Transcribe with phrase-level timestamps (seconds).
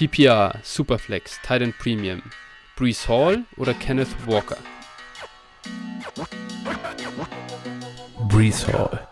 [0.00, 2.22] PPR, Superflex, Titan Premium,
[2.74, 4.56] Brees Hall oder Kenneth Walker?
[8.30, 9.06] Brees Hall.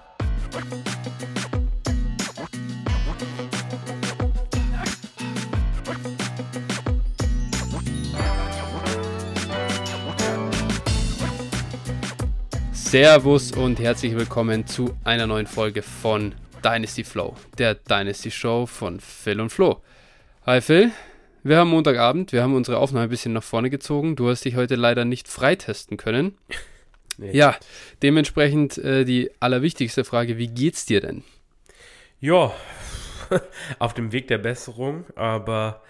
[12.73, 16.35] Servus und herzlich willkommen zu einer neuen Folge von
[16.65, 19.83] Dynasty Flow, der Dynasty Show von Phil und Flo.
[20.49, 20.93] Hi Phil,
[21.43, 24.17] wir haben Montagabend, wir haben unsere Aufnahme ein bisschen nach vorne gezogen.
[24.17, 26.39] Du hast dich heute leider nicht freitesten können.
[27.21, 27.37] Nee.
[27.37, 27.57] Ja,
[28.01, 31.25] dementsprechend äh, die allerwichtigste Frage, wie geht's dir denn?
[32.21, 32.55] Ja,
[33.81, 35.83] auf dem Weg der Besserung, aber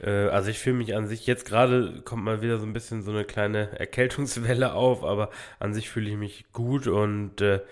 [0.00, 3.02] äh, also ich fühle mich an sich, jetzt gerade kommt mal wieder so ein bisschen
[3.02, 7.62] so eine kleine Erkältungswelle auf, aber an sich fühle ich mich gut und äh,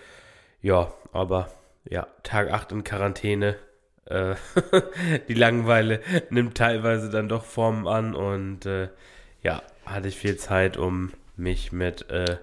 [0.61, 1.52] ja, aber
[1.88, 3.57] ja, Tag 8 in Quarantäne.
[4.07, 4.35] Äh,
[5.29, 6.01] die Langeweile
[6.31, 8.89] nimmt teilweise dann doch Formen an und äh,
[9.43, 12.38] ja, hatte ich viel Zeit, um mich mit äh,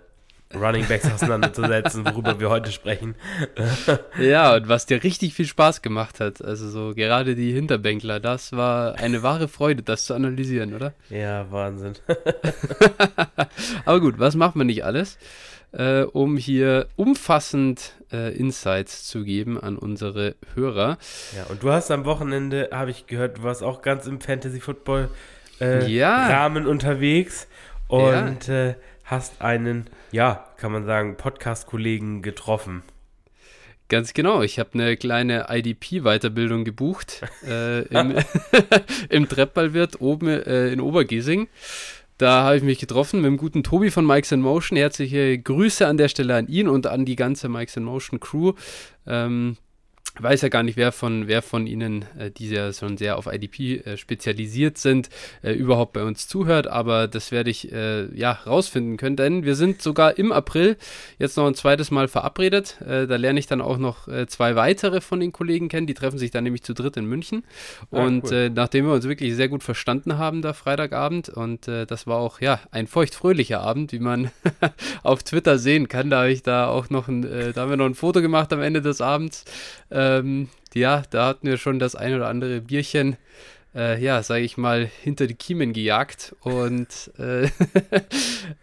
[0.54, 3.16] Running Backs auseinanderzusetzen, worüber wir heute sprechen.
[4.20, 8.52] ja, und was dir richtig viel Spaß gemacht hat, also so gerade die Hinterbänkler, das
[8.54, 10.94] war eine wahre Freude, das zu analysieren, oder?
[11.10, 11.94] Ja, Wahnsinn.
[13.86, 15.18] Aber gut, was macht man nicht alles,
[15.72, 20.98] äh, um hier umfassend äh, Insights zu geben an unsere Hörer?
[21.36, 24.60] Ja, und du hast am Wochenende, habe ich gehört, du warst auch ganz im Fantasy
[24.60, 25.10] Football
[25.60, 26.28] äh, ja.
[26.28, 27.48] Rahmen unterwegs
[27.88, 28.70] und ja.
[28.70, 32.84] Äh, hast einen, ja, kann man sagen, Podcast-Kollegen getroffen.
[33.90, 34.42] Ganz genau.
[34.42, 38.16] Ich habe eine kleine IDP-Weiterbildung gebucht äh, im,
[39.10, 41.50] im Treppballwirt oben äh, in Obergiesing.
[42.22, 44.78] Da habe ich mich getroffen mit dem guten Tobi von Mikes in Motion.
[44.78, 48.54] Herzliche Grüße an der Stelle an ihn und an die ganze Mikes in Motion Crew.
[49.08, 49.58] Ähm,
[50.20, 53.28] weiß ja gar nicht, wer von, wer von Ihnen, äh, die ja schon sehr auf
[53.28, 55.10] IDP äh, spezialisiert sind,
[55.42, 59.56] äh, überhaupt bei uns zuhört, aber das werde ich äh, ja rausfinden können, denn wir
[59.56, 60.76] sind sogar im April
[61.18, 62.82] jetzt noch ein zweites Mal verabredet.
[62.82, 65.94] Äh, da lerne ich dann auch noch äh, zwei weitere von den Kollegen kennen, die
[65.94, 67.44] treffen sich dann nämlich zu dritt in München.
[67.92, 68.50] Ah, und cool.
[68.50, 72.60] nachdem wir uns wirklich sehr gut verstanden haben da Freitagabend und das war auch ja
[72.72, 74.32] ein feuchtfröhlicher Abend, wie man
[75.04, 77.86] auf Twitter sehen kann, da habe ich da auch noch ein, da haben wir noch
[77.86, 79.46] ein Foto gemacht am Ende des Abends
[80.02, 83.18] ähm, ja, da hatten wir schon das ein oder andere Bierchen,
[83.74, 86.36] äh, ja, sage ich mal, hinter die Kiemen gejagt.
[86.42, 87.50] Und äh,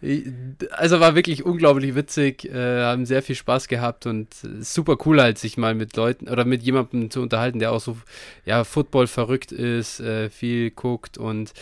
[0.71, 4.27] also war wirklich unglaublich witzig, äh, haben sehr viel Spaß gehabt und
[4.59, 7.97] super cool halt, sich mal mit Leuten oder mit jemandem zu unterhalten, der auch so,
[8.45, 11.53] ja, Football verrückt ist, äh, viel guckt und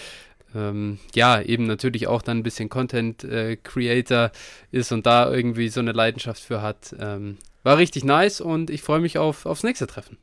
[0.55, 4.31] ähm, ja, eben natürlich auch dann ein bisschen Content äh, Creator
[4.71, 6.95] ist und da irgendwie so eine Leidenschaft für hat.
[6.99, 7.37] Ähm,
[7.67, 10.17] war richtig nice und ich freue mich auf, aufs nächste Treffen.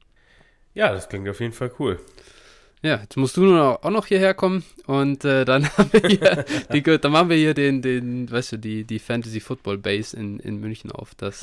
[0.72, 2.00] Ja, das klingt auf jeden Fall cool.
[2.81, 6.44] Ja, jetzt musst du nur auch noch hierher kommen und äh, dann haben wir hier,
[6.72, 10.41] die, dann machen wir hier den, den, weißt du, die, die Fantasy Football Base in,
[10.41, 11.15] in München auf.
[11.16, 11.43] Das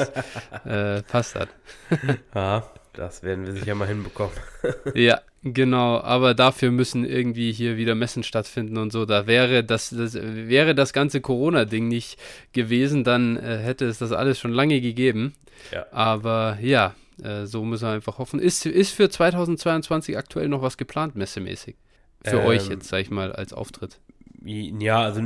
[0.65, 1.49] äh, passt dann.
[2.33, 4.33] ja, das werden wir sicher mal hinbekommen.
[4.93, 5.99] ja, genau.
[5.99, 9.05] Aber dafür müssen irgendwie hier wieder Messen stattfinden und so.
[9.05, 12.19] Da wäre das, das wäre das ganze Corona-Ding nicht
[12.53, 15.33] gewesen, dann äh, hätte es das alles schon lange gegeben.
[15.71, 15.85] Ja.
[15.91, 18.39] Aber ja, äh, so müssen wir einfach hoffen.
[18.39, 21.75] Ist, ist für 2022 aktuell noch was geplant, messemäßig?
[22.23, 23.99] Für ähm, euch jetzt, sag ich mal, als Auftritt.
[24.43, 25.21] Ja, also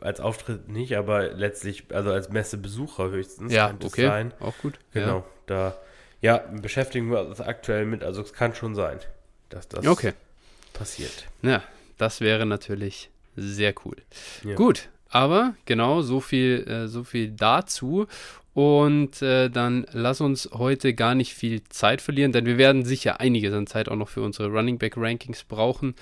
[0.00, 3.52] als Auftritt nicht, aber letztlich, also als Messebesucher höchstens.
[3.52, 4.06] Ja, okay.
[4.06, 4.32] Sein.
[4.40, 4.78] Auch gut.
[4.92, 5.24] Genau, ja.
[5.46, 5.74] da
[6.20, 8.02] ja, beschäftigen wir uns aktuell mit.
[8.02, 8.98] Also es kann schon sein,
[9.48, 10.12] dass das okay.
[10.72, 11.26] passiert.
[11.42, 11.62] Ja,
[11.98, 13.96] das wäre natürlich sehr cool.
[14.44, 14.54] Ja.
[14.54, 18.06] Gut, aber genau so viel, äh, so viel dazu.
[18.52, 23.20] Und äh, dann lass uns heute gar nicht viel Zeit verlieren, denn wir werden sicher
[23.20, 25.94] einiges an Zeit auch noch für unsere Running Back Rankings brauchen.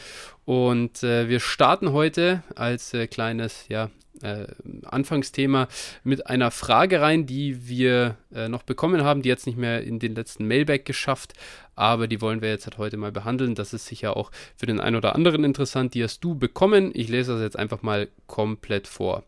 [0.47, 3.91] Und äh, wir starten heute als äh, kleines ja,
[4.23, 4.47] äh,
[4.85, 5.69] Anfangsthema
[6.05, 9.99] mit einer Frage rein, die wir äh, noch bekommen haben, die jetzt nicht mehr in
[9.99, 11.35] den letzten Mailback geschafft,
[11.75, 13.55] aber die wollen wir jetzt halt heute mal behandeln.
[13.55, 15.95] Das ist sicher auch für den einen oder anderen interessant.
[15.95, 16.91] Die hast du bekommen.
[16.93, 19.23] Ich lese das jetzt einfach mal komplett vor.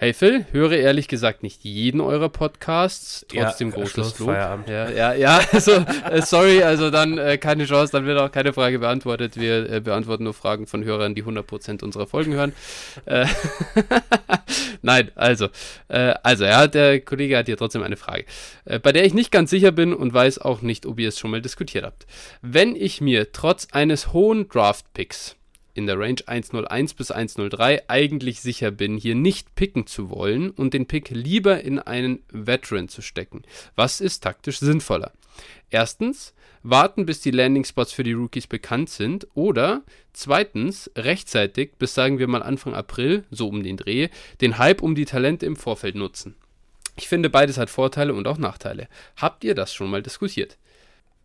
[0.00, 4.28] Hey Phil, höre ehrlich gesagt nicht jeden eurer Podcasts, trotzdem ja, großes Lob.
[4.28, 5.72] Ja, ja, ja, also
[6.08, 9.36] äh, sorry, also dann äh, keine Chance, dann wird auch keine Frage beantwortet.
[9.36, 12.52] Wir äh, beantworten nur Fragen von Hörern, die 100% unserer Folgen hören.
[13.06, 13.26] Äh,
[14.82, 15.48] Nein, also,
[15.88, 18.24] äh, also ja, der Kollege hat hier trotzdem eine Frage,
[18.66, 21.32] bei der ich nicht ganz sicher bin und weiß auch nicht, ob ihr es schon
[21.32, 22.06] mal diskutiert habt.
[22.40, 25.37] Wenn ich mir trotz eines hohen Draft-Picks
[25.78, 30.74] in der Range 101 bis 103 eigentlich sicher bin, hier nicht picken zu wollen und
[30.74, 33.42] den Pick lieber in einen Veteran zu stecken.
[33.76, 35.12] Was ist taktisch sinnvoller?
[35.70, 36.34] Erstens,
[36.64, 39.28] warten, bis die Landing-Spots für die Rookies bekannt sind.
[39.34, 39.82] Oder
[40.12, 44.08] zweitens, rechtzeitig, bis sagen wir mal Anfang April, so um den Dreh,
[44.40, 46.34] den Hype um die Talente im Vorfeld nutzen.
[46.96, 48.88] Ich finde, beides hat Vorteile und auch Nachteile.
[49.16, 50.58] Habt ihr das schon mal diskutiert?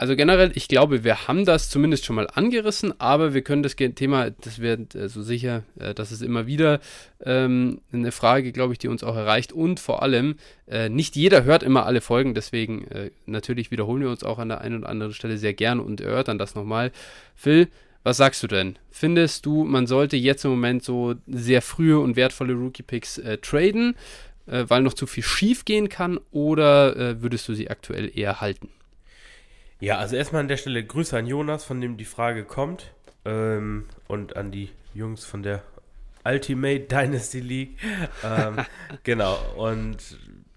[0.04, 3.78] Also generell, ich glaube, wir haben das zumindest schon mal angerissen, aber wir können das
[3.78, 6.82] Thema, das wird äh, so sicher, äh, das ist immer wieder
[7.24, 9.54] ähm, eine Frage, glaube ich, die uns auch erreicht.
[9.54, 10.36] Und vor allem,
[10.68, 14.50] äh, nicht jeder hört immer alle Folgen, deswegen äh, natürlich wiederholen wir uns auch an
[14.50, 16.92] der einen oder anderen Stelle sehr gerne und erörtern das nochmal.
[17.34, 17.70] Phil,
[18.04, 18.78] was sagst du denn?
[18.92, 23.96] Findest du, man sollte jetzt im Moment so sehr frühe und wertvolle Rookie-Picks äh, traden,
[24.46, 28.68] weil noch zu viel schief gehen kann, oder würdest du sie aktuell eher halten?
[29.84, 32.94] Ja, also erstmal an der Stelle Grüße an Jonas, von dem die Frage kommt.
[33.26, 35.62] Ähm, und an die Jungs von der
[36.24, 37.78] Ultimate Dynasty League.
[38.24, 38.60] ähm,
[39.04, 39.38] genau.
[39.58, 39.98] Und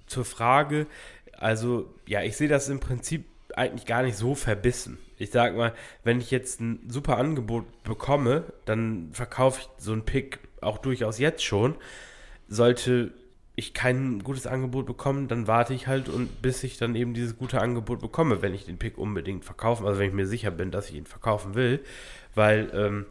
[0.07, 0.87] zur Frage,
[1.33, 3.25] also ja, ich sehe das im Prinzip
[3.57, 4.99] eigentlich gar nicht so verbissen.
[5.19, 5.75] Ich sag mal,
[6.05, 11.19] wenn ich jetzt ein super Angebot bekomme, dann verkaufe ich so einen Pick auch durchaus
[11.19, 11.75] jetzt schon.
[12.47, 13.13] Sollte
[13.59, 17.39] ich kein gutes Angebot bekomme, dann warte ich halt und bis ich dann eben dieses
[17.39, 20.71] gute Angebot bekomme, wenn ich den Pick unbedingt verkaufen, also wenn ich mir sicher bin,
[20.71, 21.81] dass ich ihn verkaufen will,
[22.35, 23.07] weil ähm,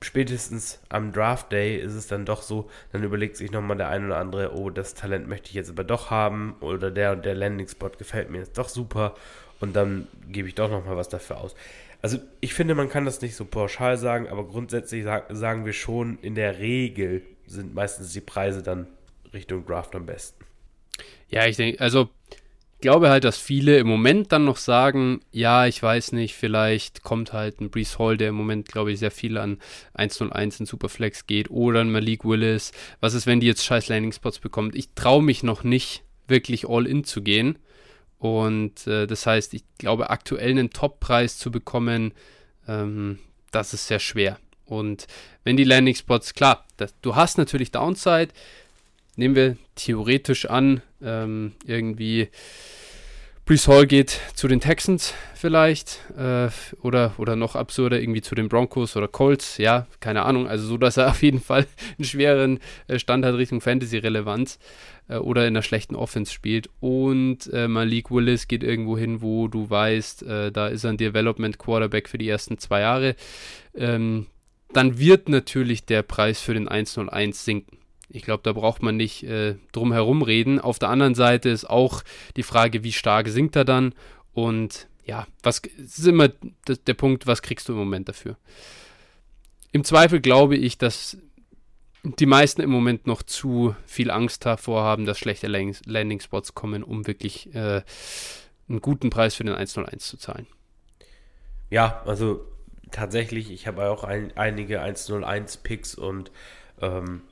[0.00, 4.06] spätestens am Draft Day ist es dann doch so, dann überlegt sich nochmal der ein
[4.06, 7.34] oder andere, oh, das Talent möchte ich jetzt aber doch haben oder der und der
[7.34, 9.14] Landing Spot gefällt mir jetzt doch super
[9.60, 11.54] und dann gebe ich doch nochmal was dafür aus.
[12.00, 16.18] Also ich finde, man kann das nicht so pauschal sagen, aber grundsätzlich sagen wir schon,
[16.22, 18.86] in der Regel sind meistens die Preise dann
[19.32, 20.44] Richtung Draft am besten.
[21.28, 22.08] Ja, ich denke, also
[22.80, 27.32] glaube halt, dass viele im Moment dann noch sagen, ja, ich weiß nicht, vielleicht kommt
[27.32, 29.58] halt ein Brees Hall, der im Moment, glaube ich, sehr viel an
[29.94, 32.72] 101 in Superflex geht, oder ein Malik Willis.
[33.00, 34.74] Was ist, wenn die jetzt scheiß Landing Spots bekommt?
[34.74, 37.58] Ich traue mich noch nicht, wirklich all in zu gehen.
[38.18, 42.12] Und äh, das heißt, ich glaube, aktuell einen Top-Preis zu bekommen,
[42.66, 43.18] ähm,
[43.52, 44.38] das ist sehr schwer.
[44.64, 45.06] Und
[45.44, 48.28] wenn die Landing Spots, klar, das, du hast natürlich Downside,
[49.16, 52.28] nehmen wir theoretisch an, ähm, irgendwie
[53.46, 56.48] Brees Hall geht zu den Texans vielleicht äh,
[56.82, 60.76] oder, oder noch absurder irgendwie zu den Broncos oder Colts, ja, keine Ahnung, also so,
[60.78, 61.64] dass er auf jeden Fall
[61.96, 62.58] einen schweren
[62.88, 64.58] äh, Stand hat Richtung Fantasy-Relevanz
[65.06, 66.68] äh, oder in einer schlechten Offense spielt.
[66.80, 70.96] Und äh, Malik Willis geht irgendwo hin, wo du weißt, äh, da ist er ein
[70.96, 73.14] Development Quarterback für die ersten zwei Jahre,
[73.76, 74.26] ähm,
[74.72, 77.78] dann wird natürlich der Preis für den 101 sinken.
[78.08, 80.60] Ich glaube, da braucht man nicht äh, drum herum reden.
[80.60, 82.02] Auf der anderen Seite ist auch
[82.36, 83.94] die Frage, wie stark sinkt er dann?
[84.32, 88.36] Und ja, was ist immer der Punkt, was kriegst du im Moment dafür?
[89.72, 91.18] Im Zweifel glaube ich, dass
[92.02, 97.06] die meisten im Moment noch zu viel Angst davor haben, dass schlechte Landing-Spots kommen, um
[97.06, 97.82] wirklich äh,
[98.68, 100.46] einen guten Preis für den 101 zu zahlen.
[101.70, 102.44] Ja, also
[102.90, 106.30] tatsächlich, ich habe auch ein, einige 101-Picks und
[106.80, 107.22] ähm,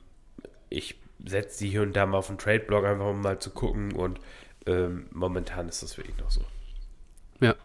[0.69, 0.95] ich
[1.25, 4.19] setze die hier und da mal auf den Trade-Blog, einfach um mal zu gucken und
[4.65, 6.41] ähm, momentan ist das wirklich noch so.
[7.39, 7.55] Ja.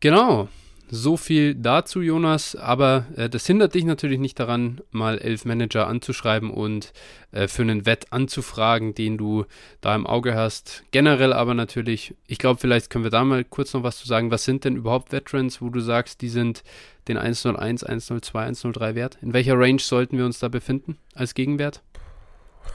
[0.00, 0.48] Genau.
[0.92, 2.56] So viel dazu, Jonas.
[2.56, 6.92] Aber äh, das hindert dich natürlich nicht daran, mal elf Manager anzuschreiben und
[7.30, 9.44] äh, für einen Wett anzufragen, den du
[9.80, 10.82] da im Auge hast.
[10.90, 14.32] Generell aber natürlich, ich glaube, vielleicht können wir da mal kurz noch was zu sagen.
[14.32, 16.64] Was sind denn überhaupt Veterans, wo du sagst, die sind
[17.06, 19.18] den 101, 102, 103 wert?
[19.22, 21.82] In welcher Range sollten wir uns da befinden als Gegenwert?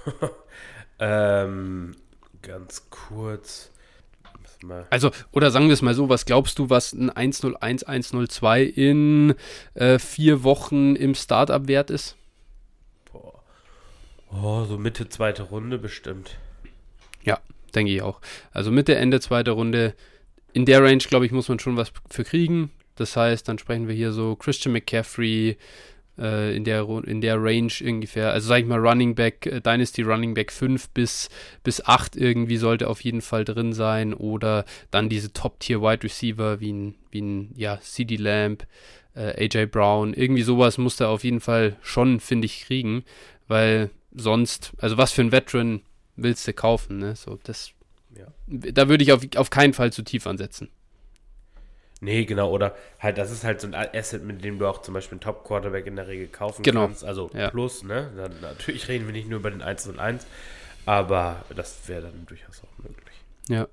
[0.99, 1.95] ähm,
[2.41, 3.71] ganz kurz.
[4.89, 9.35] Also, oder sagen wir es mal so, was glaubst du, was ein 101, 102 in
[9.73, 12.15] äh, vier Wochen im Startup wert ist?
[13.11, 13.41] Boah.
[14.31, 16.37] Oh, so Mitte zweite Runde bestimmt.
[17.23, 17.39] Ja,
[17.73, 18.21] denke ich auch.
[18.51, 19.93] Also Mitte, Ende zweite Runde.
[20.53, 22.71] In der Range, glaube ich, muss man schon was für kriegen.
[22.95, 25.57] Das heißt, dann sprechen wir hier so Christian McCaffrey,
[26.55, 28.31] in, der, in der Range ungefähr.
[28.31, 31.29] Also sag ich mal Running Back, äh, Dynasty Running Back 5 bis,
[31.63, 34.13] bis 8 irgendwie sollte auf jeden Fall drin sein.
[34.13, 38.65] Oder dann diese Top-Tier Wide Receiver wie ein, wie ein ja, CD Lamb,
[39.15, 40.13] äh, AJ Brown.
[40.13, 43.03] Irgendwie sowas muss er auf jeden Fall schon, finde ich, kriegen.
[43.47, 45.81] Weil sonst, also was für ein Veteran
[46.15, 47.15] willst du kaufen, ne?
[47.15, 47.71] So, das.
[48.17, 48.27] Ja.
[48.47, 50.69] Da würde ich auf, auf keinen Fall zu tief ansetzen.
[52.01, 54.93] Nee, genau, oder halt, das ist halt so ein Asset, mit dem du auch zum
[54.93, 56.87] Beispiel einen Top-Quarterback in der Regel kaufen genau.
[56.87, 57.05] kannst.
[57.05, 57.49] Also ja.
[57.49, 58.11] plus, ne?
[58.15, 60.25] Dann, natürlich reden wir nicht nur über den 1 und 1,
[60.85, 63.15] aber das wäre dann durchaus auch möglich.
[63.47, 63.67] Ja.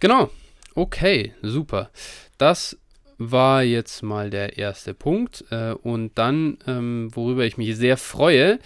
[0.00, 0.30] Genau.
[0.74, 1.90] Okay, super.
[2.38, 2.76] Das
[3.20, 5.44] war jetzt mal der erste Punkt.
[5.50, 8.58] Äh, und dann, ähm, worüber ich mich sehr freue,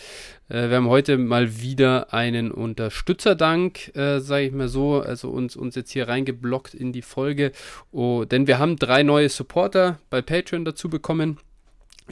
[0.48, 5.56] äh, wir haben heute mal wieder einen Unterstützerdank, äh, sage ich mal so, also uns,
[5.56, 7.52] uns jetzt hier reingeblockt in die Folge.
[7.92, 11.38] Oh, denn wir haben drei neue Supporter bei Patreon dazu bekommen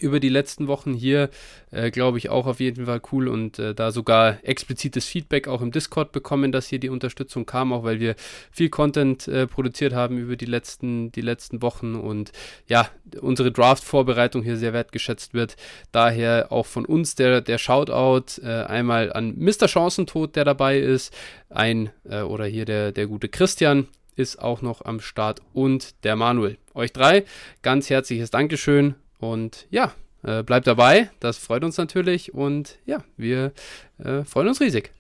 [0.00, 1.28] über die letzten Wochen hier,
[1.70, 5.60] äh, glaube ich, auch auf jeden Fall cool und äh, da sogar explizites Feedback auch
[5.60, 8.14] im Discord bekommen, dass hier die Unterstützung kam, auch weil wir
[8.50, 12.32] viel Content äh, produziert haben über die letzten, die letzten Wochen und
[12.68, 12.88] ja,
[13.20, 15.56] unsere Draft-Vorbereitung hier sehr wertgeschätzt wird.
[15.92, 19.68] Daher auch von uns der, der Shoutout äh, einmal an Mr.
[19.68, 21.12] Chancentod, der dabei ist,
[21.50, 26.16] ein äh, oder hier der, der gute Christian, ist auch noch am Start und der
[26.16, 26.58] Manuel.
[26.74, 27.24] Euch drei
[27.62, 33.52] ganz herzliches Dankeschön und ja, äh, bleibt dabei, das freut uns natürlich und ja, wir
[33.98, 34.90] äh, freuen uns riesig.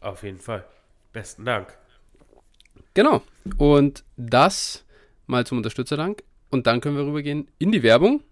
[0.00, 0.64] Auf jeden Fall.
[1.12, 1.76] Besten Dank.
[2.92, 3.22] Genau.
[3.56, 4.84] Und das
[5.26, 6.22] mal zum Unterstützerdank.
[6.50, 8.22] Und dann können wir rübergehen in die Werbung.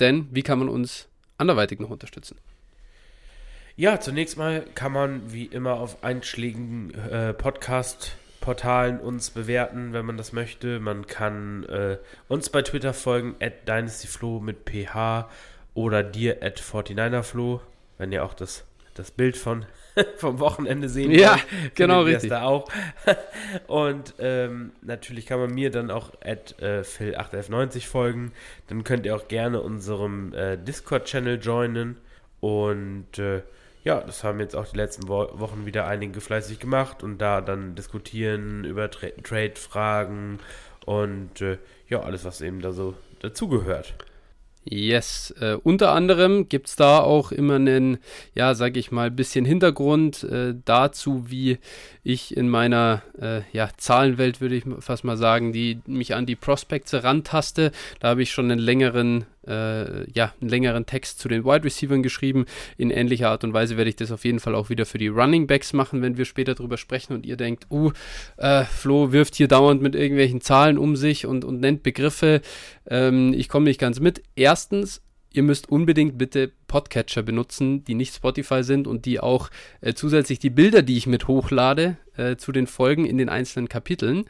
[0.00, 2.36] Denn wie kann man uns anderweitig noch unterstützen?
[3.76, 10.04] Ja, zunächst mal kann man wie immer auf einschlägigen äh, Podcast Portalen uns bewerten, wenn
[10.04, 10.78] man das möchte.
[10.78, 11.96] Man kann äh,
[12.28, 15.26] uns bei Twitter folgen, at dynastyflo mit ph
[15.72, 17.60] oder dir at 49erflo,
[17.96, 19.64] wenn ihr auch das, das Bild von,
[20.18, 22.28] vom Wochenende sehen Ja, wollt, genau richtig.
[22.28, 22.70] Da auch.
[23.66, 28.32] Und ähm, natürlich kann man mir dann auch at äh, phil8f90 folgen.
[28.66, 31.96] Dann könnt ihr auch gerne unserem äh, Discord-Channel joinen
[32.40, 33.40] und äh,
[33.84, 37.40] ja, das haben jetzt auch die letzten Wo Wochen wieder einige fleißig gemacht und da
[37.40, 40.38] dann diskutieren über Tra Trade-Fragen
[40.86, 43.94] und äh, ja, alles, was eben da so dazugehört.
[44.66, 47.98] Yes, äh, unter anderem gibt es da auch immer einen,
[48.34, 51.58] ja, sag ich mal, bisschen Hintergrund äh, dazu, wie
[52.04, 56.36] ich in meiner äh, ja, Zahlenwelt, würde ich fast mal sagen, die mich an die
[56.36, 57.72] Prospects rantaste.
[57.98, 62.02] Da habe ich schon einen längeren äh, ja, einen längeren Text zu den Wide Receivers
[62.02, 62.46] geschrieben.
[62.76, 65.08] In ähnlicher Art und Weise werde ich das auf jeden Fall auch wieder für die
[65.08, 67.92] Running Backs machen, wenn wir später drüber sprechen und ihr denkt, uh,
[68.36, 72.40] äh, Flo wirft hier dauernd mit irgendwelchen Zahlen um sich und, und nennt Begriffe.
[72.88, 74.22] Ähm, ich komme nicht ganz mit.
[74.36, 75.02] Erstens,
[75.34, 79.50] ihr müsst unbedingt bitte Podcatcher benutzen, die nicht Spotify sind und die auch
[79.80, 83.68] äh, zusätzlich die Bilder, die ich mit hochlade äh, zu den Folgen in den einzelnen
[83.68, 84.24] Kapiteln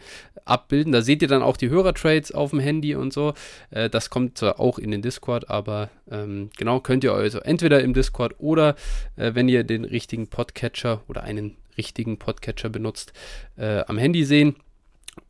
[0.44, 0.92] abbilden.
[0.92, 3.34] Da seht ihr dann auch die Hörertrades auf dem Handy und so.
[3.70, 7.82] Äh, das kommt zwar auch in den Discord, aber ähm, genau könnt ihr also entweder
[7.82, 8.74] im Discord oder
[9.16, 13.12] äh, wenn ihr den richtigen Podcatcher oder einen richtigen Podcatcher benutzt,
[13.56, 14.56] äh, am Handy sehen.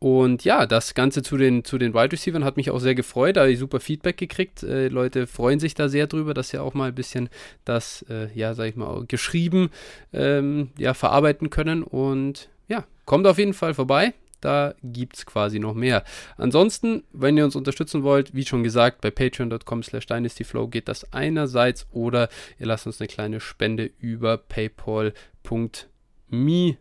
[0.05, 3.37] Und ja, das Ganze zu den, zu den Wide Receivers hat mich auch sehr gefreut.
[3.37, 4.61] Da habe ich super Feedback gekriegt.
[4.61, 7.27] Äh, Leute freuen sich da sehr drüber, dass sie auch mal ein bisschen
[7.63, 9.71] das, äh, ja, sag ich mal, geschrieben
[10.13, 11.81] ähm, ja, verarbeiten können.
[11.81, 14.13] Und ja, kommt auf jeden Fall vorbei.
[14.41, 16.03] Da gibt es quasi noch mehr.
[16.37, 21.11] Ansonsten, wenn ihr uns unterstützen wollt, wie schon gesagt, bei patreon.com slash dynastyflow geht das
[21.13, 25.13] einerseits oder ihr lasst uns eine kleine Spende über paypal.me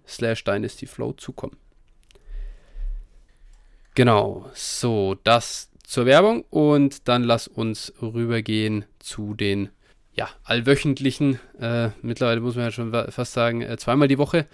[0.07, 1.57] slash dynastyflow zukommen.
[3.95, 9.69] Genau, so, das zur Werbung und dann lass uns rübergehen zu den
[10.13, 14.47] ja, allwöchentlichen, äh, mittlerweile muss man ja schon fast sagen, äh, zweimal die Woche,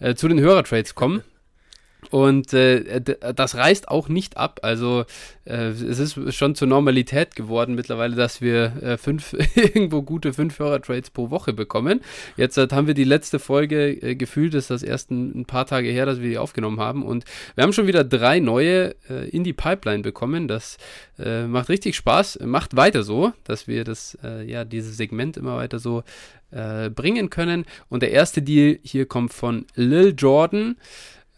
[0.00, 1.22] äh, zu den Hörertrades kommen.
[2.10, 3.00] Und äh,
[3.34, 4.60] das reißt auch nicht ab.
[4.62, 5.04] Also
[5.44, 10.58] äh, es ist schon zur Normalität geworden mittlerweile, dass wir äh, fünf, irgendwo gute fünf
[10.58, 12.00] Hörer-Trades pro Woche bekommen.
[12.36, 15.66] Jetzt äh, haben wir die letzte Folge äh, gefühlt, ist das erst ein, ein, paar
[15.66, 17.02] Tage her, dass wir die aufgenommen haben.
[17.02, 17.24] Und
[17.54, 20.48] wir haben schon wieder drei neue äh, in die Pipeline bekommen.
[20.48, 20.76] Das
[21.18, 22.38] macht richtig Spaß.
[22.44, 26.04] Macht weiter so, dass wir das, ja, dieses Segment immer weiter so
[26.50, 27.64] bringen können.
[27.88, 30.76] Und der erste Deal hier kommt von Lil Jordan.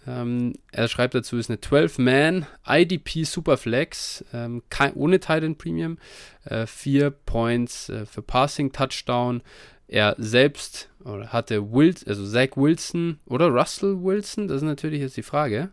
[0.06, 5.98] Ähm, er schreibt dazu, ist eine 12-Man IDP Superflex, ähm, kein, ohne Titan Premium,
[6.44, 9.42] äh, 4 Points äh, für Passing Touchdown.
[9.88, 15.16] Er selbst oder hatte Wil also Zach Wilson oder Russell Wilson, das ist natürlich jetzt
[15.16, 15.70] die Frage.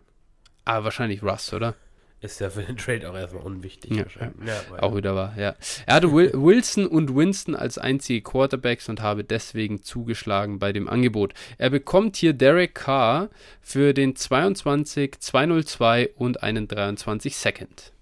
[0.65, 1.75] Aber wahrscheinlich Russ, oder?
[2.20, 3.96] Ist ja für den Trade auch erstmal unwichtig.
[3.96, 5.56] Ja, ja, auch wieder wahr, ja.
[5.86, 11.36] Er hatte Wilson und Winston als einzige Quarterbacks und habe deswegen zugeschlagen bei dem Angebot.
[11.60, 13.30] Er bekommt hier Derek Carr
[13.62, 17.94] für den 22, 202 und einen 23 Second.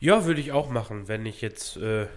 [0.00, 2.08] Ja, würde ich auch machen, wenn ich jetzt äh,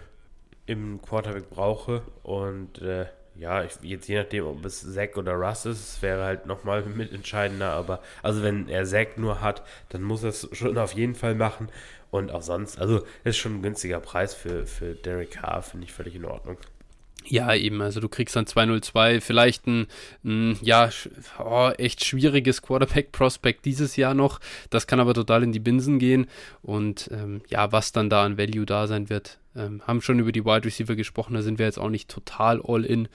[0.65, 3.05] im Quarterback brauche und äh,
[3.39, 7.71] ja, ich, jetzt je nachdem, ob es Zack oder Russ ist, wäre halt nochmal mitentscheidender,
[7.71, 11.35] aber also wenn er Zack nur hat, dann muss er es schon auf jeden Fall
[11.35, 11.69] machen
[12.11, 15.93] und auch sonst, also ist schon ein günstiger Preis für, für Derek Carr, finde ich
[15.93, 16.57] völlig in Ordnung.
[17.25, 17.81] Ja, eben.
[17.81, 19.87] Also du kriegst dann 2-0-2, vielleicht ein,
[20.23, 20.89] ein ja,
[21.37, 24.39] oh, echt schwieriges Quarterback-Prospect dieses Jahr noch.
[24.69, 26.27] Das kann aber total in die Binsen gehen.
[26.61, 30.31] Und ähm, ja, was dann da an Value da sein wird, ähm, haben schon über
[30.31, 31.33] die Wide Receiver gesprochen.
[31.33, 33.07] Da sind wir jetzt auch nicht total all in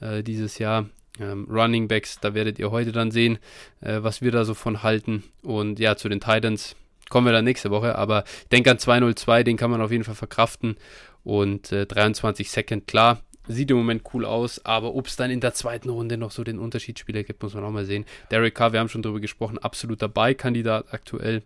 [0.00, 0.86] äh, dieses Jahr.
[1.20, 3.38] Ähm, Running Backs, da werdet ihr heute dann sehen,
[3.80, 5.24] äh, was wir da so von halten.
[5.42, 6.76] Und ja, zu den Titans
[7.08, 7.96] kommen wir dann nächste Woche.
[7.96, 10.76] Aber ich denke an 2-0-2, den kann man auf jeden Fall verkraften.
[11.24, 15.40] Und äh, 23 Second, klar Sieht im Moment cool aus, aber ob es dann in
[15.40, 18.04] der zweiten Runde noch so den Unterschiedsspieler gibt, muss man auch mal sehen.
[18.30, 21.42] Derek Carr, wir haben schon darüber gesprochen, absoluter Beikandidat aktuell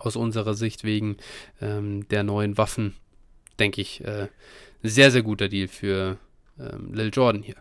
[0.00, 1.16] aus unserer Sicht wegen
[1.60, 2.96] ähm, der neuen Waffen,
[3.58, 4.28] denke ich, äh,
[4.82, 6.18] sehr, sehr guter Deal für
[6.58, 7.56] ähm, Lil Jordan hier.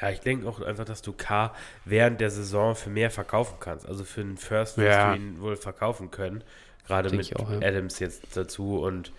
[0.00, 1.54] Ja, ich denke auch einfach, dass du K
[1.84, 3.86] während der Saison für mehr verkaufen kannst.
[3.86, 5.14] Also für einen First ja.
[5.14, 6.42] ihn wohl verkaufen können.
[6.86, 7.58] Gerade mit auch, ja.
[7.58, 9.12] Adams jetzt dazu und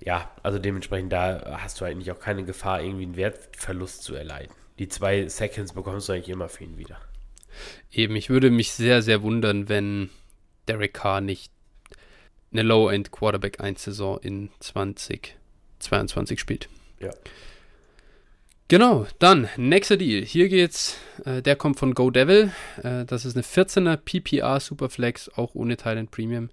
[0.00, 4.52] ja, also dementsprechend da hast du eigentlich auch keine Gefahr, irgendwie einen Wertverlust zu erleiden.
[4.78, 7.00] Die zwei Seconds bekommst du eigentlich immer für ihn wieder.
[7.90, 10.10] Eben, ich würde mich sehr, sehr wundern, wenn
[10.68, 11.50] Derek Carr nicht
[12.52, 14.50] eine Low-End Quarterback 1 Saison in
[15.78, 16.68] 2022 spielt.
[17.00, 17.10] Ja.
[18.68, 20.22] Genau, dann nächster Deal.
[20.22, 22.52] Hier geht's, äh, der kommt von Go Devil.
[22.82, 26.50] Äh, das ist eine 14er PPR Superflex, auch ohne Thailand Premium.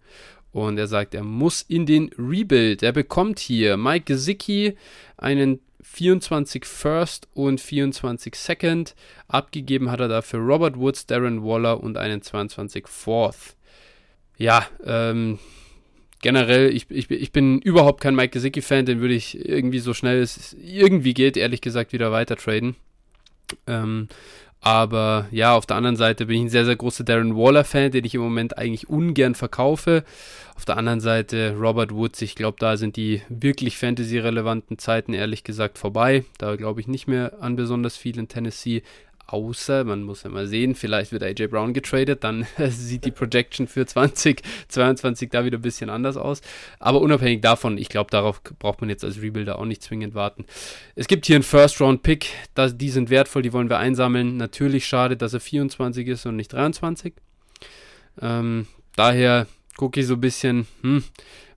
[0.53, 2.82] Und er sagt, er muss in den Rebuild.
[2.84, 4.77] Er bekommt hier Mike Gesicki
[5.17, 8.96] einen 24 First und 24 Second.
[9.27, 13.58] Abgegeben hat er dafür Robert Woods, Darren Waller und einen 22 Fourth.
[14.38, 15.39] Ja, ähm,
[16.25, 20.24] generell, ich, ich, ich bin überhaupt kein Mike Gesicki-Fan, den würde ich irgendwie so schnell
[20.24, 22.75] es irgendwie geht, ehrlich gesagt, wieder weiter traden.
[23.67, 24.08] Ähm,
[24.60, 28.05] aber ja, auf der anderen Seite bin ich ein sehr, sehr großer Darren Waller-Fan, den
[28.05, 30.03] ich im Moment eigentlich ungern verkaufe.
[30.55, 35.44] Auf der anderen Seite Robert Woods, ich glaube, da sind die wirklich Fantasy-relevanten Zeiten ehrlich
[35.44, 36.25] gesagt vorbei.
[36.39, 38.82] Da glaube ich nicht mehr an besonders viel in Tennessee.
[39.27, 43.67] Außer, man muss ja mal sehen, vielleicht wird AJ Brown getradet, dann sieht die Projection
[43.67, 46.41] für 2022 da wieder ein bisschen anders aus.
[46.79, 50.46] Aber unabhängig davon, ich glaube, darauf braucht man jetzt als Rebuilder auch nicht zwingend warten.
[50.94, 52.27] Es gibt hier einen First-Round-Pick,
[52.75, 54.38] die sind wertvoll, die wollen wir einsammeln.
[54.38, 57.13] Natürlich schade, dass er 24 ist und nicht 23.
[58.22, 61.03] Ähm, daher gucke ich so ein bisschen hm,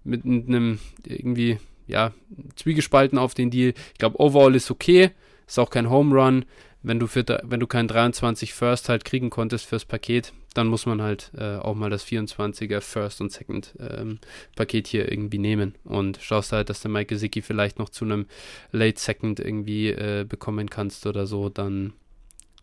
[0.04, 2.12] mit einem irgendwie, ja,
[2.56, 3.74] zwiegespalten auf den Deal.
[3.92, 5.10] Ich glaube, overall ist okay,
[5.46, 6.44] ist auch kein Home Run
[6.82, 10.86] wenn du, für, wenn du keinen 23 First halt kriegen konntest fürs Paket, dann muss
[10.86, 14.18] man halt äh, auch mal das 24er First und Second ähm,
[14.56, 18.26] Paket hier irgendwie nehmen und schaust halt, dass der Mike Gesicki vielleicht noch zu einem
[18.72, 21.92] Late Second irgendwie äh, bekommen kannst oder so, dann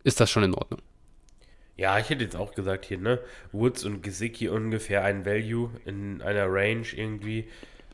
[0.03, 0.81] ist das schon in Ordnung.
[1.77, 3.19] Ja, ich hätte jetzt auch gesagt hier, ne?
[3.51, 7.49] Woods und Gesicki ungefähr ein Value in einer Range irgendwie.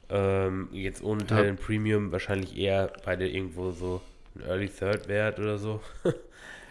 [0.10, 1.54] Ähm, jetzt ohne Teil ja.
[1.54, 4.02] Premium wahrscheinlich eher beide irgendwo so
[4.48, 5.82] Early Third Wert oder so.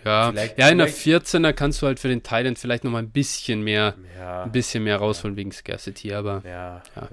[0.05, 3.11] Ja, ja in der 14er kannst du halt für den Thailand vielleicht noch mal ein
[3.11, 5.38] bisschen mehr, ja, ein bisschen mehr rausholen ja.
[5.40, 6.83] wegen Scarcity, aber ja.
[6.96, 7.09] ja.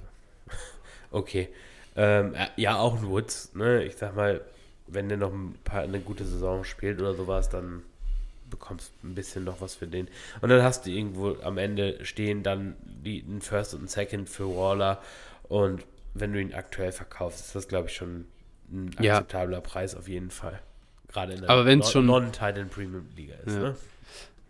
[1.11, 1.49] Okay.
[1.95, 3.83] Ähm, ja, auch ein Woods, ne?
[3.83, 4.41] Ich sag mal,
[4.87, 7.83] wenn der noch ein paar, eine gute Saison spielt oder sowas, dann
[8.49, 10.07] bekommst du ein bisschen noch was für den.
[10.41, 14.29] Und dann hast du irgendwo am Ende stehen dann die, ein First und ein Second
[14.29, 15.01] für Waller.
[15.43, 15.83] Und
[16.13, 18.25] wenn du ihn aktuell verkaufst, ist das, glaube ich, schon
[18.71, 19.61] ein akzeptabler ja.
[19.61, 20.59] Preis auf jeden Fall.
[21.07, 23.55] Gerade in der Aber wenn's non, Non-Titan Premium Liga ist.
[23.55, 23.75] Ja, ne?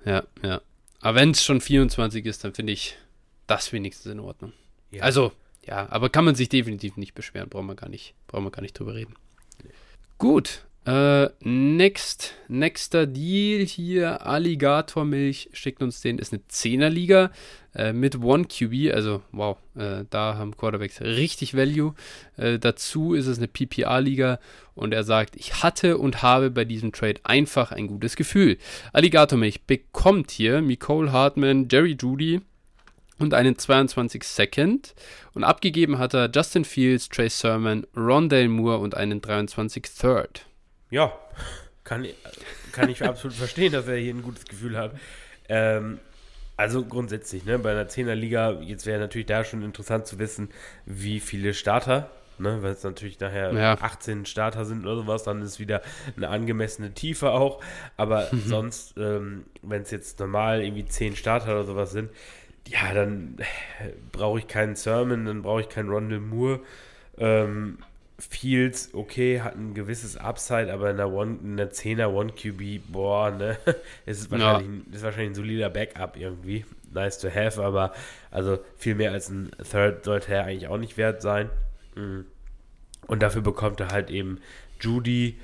[0.05, 0.23] ja.
[0.43, 0.61] ja.
[1.01, 2.97] Aber wenn es schon 24 ist, dann finde ich
[3.45, 4.53] das wenigstens in Ordnung.
[4.91, 5.03] Ja.
[5.03, 5.31] Also,
[5.65, 8.61] ja, aber kann man sich definitiv nicht beschweren, brauchen wir gar nicht, brauchen wir gar
[8.61, 9.15] nicht drüber reden.
[9.63, 9.69] Nee.
[10.17, 17.31] Gut, äh, next, nächster Deal hier, Alligatormilch schickt uns den, ist eine 10er-Liga
[17.77, 21.93] äh, mit One QB, also wow, äh, da haben Quarterbacks richtig Value.
[22.35, 24.39] Äh, dazu ist es eine PPA-Liga
[24.75, 28.57] und er sagt, ich hatte und habe bei diesem Trade einfach ein gutes Gefühl.
[28.91, 32.41] Alligatormilch bekommt hier Nicole Hartman, Jerry Judy,
[33.19, 34.93] und einen 22 Second.
[35.33, 40.47] Und abgegeben hat er Justin Fields, Trey Sermon, Rondale Moore und einen 23 Third
[40.89, 41.13] ja,
[41.83, 42.05] kann,
[42.71, 44.93] kann ich absolut verstehen, dass er hier ein gutes Gefühl hat.
[45.49, 45.99] Ähm,
[46.57, 50.49] also grundsätzlich, ne, bei einer 10er Liga, jetzt wäre natürlich da schon interessant zu wissen,
[50.85, 53.73] wie viele Starter, ne, weil es natürlich nachher ja.
[53.79, 55.83] 18 Starter sind oder sowas, dann ist wieder
[56.15, 57.63] eine angemessene Tiefe auch.
[57.95, 58.41] Aber mhm.
[58.45, 62.09] sonst, ähm, wenn es jetzt normal irgendwie 10 Starter oder sowas sind,
[62.67, 63.37] ja, dann
[64.11, 66.59] brauche ich keinen Sermon, dann brauche ich keinen Rondell Moore.
[67.17, 67.77] Ähm,
[68.19, 72.91] Fields, okay, hat ein gewisses Upside, aber in der, One, in der 10er One QB,
[72.91, 73.57] boah, ne,
[74.05, 74.95] es ist wahrscheinlich, ja.
[74.95, 76.65] ist wahrscheinlich ein solider Backup irgendwie.
[76.91, 77.93] Nice to have, aber
[78.31, 81.49] also viel mehr als ein Third sollte er eigentlich auch nicht wert sein.
[81.95, 82.25] Mhm.
[83.05, 84.39] Und dafür bekommt er halt eben
[84.79, 85.39] Judy,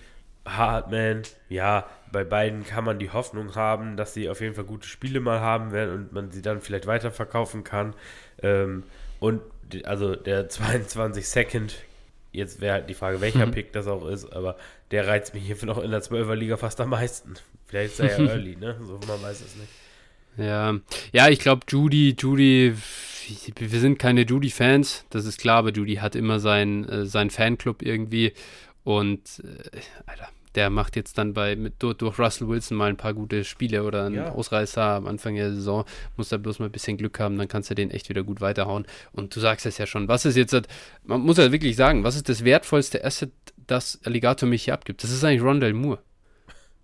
[0.46, 4.88] Hartman, ja, bei beiden kann man die Hoffnung haben, dass sie auf jeden Fall gute
[4.88, 7.96] Spiele mal haben werden und man sie dann vielleicht weiterverkaufen kann.
[8.42, 8.84] Ähm,
[9.20, 9.42] und
[9.86, 11.76] also der 22 Second,
[12.34, 13.52] jetzt wäre halt die Frage, welcher mhm.
[13.52, 14.58] Pick das auch ist, aber
[14.92, 17.36] der reizt mich hier noch in der 12er Liga fast am meisten.
[17.68, 18.78] Vielleicht ist er ja early, ne?
[18.82, 19.70] So, man weiß es nicht.
[20.38, 20.76] Ja,
[21.12, 22.76] ja, ich glaube, Judy, Judy,
[23.56, 27.84] wir sind keine Judy-Fans, das ist klar, aber Judy hat immer sein, äh, sein Fanclub
[27.84, 28.34] irgendwie
[28.84, 32.98] und, äh, Alter, der macht jetzt dann bei mit, durch, durch, Russell Wilson mal ein
[32.98, 34.32] paar gute Spiele oder einen ja.
[34.32, 35.86] Ausreißer am Anfang der Saison.
[36.18, 38.42] Muss da bloß mal ein bisschen Glück haben, dann kannst du den echt wieder gut
[38.42, 38.86] weiterhauen.
[39.12, 40.56] Und du sagst es ja schon, was ist jetzt,
[41.04, 43.32] man muss ja wirklich sagen, was ist das wertvollste Asset,
[43.68, 45.04] das Alligator mich hier abgibt?
[45.04, 46.00] Das ist eigentlich Rondell Moore.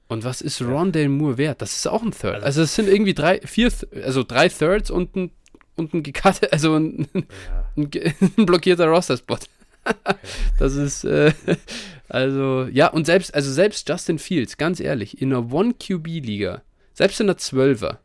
[0.08, 1.62] Und was ist Rondell Moore wert?
[1.62, 2.44] Das ist auch ein Third.
[2.44, 3.72] Also es sind irgendwie drei, vier,
[4.04, 5.32] also drei Thirds und ein,
[5.76, 7.24] und ein gecuttet, also ein, ja.
[7.78, 7.92] ein,
[8.38, 9.38] ein blockierter Roster-Spot.
[10.60, 11.34] das ist, äh,
[12.10, 16.62] also, ja, und selbst, also selbst Justin Fields, ganz ehrlich, in einer One-QB-Liga,
[16.94, 17.98] selbst in einer 12er,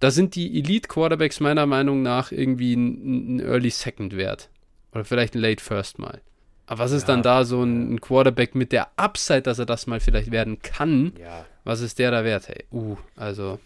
[0.00, 4.48] da sind die Elite-Quarterbacks meiner Meinung nach irgendwie ein, ein, Early Second wert.
[4.92, 6.20] Oder vielleicht ein Late First mal.
[6.66, 9.66] Aber was ist ja, dann da so ein, ein, Quarterback mit der Upside, dass er
[9.66, 11.12] das mal vielleicht werden kann?
[11.20, 11.44] Ja.
[11.64, 12.48] Was ist der da wert?
[12.48, 13.60] Hey, uh, also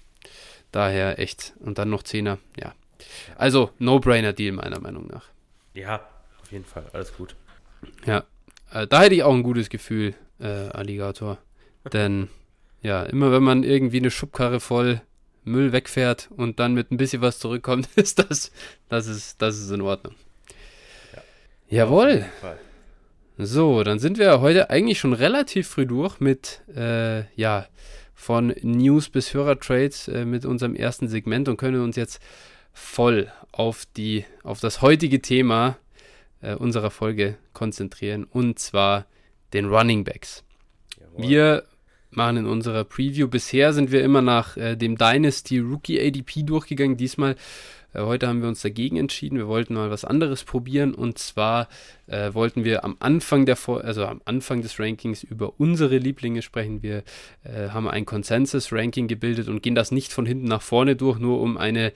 [0.73, 1.55] daher echt.
[1.61, 2.75] Und dann noch Zehner, ja.
[3.37, 5.29] Also, No-Brainer-Deal meiner Meinung nach.
[5.75, 6.01] Ja,
[6.43, 7.37] auf jeden Fall, alles gut.
[8.07, 8.25] Ja,
[8.73, 11.39] äh, da hätte ich auch ein gutes Gefühl, äh, Alligator.
[11.93, 12.29] Denn,
[12.83, 15.01] ja, immer wenn man irgendwie eine Schubkarre voll
[15.45, 18.51] Müll wegfährt und dann mit ein bisschen was zurückkommt, ist das,
[18.89, 20.15] das ist, das ist in Ordnung.
[21.15, 21.23] Ja.
[21.79, 22.27] Jawohl.
[23.37, 27.67] So, dann sind wir heute eigentlich schon relativ früh durch mit, äh, ja,
[28.15, 32.23] von News bis Hörertrades äh, mit unserem ersten Segment und können uns jetzt
[32.73, 35.77] voll auf die, auf das heutige Thema
[36.45, 39.07] äh, unserer Folge konzentrieren und zwar
[39.53, 40.45] den Running Backs.
[41.01, 41.29] Jawohl.
[41.29, 41.65] Wir
[42.11, 43.29] machen in unserer Preview.
[43.29, 46.97] Bisher sind wir immer nach äh, dem Dynasty Rookie ADP durchgegangen.
[46.97, 47.37] Diesmal
[47.95, 49.39] äh, heute haben wir uns dagegen entschieden.
[49.39, 51.69] Wir wollten mal was anderes probieren und zwar
[52.07, 56.83] äh, wollten wir am Anfang der also am Anfang des Rankings über unsere Lieblinge sprechen.
[56.83, 57.03] Wir
[57.45, 61.41] äh, haben ein Consensus-Ranking gebildet und gehen das nicht von hinten nach vorne durch, nur
[61.41, 61.93] um eine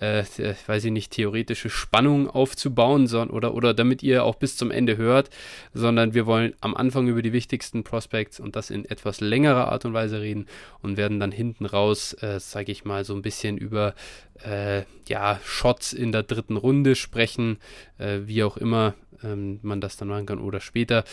[0.00, 0.24] äh,
[0.66, 4.96] weiß ich nicht, theoretische Spannung aufzubauen, sondern, oder, oder damit ihr auch bis zum Ende
[4.96, 5.28] hört,
[5.74, 9.84] sondern wir wollen am Anfang über die wichtigsten Prospects und das in etwas längerer Art
[9.84, 10.46] und Weise reden
[10.80, 13.94] und werden dann hinten raus, äh, sage ich mal, so ein bisschen über
[14.42, 17.58] äh, ja, Shots in der dritten Runde sprechen,
[17.98, 21.04] äh, wie auch immer ähm, man das dann machen kann oder später.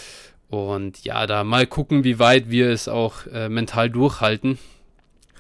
[0.50, 4.58] Und ja, da mal gucken, wie weit wir es auch äh, mental durchhalten.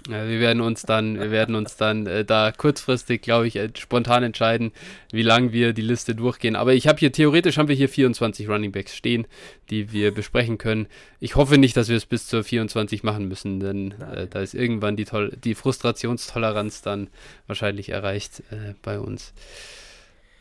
[0.07, 3.69] Äh, wir werden uns dann, wir werden uns dann äh, da kurzfristig, glaube ich, äh,
[3.77, 4.71] spontan entscheiden,
[5.11, 6.55] wie lang wir die Liste durchgehen.
[6.55, 9.27] Aber ich habe hier theoretisch haben wir hier 24 Running Backs stehen,
[9.69, 10.87] die wir besprechen können.
[11.19, 14.53] Ich hoffe nicht, dass wir es bis zur 24 machen müssen, denn äh, da ist
[14.53, 15.05] irgendwann die,
[15.43, 17.09] die Frustrationstoleranz dann
[17.47, 19.33] wahrscheinlich erreicht äh, bei uns.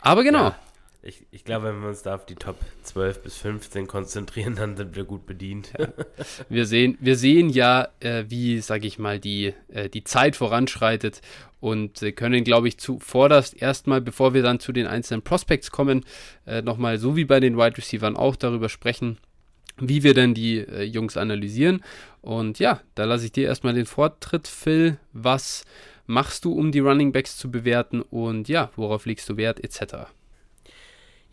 [0.00, 0.48] Aber genau.
[0.48, 0.59] Ja.
[1.07, 4.77] Ich, ich glaube, wenn wir uns da auf die Top 12 bis 15 konzentrieren, dann
[4.77, 5.73] sind wir gut bedient.
[5.79, 5.88] Ja.
[6.49, 11.21] Wir, sehen, wir sehen ja, äh, wie, sage ich mal, die, äh, die Zeit voranschreitet
[11.61, 16.05] und äh, können, glaube ich, zuvorderst erstmal, bevor wir dann zu den einzelnen Prospects kommen,
[16.45, 19.19] äh, nochmal so wie bei den Wide Receivers auch darüber sprechen,
[19.79, 21.85] wie wir denn die äh, Jungs analysieren.
[22.21, 24.99] Und ja, da lasse ich dir erstmal den Vortritt, Phil.
[25.12, 25.64] Was
[26.07, 30.09] machst du, um die Running Backs zu bewerten und ja, worauf legst du Wert, etc.?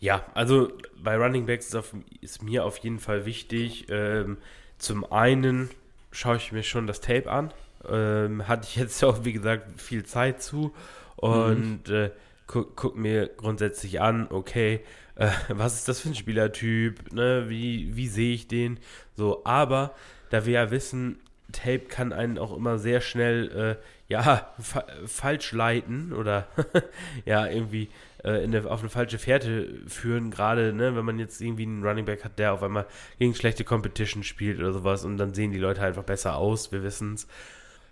[0.04, 0.70] Ja, also
[1.02, 3.86] bei Running Backs ist, auf, ist mir auf jeden Fall wichtig.
[3.88, 4.36] Ähm,
[4.76, 5.70] zum einen
[6.10, 7.54] schaue ich mir schon das Tape an.
[7.88, 10.74] Ähm, hatte ich jetzt auch, wie gesagt, viel Zeit zu.
[11.16, 11.94] Und mhm.
[11.94, 12.10] äh,
[12.46, 14.80] guck, guck, mir grundsätzlich an, okay,
[15.14, 17.10] äh, was ist das für ein Spielertyp?
[17.14, 17.46] Ne?
[17.48, 18.80] Wie, wie sehe ich den?
[19.16, 19.94] So, aber
[20.28, 21.18] da wir ja wissen,
[21.50, 26.46] Tape kann einen auch immer sehr schnell äh, ja fa falsch leiten oder
[27.24, 27.88] ja irgendwie
[28.24, 32.06] äh, eine, auf eine falsche Fährte führen, gerade ne, wenn man jetzt irgendwie einen Running
[32.06, 32.86] Back hat, der auf einmal
[33.18, 36.82] gegen schlechte Competition spielt oder sowas und dann sehen die Leute einfach besser aus, wir
[36.82, 37.28] wissen es.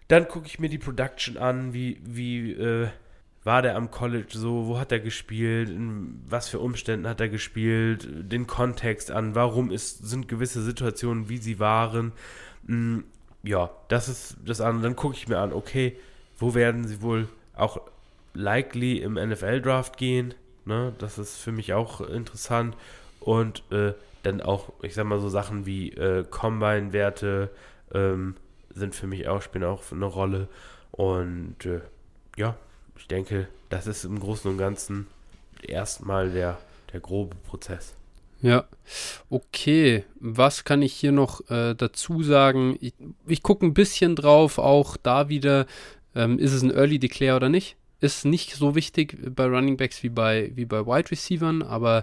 [0.09, 2.89] Dann gucke ich mir die Production an, wie, wie äh,
[3.45, 7.29] war der am College so, wo hat er gespielt, in was für Umständen hat er
[7.29, 12.13] gespielt, den Kontext an, warum ist, sind gewisse Situationen, wie sie waren.
[12.67, 13.05] Hm,
[13.43, 14.83] ja, das ist das an.
[14.83, 15.99] Dann gucke ich mir an, okay,
[16.39, 17.81] wo werden sie wohl auch
[18.35, 20.35] likely im NFL-Draft gehen.
[20.65, 20.93] Ne?
[20.99, 22.77] Das ist für mich auch interessant.
[23.21, 23.93] Und äh,
[24.23, 27.51] dann auch, ich sag mal, so Sachen wie äh, Combine-Werte
[27.95, 28.37] ähm,
[28.75, 30.49] sind für mich auch, spielen auch eine Rolle.
[30.91, 31.81] Und äh,
[32.37, 32.57] ja,
[32.97, 35.07] ich denke, das ist im Großen und Ganzen
[35.63, 36.59] erstmal der,
[36.93, 37.95] der grobe Prozess.
[38.41, 38.65] Ja,
[39.31, 40.05] okay.
[40.19, 42.77] Was kann ich hier noch äh, dazu sagen?
[42.81, 42.95] Ich,
[43.27, 45.67] ich gucke ein bisschen drauf, auch da wieder,
[46.15, 47.77] ähm, ist es ein Early Declare oder nicht?
[48.03, 52.03] Ist nicht so wichtig bei Running Backs wie bei, wie bei Wide Receivern, aber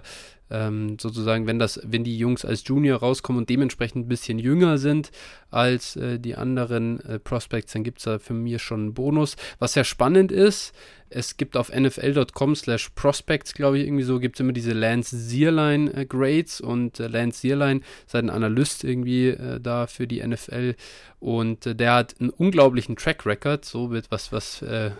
[0.50, 4.78] ähm, sozusagen, wenn das, wenn die Jungs als Junior rauskommen und dementsprechend ein bisschen jünger
[4.78, 5.10] sind
[5.50, 9.36] als äh, die anderen äh, Prospects, dann gibt es da für mich schon einen Bonus.
[9.58, 10.74] Was ja spannend ist,
[11.10, 15.16] es gibt auf nfl.com slash prospects, glaube ich, irgendwie so, gibt es immer diese Lance
[15.18, 20.24] Zierlein äh, Grades und äh, Lance Zierlein ist ein Analyst irgendwie äh, da für die
[20.26, 20.76] NFL
[21.18, 24.92] und äh, der hat einen unglaublichen Track Record, so mit was, was äh,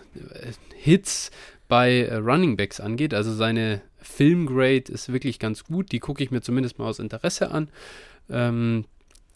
[0.75, 1.31] Hits
[1.69, 3.13] bei äh, Running Backs angeht.
[3.13, 7.51] Also seine Filmgrade ist wirklich ganz gut, die gucke ich mir zumindest mal aus Interesse
[7.51, 7.69] an.
[8.29, 8.83] Ähm,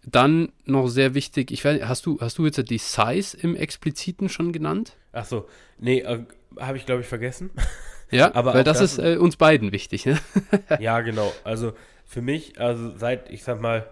[0.05, 4.29] dann noch sehr wichtig, ich weiß, hast du, hast du jetzt die Size im Expliziten
[4.29, 4.97] schon genannt?
[5.11, 6.23] Ach so, nee, äh,
[6.59, 7.51] habe ich glaube ich vergessen.
[8.11, 10.19] Ja, aber weil das, das, ist äh, uns beiden wichtig, ne?
[10.79, 11.33] ja, genau.
[11.43, 11.73] Also
[12.05, 13.89] für mich, also seit, ich sag mal,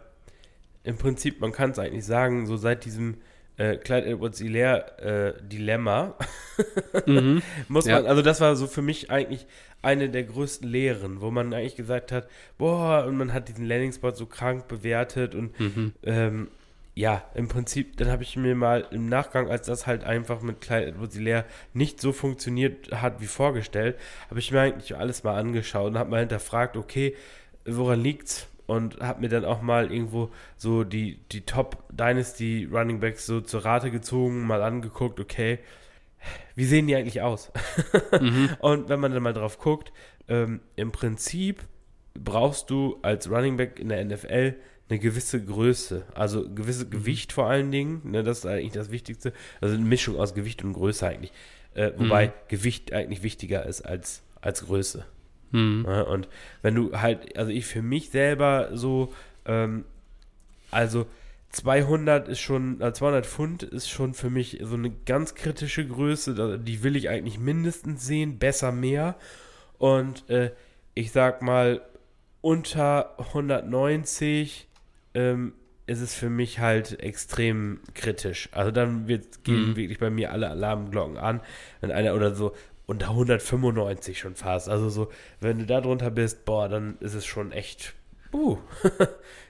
[0.84, 3.17] im Prinzip, man kann es eigentlich sagen, so seit diesem
[3.58, 6.16] äh, Clyde Edwards Hilaire äh, Dilemma
[7.06, 7.42] mhm.
[7.68, 8.10] muss man, ja.
[8.10, 9.46] also das war so für mich eigentlich
[9.82, 14.16] eine der größten Lehren, wo man eigentlich gesagt hat, boah, und man hat diesen Landing-Spot
[14.16, 15.94] so krank bewertet und mhm.
[16.04, 16.48] ähm,
[16.96, 20.62] ja, im Prinzip, dann habe ich mir mal im Nachgang, als das halt einfach mit
[20.62, 23.98] Clyde Edwards Hilaire nicht so funktioniert hat wie vorgestellt,
[24.30, 27.16] habe ich mir eigentlich alles mal angeschaut und habe mal hinterfragt, okay,
[27.66, 28.48] woran liegt's?
[28.65, 33.41] Und habe mir dann auch mal irgendwo so die, die Top Dynasty Running Backs so
[33.41, 35.60] zur Rate gezogen, mal angeguckt, okay,
[36.56, 37.52] wie sehen die eigentlich aus?
[38.19, 38.49] mhm.
[38.60, 39.91] Und wenn man dann mal drauf guckt,
[40.28, 41.65] ähm, im Prinzip
[42.13, 44.56] brauchst du als Running Back in der NFL
[44.89, 46.91] eine gewisse Größe, also gewisse mhm.
[46.91, 50.63] Gewicht vor allen Dingen, ne, das ist eigentlich das Wichtigste, also eine Mischung aus Gewicht
[50.63, 51.32] und Größe eigentlich,
[51.73, 52.32] äh, wobei mhm.
[52.49, 55.06] Gewicht eigentlich wichtiger ist als, als Größe.
[55.54, 55.86] Mhm.
[55.88, 56.28] Ja, und
[56.62, 59.13] wenn du halt, also ich für mich selber so,
[59.46, 59.86] ähm,
[60.72, 61.06] also
[61.52, 66.60] 200 ist schon, äh, 200 Pfund ist schon für mich so eine ganz kritische Größe,
[66.60, 69.16] die will ich eigentlich mindestens sehen, besser mehr.
[69.78, 70.52] Und äh,
[70.96, 71.82] ich sag mal,
[72.42, 74.68] unter 190
[75.13, 75.54] ähm,
[75.86, 78.50] ist es für mich halt extrem kritisch.
[78.52, 79.76] Also dann wird, gehen mhm.
[79.76, 81.42] wirklich bei mir alle Alarmglocken an,
[81.82, 82.54] wenn einer oder so
[82.86, 84.69] unter 195 schon fast.
[84.69, 87.93] Also so, wenn du da drunter bist, boah, dann ist es schon echt,
[88.34, 88.58] uh,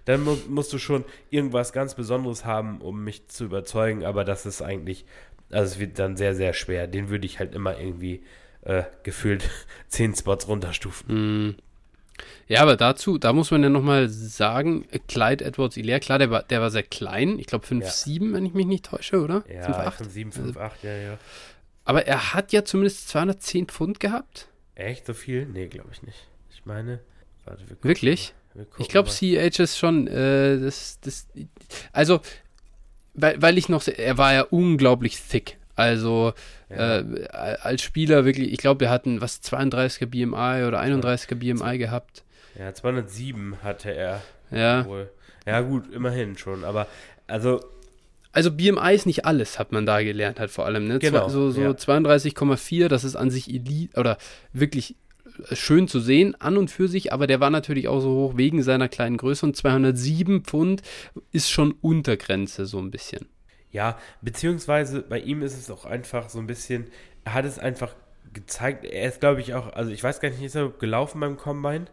[0.06, 4.46] dann mu musst du schon irgendwas ganz Besonderes haben, um mich zu überzeugen, aber das
[4.46, 5.06] ist eigentlich,
[5.50, 6.88] also es wird dann sehr, sehr schwer.
[6.88, 8.24] Den würde ich halt immer irgendwie
[8.62, 9.50] äh, gefühlt
[9.90, 11.50] 10 Spots runterstufen.
[11.50, 11.56] Mm.
[12.48, 16.44] Ja, aber dazu, da muss man ja nochmal sagen, Clyde Edwards Hilaire, klar, der war,
[16.44, 18.34] der war sehr klein, ich glaube 5'7, ja.
[18.34, 19.44] wenn ich mich nicht täusche, oder?
[19.52, 21.18] Ja, 5'7, 5'8, also, ja, ja.
[21.86, 24.48] Aber er hat ja zumindest 210 Pfund gehabt.
[24.76, 25.46] Echt so viel?
[25.46, 26.28] Nee, glaube ich nicht.
[26.52, 27.00] Ich meine,
[27.46, 28.34] warte, wir Wirklich?
[28.54, 31.28] Wir ich glaube, CH ist schon, äh, das, das,
[31.92, 32.22] also,
[33.14, 35.58] weil, weil ich noch, er war ja unglaublich thick.
[35.76, 36.34] Also
[36.70, 37.00] ja.
[37.00, 37.28] äh,
[37.62, 42.24] als Spieler wirklich, ich glaube, wir hatten was 32er BMI oder 31er BMI gehabt.
[42.58, 44.22] Ja, 207 hatte er.
[44.52, 44.86] Ja.
[44.86, 45.10] Wohl.
[45.46, 46.64] Ja, gut, immerhin schon.
[46.64, 46.88] Aber
[47.26, 47.60] also
[48.34, 50.88] also BMI ist nicht alles, hat man da gelernt, halt vor allem.
[50.88, 51.00] Ne?
[51.00, 51.70] Genau, so so ja.
[51.70, 54.18] 32,4, das ist an sich Elite oder
[54.52, 54.96] wirklich
[55.50, 58.34] äh, schön zu sehen, an und für sich, aber der war natürlich auch so hoch
[58.36, 60.82] wegen seiner kleinen Größe und 207 Pfund
[61.32, 63.28] ist schon Untergrenze so ein bisschen.
[63.72, 66.88] Ja, beziehungsweise bei ihm ist es auch einfach so ein bisschen,
[67.24, 67.96] er hat es einfach
[68.34, 71.38] gezeigt, er ist glaube ich auch, also ich weiß gar nicht, ist er gelaufen beim
[71.38, 71.86] Combine?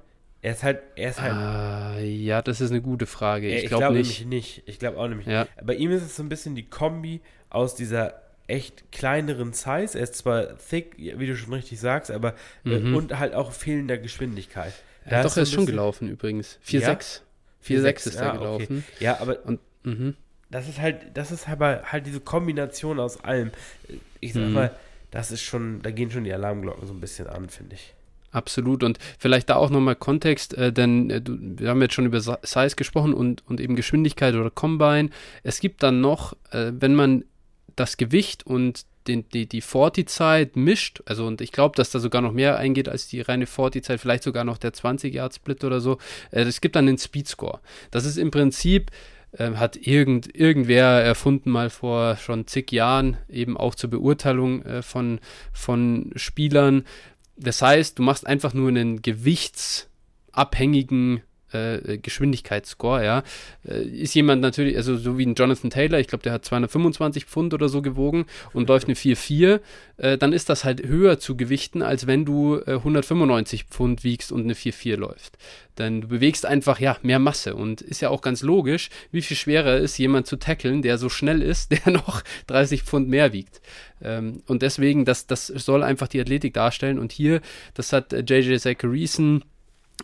[0.42, 1.34] Er ist halt, er ist halt.
[1.34, 3.48] Uh, ja, das ist eine gute Frage.
[3.48, 4.26] Ich, ich glaube glaub nicht.
[4.26, 4.62] nicht.
[4.66, 5.42] Ich glaube auch nämlich ja.
[5.42, 5.66] nicht.
[5.66, 9.98] Bei ihm ist es so ein bisschen die Kombi aus dieser echt kleineren Size.
[9.98, 12.96] Er ist zwar thick, wie du schon richtig sagst, aber äh, mhm.
[12.96, 14.72] und halt auch fehlender Geschwindigkeit.
[15.08, 16.58] Ja, doch, er ist schon gelaufen übrigens.
[16.66, 16.80] 4,6.
[16.80, 17.78] Ja?
[17.78, 18.84] 4,6 ist er ja, gelaufen.
[18.94, 19.04] Okay.
[19.04, 20.16] Ja, aber und, mhm.
[20.50, 23.50] das ist halt, das ist halt, halt diese Kombination aus allem.
[24.20, 24.52] Ich sag mhm.
[24.52, 24.76] mal,
[25.10, 27.94] das ist schon, da gehen schon die Alarmglocken so ein bisschen an, finde ich.
[28.32, 28.84] Absolut.
[28.84, 32.76] Und vielleicht da auch nochmal Kontext, äh, denn äh, wir haben jetzt schon über Size
[32.76, 35.10] gesprochen und, und eben Geschwindigkeit oder Combine.
[35.42, 37.24] Es gibt dann noch, äh, wenn man
[37.76, 42.22] das Gewicht und den, die, die 40-Zeit mischt, also und ich glaube, dass da sogar
[42.22, 45.98] noch mehr eingeht als die reine 40-Zeit, vielleicht sogar noch der 20-Yard-Split oder so.
[46.30, 47.60] Äh, es gibt dann den Speed-Score.
[47.90, 48.90] Das ist im Prinzip
[49.32, 54.82] äh, hat irgend, irgendwer erfunden mal vor schon zig Jahren, eben auch zur Beurteilung äh,
[54.82, 55.20] von,
[55.52, 56.84] von Spielern,
[57.40, 63.22] das heißt, du machst einfach nur einen gewichtsabhängigen äh, Geschwindigkeitsscore, ja.
[63.66, 67.24] Äh, ist jemand natürlich, also so wie ein Jonathan Taylor, ich glaube, der hat 225
[67.24, 69.60] Pfund oder so gewogen und läuft eine 4-4,
[69.96, 74.32] äh, dann ist das halt höher zu gewichten, als wenn du 195 äh, Pfund wiegst
[74.32, 75.38] und eine 4-4 läuft.
[75.78, 79.36] Denn du bewegst einfach, ja, mehr Masse und ist ja auch ganz logisch, wie viel
[79.36, 83.60] schwerer ist, jemand zu tackeln, der so schnell ist, der noch 30 Pfund mehr wiegt.
[84.02, 87.40] Ähm, und deswegen, das, das soll einfach die Athletik darstellen und hier,
[87.74, 89.44] das hat JJ Zachariason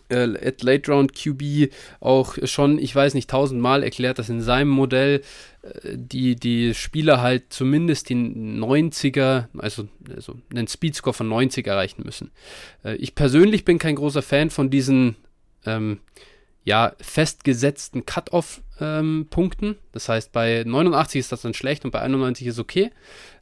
[0.09, 4.69] äh, at Late Round QB auch schon, ich weiß nicht, tausendmal erklärt, dass in seinem
[4.69, 5.21] Modell
[5.63, 12.03] äh, die, die Spieler halt zumindest die 90er, also, also einen Speedscore von 90 erreichen
[12.03, 12.31] müssen.
[12.83, 15.15] Äh, ich persönlich bin kein großer Fan von diesen
[15.65, 15.99] ähm,
[16.63, 18.66] ja, festgesetzten Cut-Off-Punkten.
[18.79, 19.27] Ähm,
[19.91, 22.91] das heißt, bei 89 ist das dann schlecht und bei 91 ist okay.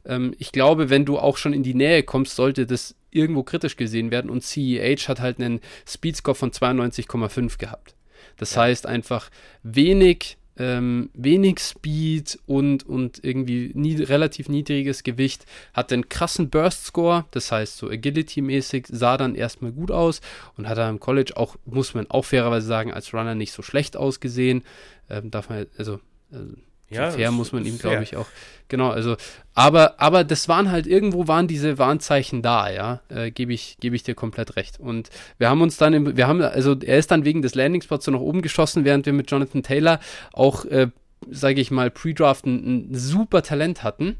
[0.04, 3.76] Ähm, ich glaube, wenn du auch schon in die Nähe kommst, sollte das irgendwo kritisch
[3.76, 7.94] gesehen werden und CEH hat halt einen Speedscore von 92,5 gehabt.
[8.36, 8.62] Das ja.
[8.62, 9.30] heißt einfach
[9.62, 17.26] wenig, ähm, wenig Speed und, und irgendwie nie, relativ niedriges Gewicht, hat einen krassen Burst-Score,
[17.30, 20.20] das heißt so Agility-mäßig, sah dann erstmal gut aus
[20.56, 23.62] und hat er im College auch, muss man auch fairerweise sagen, als Runner nicht so
[23.62, 24.62] schlecht ausgesehen.
[25.10, 26.00] Ähm, darf man, also,
[26.32, 26.54] also
[26.90, 28.26] ja, fair muss man ihm, glaube ich, auch.
[28.68, 29.16] Genau, also,
[29.54, 33.94] aber, aber das waren halt, irgendwo waren diese Warnzeichen da, ja, äh, gebe ich, gebe
[33.94, 34.80] ich dir komplett recht.
[34.80, 38.04] Und wir haben uns dann, im, wir haben, also er ist dann wegen des Landingspots
[38.04, 40.00] so nach oben geschossen, während wir mit Jonathan Taylor
[40.32, 40.88] auch, äh,
[41.30, 44.16] sage ich mal, Pre-Draft ein, ein super Talent hatten.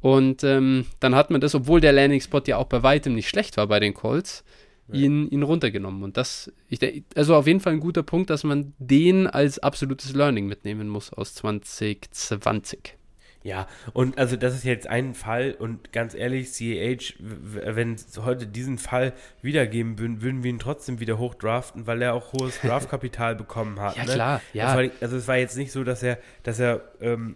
[0.00, 3.56] Und ähm, dann hat man das, obwohl der Landing-Spot ja auch bei weitem nicht schlecht
[3.56, 4.42] war bei den Colts,
[4.90, 6.02] ihn, ihn runtergenommen.
[6.02, 6.80] Und das, ich,
[7.14, 11.12] also auf jeden Fall ein guter Punkt, dass man den als absolutes Learning mitnehmen muss
[11.12, 12.96] aus 2020.
[13.44, 18.46] Ja, und also das ist jetzt ein Fall und ganz ehrlich, CAH, wenn es heute
[18.46, 23.34] diesen Fall wiedergeben würden, würden wir ihn trotzdem wieder hochdraften, weil er auch hohes Draftkapital
[23.34, 23.96] bekommen hat.
[23.96, 24.12] Ja, ne?
[24.12, 24.76] klar, ja.
[24.76, 27.34] War, also es war jetzt nicht so, dass er, dass er ähm,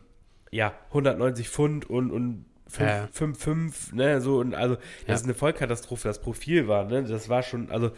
[0.53, 3.95] ja 190 Pfund und, und 5-5, ja.
[3.95, 5.15] ne, so und also das ja.
[5.15, 7.91] ist eine Vollkatastrophe, das Profil war, ne, das war schon, also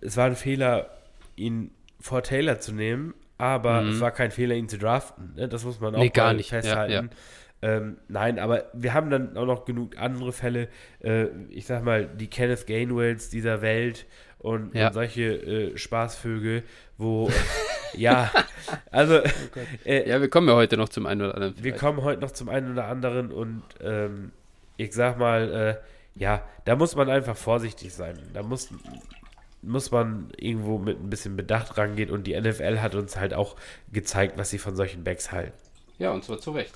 [0.00, 0.90] es war ein Fehler,
[1.36, 1.70] ihn
[2.00, 3.90] vor Taylor zu nehmen, aber mhm.
[3.90, 6.50] es war kein Fehler, ihn zu draften, ne, das muss man auch nee, gar nicht.
[6.50, 7.10] festhalten.
[7.10, 7.16] Ja,
[7.64, 10.68] ähm, nein, aber wir haben dann auch noch genug andere Fälle,
[11.00, 14.06] äh, ich sag mal, die Kenneth Gainwells dieser Welt
[14.42, 16.62] und, und solche äh, Spaßvögel,
[16.98, 17.30] wo
[17.94, 18.30] Ja,
[18.90, 19.20] also.
[19.20, 21.54] Oh äh, ja, wir kommen ja heute noch zum einen oder anderen.
[21.62, 24.32] Wir kommen heute noch zum einen oder anderen und ähm,
[24.76, 25.80] ich sag mal,
[26.16, 28.18] äh, ja, da muss man einfach vorsichtig sein.
[28.32, 28.68] Da muss,
[29.62, 33.56] muss man irgendwo mit ein bisschen Bedacht rangehen und die NFL hat uns halt auch
[33.92, 35.52] gezeigt, was sie von solchen Backs halten.
[35.98, 36.74] Ja, und zwar zu Recht.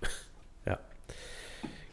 [0.66, 0.78] ja,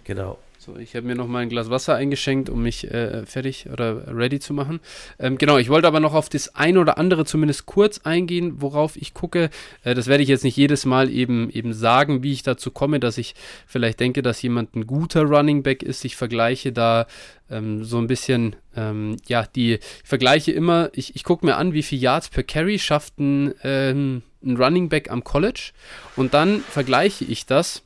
[0.03, 0.37] genau.
[0.69, 4.15] So, ich habe mir noch mal ein Glas Wasser eingeschenkt, um mich äh, fertig oder
[4.15, 4.79] ready zu machen.
[5.17, 8.95] Ähm, genau, ich wollte aber noch auf das ein oder andere zumindest kurz eingehen, worauf
[8.95, 9.49] ich gucke.
[9.83, 12.99] Äh, das werde ich jetzt nicht jedes Mal eben, eben sagen, wie ich dazu komme,
[12.99, 13.35] dass ich
[13.67, 16.05] vielleicht denke, dass jemand ein guter Running Back ist.
[16.05, 17.07] Ich vergleiche da
[17.49, 21.73] ähm, so ein bisschen, ähm, ja, die, ich vergleiche immer, ich, ich gucke mir an,
[21.73, 25.71] wie viel Yards per Carry schafft ein, ähm, ein Running Back am College
[26.15, 27.83] und dann vergleiche ich das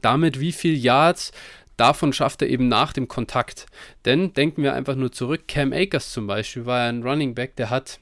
[0.00, 1.32] damit, wie viel Yards
[1.80, 3.66] davon schafft er eben nach dem Kontakt.
[4.04, 7.70] Denn denken wir einfach nur zurück, Cam Akers zum Beispiel war ein Running Back, der
[7.70, 8.00] hat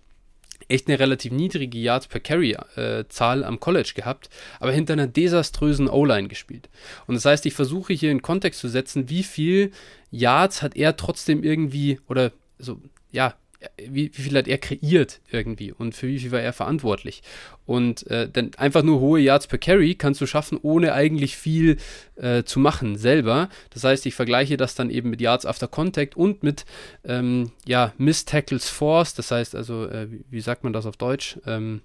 [0.68, 4.28] echt eine relativ niedrige Yards per Carry äh, Zahl am College gehabt,
[4.60, 6.68] aber hinter einer desaströsen O-Line gespielt.
[7.06, 9.72] Und das heißt, ich versuche hier in Kontext zu setzen, wie viel
[10.10, 13.34] Yards hat er trotzdem irgendwie oder so ja
[13.76, 17.22] wie, wie, viel hat er kreiert irgendwie und für wie viel war er verantwortlich.
[17.66, 21.76] Und äh, dann einfach nur hohe Yards per Carry kannst du schaffen, ohne eigentlich viel
[22.16, 23.48] äh, zu machen selber.
[23.70, 26.64] Das heißt, ich vergleiche das dann eben mit Yards after Contact und mit
[27.04, 29.14] ähm, ja, Miss Tackles Force.
[29.14, 31.38] Das heißt also, äh, wie, wie, sagt man das auf Deutsch?
[31.46, 31.82] Ähm,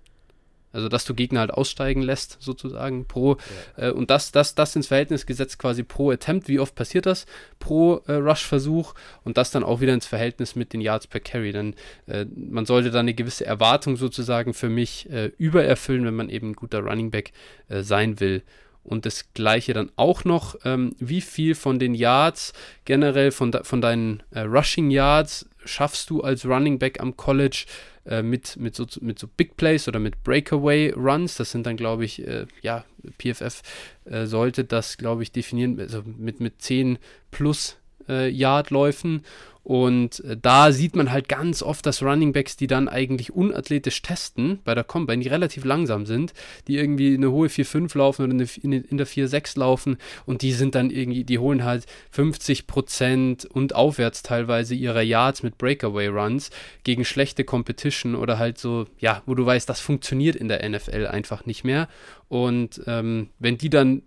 [0.73, 3.37] also, dass du Gegner halt aussteigen lässt, sozusagen, pro,
[3.77, 3.89] ja.
[3.89, 7.25] äh, und das, das, das ins Verhältnis gesetzt quasi pro Attempt, wie oft passiert das,
[7.59, 11.51] pro äh, Rush-Versuch und das dann auch wieder ins Verhältnis mit den Yards per Carry.
[11.51, 11.75] Denn
[12.07, 16.49] äh, man sollte da eine gewisse Erwartung sozusagen für mich äh, übererfüllen, wenn man eben
[16.49, 17.31] ein guter Running Back
[17.69, 18.43] äh, sein will.
[18.83, 22.53] Und das gleiche dann auch noch, ähm, wie viel von den Yards
[22.85, 27.65] generell, von, de von deinen äh, Rushing Yards schaffst du als Running Back am College
[28.05, 31.37] äh, mit, mit, so, mit so Big Plays oder mit Breakaway Runs.
[31.37, 32.83] Das sind dann, glaube ich, äh, ja,
[33.17, 33.61] PFF
[34.05, 36.97] äh, sollte das, glaube ich, definieren, also mit, mit 10
[37.31, 37.77] plus
[38.09, 39.23] äh, Yard-Läufen
[39.63, 44.59] und äh, da sieht man halt ganz oft, dass Runningbacks, die dann eigentlich unathletisch testen
[44.65, 46.33] bei der Combine, die relativ langsam sind,
[46.67, 50.89] die irgendwie eine hohe 4-5 laufen oder in der 4-6 laufen und die sind dann
[50.89, 56.49] irgendwie, die holen halt 50% und aufwärts teilweise ihrer Yards mit Breakaway Runs
[56.83, 61.07] gegen schlechte Competition oder halt so, ja, wo du weißt, das funktioniert in der NFL
[61.07, 61.87] einfach nicht mehr.
[62.27, 64.01] Und ähm, wenn die dann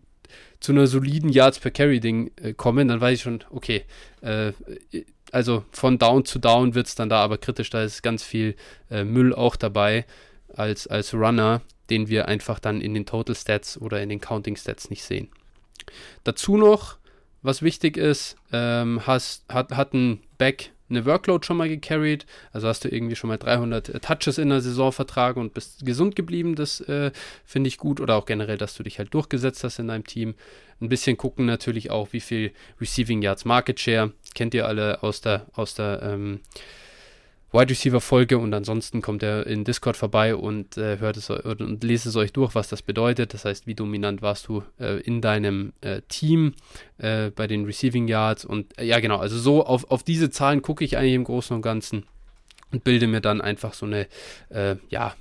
[0.61, 3.85] zu einer soliden Yards per Carry Ding äh, kommen, dann weiß ich schon, okay,
[4.21, 4.53] äh,
[5.33, 8.55] also von Down zu Down wird es dann da aber kritisch, da ist ganz viel
[8.91, 10.05] äh, Müll auch dabei
[10.55, 11.61] als, als Runner,
[11.91, 15.29] den wir einfach dann in den Total Stats oder in den Counting Stats nicht sehen.
[16.25, 16.97] Dazu noch,
[17.43, 22.27] was wichtig ist, ähm, hast, hat, hat ein Back eine Workload schon mal gecarried.
[22.53, 25.85] Also hast du irgendwie schon mal 300 äh, Touches in der Saison vertragen und bist
[25.85, 26.55] gesund geblieben.
[26.55, 27.11] Das äh,
[27.45, 28.01] finde ich gut.
[28.01, 30.35] Oder auch generell, dass du dich halt durchgesetzt hast in deinem Team.
[30.81, 34.13] Ein bisschen gucken natürlich auch, wie viel Receiving Yards Market Share.
[34.37, 36.41] Kennt ihr alle aus der, aus der ähm,
[37.53, 41.83] Wide Receiver Folge und ansonsten kommt er in Discord vorbei und äh, hört es und
[41.83, 43.33] lest es euch durch, was das bedeutet.
[43.33, 46.53] Das heißt, wie dominant warst du äh, in deinem äh, Team
[46.99, 50.61] äh, bei den Receiving Yards und äh, ja genau, also so auf, auf diese Zahlen
[50.61, 52.05] gucke ich eigentlich im Großen und Ganzen
[52.73, 54.07] und bilde mir dann einfach so eine
[54.51, 55.15] äh, ja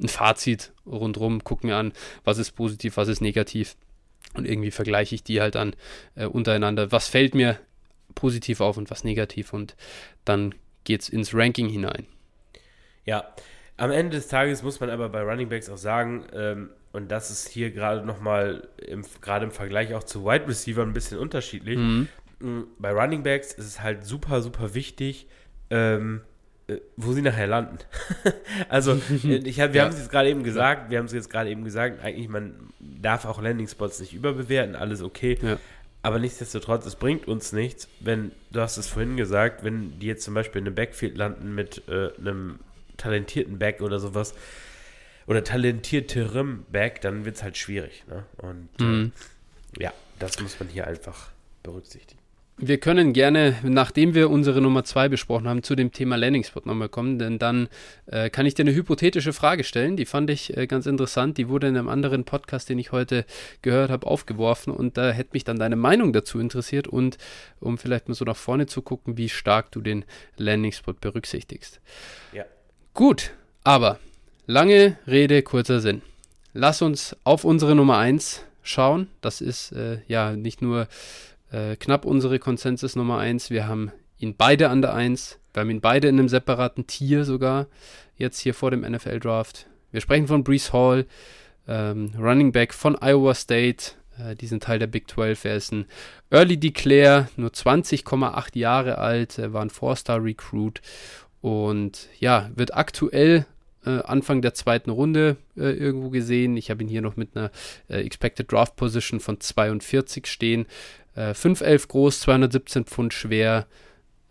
[0.00, 3.74] ein Fazit rundherum, gucke mir an, was ist positiv, was ist negativ
[4.34, 5.74] und irgendwie vergleiche ich die halt dann
[6.14, 6.92] untereinander.
[6.92, 7.58] Was fällt mir
[8.18, 9.76] positiv auf und was negativ und
[10.24, 12.06] dann geht es ins Ranking hinein.
[13.04, 13.32] Ja,
[13.76, 17.30] am Ende des Tages muss man aber bei Running Backs auch sagen, ähm, und das
[17.30, 18.66] ist hier gerade nochmal,
[19.20, 21.78] gerade im Vergleich auch zu Wide Receiver ein bisschen unterschiedlich.
[21.78, 22.08] Mhm.
[22.40, 25.28] Mm, bei Running Backs ist es halt super, super wichtig,
[25.70, 26.22] ähm,
[26.66, 27.78] äh, wo sie nachher landen.
[28.68, 29.84] also, äh, ich hab, wir ja.
[29.84, 32.70] haben es jetzt gerade eben gesagt, wir haben es jetzt gerade eben gesagt, eigentlich, man
[32.80, 35.38] darf auch Landing Spots nicht überbewerten, alles okay.
[35.40, 35.58] Ja.
[36.02, 40.24] Aber nichtsdestotrotz, es bringt uns nichts, wenn, du hast es vorhin gesagt, wenn die jetzt
[40.24, 42.60] zum Beispiel in einem Backfield landen mit äh, einem
[42.96, 44.34] talentierten Back oder sowas,
[45.28, 48.04] oder talentierterem Back, dann wird es halt schwierig.
[48.08, 48.24] Ne?
[48.38, 49.12] Und äh, mhm.
[49.78, 51.30] äh, ja, das muss man hier einfach
[51.62, 52.18] berücksichtigen.
[52.60, 56.62] Wir können gerne, nachdem wir unsere Nummer 2 besprochen haben, zu dem Thema Landing Spot
[56.64, 57.68] nochmal kommen, denn dann
[58.06, 61.48] äh, kann ich dir eine hypothetische Frage stellen, die fand ich äh, ganz interessant, die
[61.48, 63.24] wurde in einem anderen Podcast, den ich heute
[63.62, 67.16] gehört habe, aufgeworfen und da hätte mich dann deine Meinung dazu interessiert und
[67.60, 70.04] um vielleicht mal so nach vorne zu gucken, wie stark du den
[70.36, 71.80] Landing Spot berücksichtigst.
[72.32, 72.44] Ja.
[72.92, 73.30] Gut,
[73.62, 74.00] aber
[74.48, 76.02] lange Rede, kurzer Sinn.
[76.54, 79.06] Lass uns auf unsere Nummer 1 schauen.
[79.20, 80.88] Das ist äh, ja nicht nur
[81.50, 83.50] äh, knapp unsere Konsensus Nummer 1.
[83.50, 85.38] Wir haben ihn beide an der 1.
[85.52, 87.66] Wir haben ihn beide in einem separaten Tier sogar,
[88.16, 89.66] jetzt hier vor dem NFL Draft.
[89.90, 91.06] Wir sprechen von Brees Hall,
[91.66, 95.44] ähm, Running Back von Iowa State, äh, diesen Teil der Big 12.
[95.44, 95.86] Er ist ein
[96.30, 100.80] Early Declare, nur 20,8 Jahre alt, er war ein Four-Star-Recruit
[101.40, 103.46] und ja, wird aktuell
[103.86, 106.56] äh, Anfang der zweiten Runde äh, irgendwo gesehen.
[106.56, 107.50] Ich habe ihn hier noch mit einer
[107.88, 110.66] äh, Expected Draft Position von 42 stehen.
[111.18, 113.66] Äh, 5'11 groß, 217 Pfund schwer.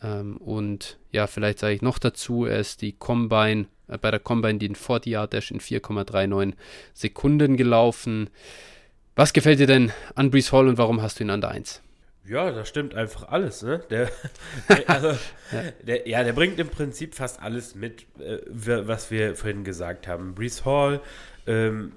[0.01, 4.21] Ähm, und ja, vielleicht sage ich noch dazu, er ist die Combine, äh, bei der
[4.21, 6.53] Combine den 40 Yard Dash in 4,39
[6.93, 8.29] Sekunden gelaufen.
[9.17, 11.81] Was gefällt dir denn an Brees Hall und warum hast du ihn an der 1?
[12.25, 13.83] Ja, das stimmt einfach alles, ne?
[13.89, 14.09] Der,
[14.69, 15.07] der also,
[15.51, 15.63] ja.
[15.85, 20.35] Der, ja, der bringt im Prinzip fast alles mit, äh, was wir vorhin gesagt haben.
[20.35, 21.01] Brees Hall
[21.47, 21.91] ähm,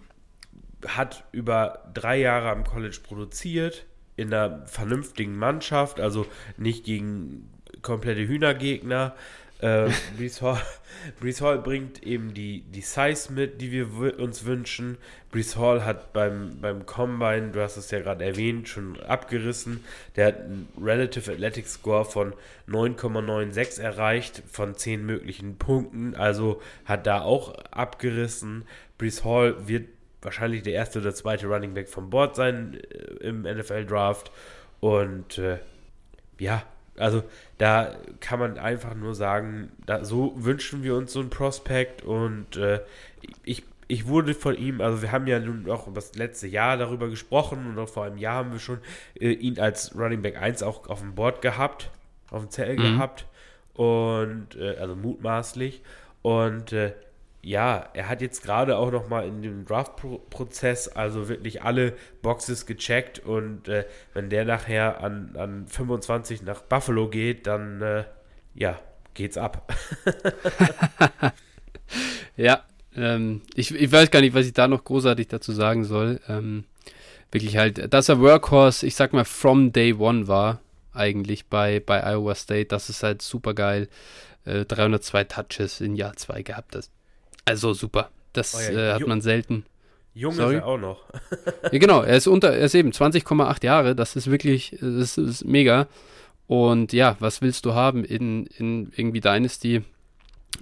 [0.85, 3.87] hat über drei Jahre am College produziert,
[4.21, 7.49] in einer vernünftigen Mannschaft, also nicht gegen
[7.83, 9.15] komplette Hühnergegner.
[9.61, 10.61] Äh, Brees, Hall,
[11.21, 14.99] Brees Hall bringt eben die, die Size mit, die wir uns wünschen.
[15.31, 19.85] Brees Hall hat beim, beim Combine, du hast es ja gerade erwähnt, schon abgerissen.
[20.17, 22.35] Der hat einen Relative Athletic Score von
[22.69, 28.65] 9,96 erreicht von 10 möglichen Punkten, also hat da auch abgerissen.
[28.99, 29.89] Brees Hall wird
[30.23, 34.31] wahrscheinlich der erste oder zweite Running Back vom Board sein äh, im NFL Draft.
[34.81, 35.59] Und äh,
[36.39, 36.63] ja,
[36.97, 37.23] also
[37.59, 42.57] da kann man einfach nur sagen, da, so wünschen wir uns so ein Prospect und
[42.57, 42.81] äh,
[43.45, 46.77] ich, ich wurde von ihm, also wir haben ja nun auch über das letzte Jahr
[46.77, 48.79] darüber gesprochen und auch vor einem Jahr haben wir schon
[49.19, 51.91] äh, ihn als Running Back 1 auch auf dem Board gehabt,
[52.31, 52.83] auf dem Zettel mhm.
[52.83, 53.27] gehabt
[53.75, 55.83] und äh, also mutmaßlich
[56.23, 56.93] und äh,
[57.43, 62.67] ja, er hat jetzt gerade auch noch mal in dem Draft-Prozess also wirklich alle Boxes
[62.67, 68.05] gecheckt und äh, wenn der nachher an, an 25 nach Buffalo geht, dann äh,
[68.55, 68.79] ja,
[69.15, 69.73] geht's ab.
[72.37, 72.63] ja,
[72.95, 76.21] ähm, ich, ich weiß gar nicht, was ich da noch großartig dazu sagen soll.
[76.29, 76.65] Ähm,
[77.31, 80.61] wirklich halt, dass er Workhorse, ich sag mal, from day one war,
[80.93, 82.67] eigentlich bei, bei Iowa State.
[82.67, 83.89] Das ist halt super geil.
[84.45, 86.75] Äh, 302 Touches in Jahr 2 gehabt.
[86.75, 86.91] Das,
[87.45, 88.11] also super.
[88.33, 89.65] Das oh ja, äh, hat man selten.
[90.15, 90.57] Jung Sorry?
[90.57, 91.05] ist er auch noch.
[91.73, 93.95] ja, genau, er ist unter, er ist eben 20,8 Jahre.
[93.95, 95.89] Das ist wirklich, das ist mega.
[96.47, 99.83] Und ja, was willst du haben in, in irgendwie Dynasty?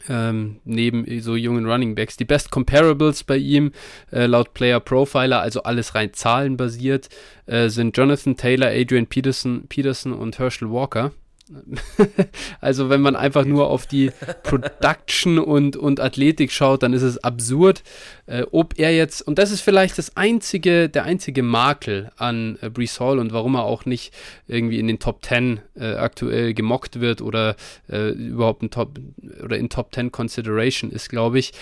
[0.06, 2.18] Ähm, neben so jungen Running Backs.
[2.18, 3.72] Die Best Comparables bei ihm,
[4.12, 7.08] äh, laut Player Profiler, also alles rein zahlenbasiert,
[7.46, 11.12] äh, sind Jonathan Taylor, Adrian Peterson, Peterson und Herschel Walker.
[12.60, 14.10] also wenn man einfach nur auf die
[14.42, 17.82] Production und, und Athletik schaut, dann ist es absurd,
[18.26, 22.70] äh, ob er jetzt, und das ist vielleicht das einzige, der einzige Makel an äh,
[22.70, 24.12] Brees Hall und warum er auch nicht
[24.46, 27.56] irgendwie in den Top 10 äh, aktuell gemockt wird oder
[27.90, 28.98] äh, überhaupt ein Top
[29.42, 31.52] oder in Top 10 Consideration ist, glaube ich,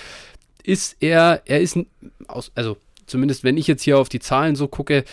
[0.62, 1.78] ist er, er ist,
[2.26, 2.76] aus, also
[3.06, 5.04] zumindest wenn ich jetzt hier auf die Zahlen so gucke,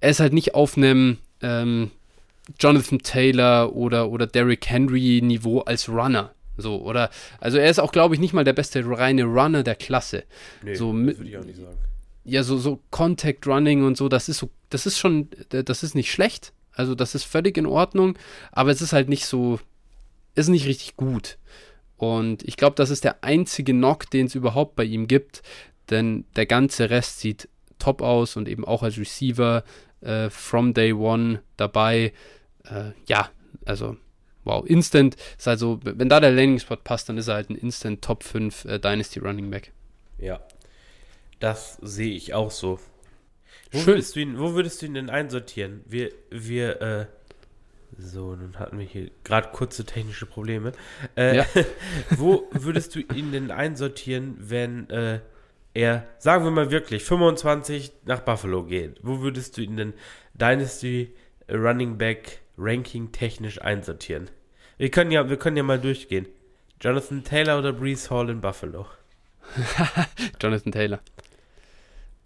[0.00, 1.90] er ist halt nicht auf einem ähm,
[2.58, 6.34] Jonathan Taylor oder, oder Derrick Henry Niveau als Runner.
[6.56, 9.74] So, oder, also er ist auch, glaube ich, nicht mal der beste reine Runner der
[9.74, 10.24] Klasse.
[10.62, 11.76] Nee, so, das würde ich auch nicht sagen.
[12.24, 15.94] Ja, so, so Contact Running und so, das ist so, das ist schon, das ist
[15.94, 16.52] nicht schlecht.
[16.72, 18.16] Also, das ist völlig in Ordnung,
[18.52, 19.60] aber es ist halt nicht so,
[20.34, 21.38] ist nicht richtig gut.
[21.96, 25.42] Und ich glaube, das ist der einzige Knock, den es überhaupt bei ihm gibt,
[25.90, 29.64] denn der ganze Rest sieht top aus und eben auch als Receiver
[30.04, 32.12] äh, from day one dabei.
[32.64, 33.30] Äh, ja,
[33.64, 33.96] also
[34.44, 37.56] wow, Instant ist also, wenn da der Landing Spot passt, dann ist er halt ein
[37.56, 39.72] Instant Top 5 äh, Dynasty Running Back.
[40.18, 40.40] Ja,
[41.40, 42.78] das sehe ich auch so.
[43.72, 43.86] Wo Schön.
[43.86, 45.82] Würdest du ihn, wo würdest du ihn denn einsortieren?
[45.86, 47.06] Wir, wir, äh,
[47.98, 50.72] so, nun hatten wir hier gerade kurze technische Probleme.
[51.16, 51.46] Äh, ja.
[52.10, 55.20] wo würdest du ihn denn einsortieren, wenn äh,
[55.74, 59.92] er, sagen wir mal wirklich, 25 nach Buffalo geht, wo würdest du ihn denn
[60.34, 61.12] Dynasty
[61.50, 64.30] Running Back Ranking technisch einsortieren?
[64.78, 66.26] Wir können ja, wir können ja mal durchgehen.
[66.80, 68.86] Jonathan Taylor oder Brees Hall in Buffalo?
[70.40, 71.00] Jonathan Taylor.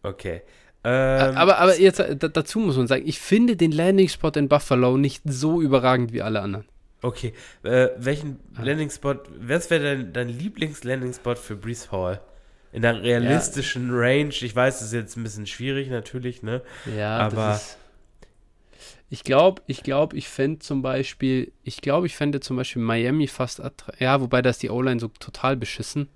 [0.03, 0.43] Okay.
[0.85, 4.97] Ähm, aber, aber jetzt dazu muss man sagen, ich finde den Landing Spot in Buffalo
[4.97, 6.67] nicht so überragend wie alle anderen.
[7.03, 7.33] Okay.
[7.63, 8.63] Äh, welchen ah.
[8.63, 12.21] Landing Spot, was wäre dein, dein Lieblings-Landing Spot für Brees Hall?
[12.73, 13.99] In der realistischen ja.
[13.99, 14.35] Range.
[14.41, 16.63] Ich weiß, das ist jetzt ein bisschen schwierig natürlich, ne?
[16.97, 17.55] Ja, aber.
[17.55, 17.79] Ist,
[19.11, 23.27] ich glaube, ich glaube, ich fände zum Beispiel, ich glaube, ich fände zum Beispiel Miami
[23.27, 23.63] fast
[23.99, 26.09] Ja, wobei da ist die O-Line so total beschissen.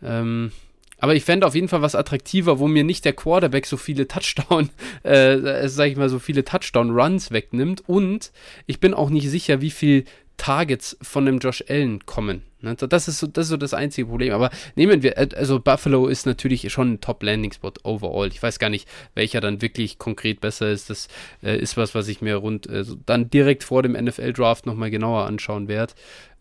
[0.00, 0.52] Ähm,
[0.98, 4.06] aber ich fände auf jeden Fall was attraktiver, wo mir nicht der Quarterback so viele
[4.06, 4.70] Touchdown,
[5.02, 7.82] äh, sag ich mal, so viele Touchdown-Runs wegnimmt.
[7.88, 8.30] Und
[8.66, 10.04] ich bin auch nicht sicher, wie viel
[10.36, 12.42] Targets von dem Josh Allen kommen.
[12.60, 12.74] Ne?
[12.74, 14.32] Das, ist so, das ist so das einzige Problem.
[14.32, 18.28] Aber nehmen wir, äh, also Buffalo ist natürlich schon ein Top-Landing-Spot overall.
[18.28, 20.90] Ich weiß gar nicht, welcher dann wirklich konkret besser ist.
[20.90, 21.08] Das
[21.42, 25.26] äh, ist was, was ich mir rund äh, dann direkt vor dem NFL-Draft nochmal genauer
[25.26, 25.94] anschauen werde.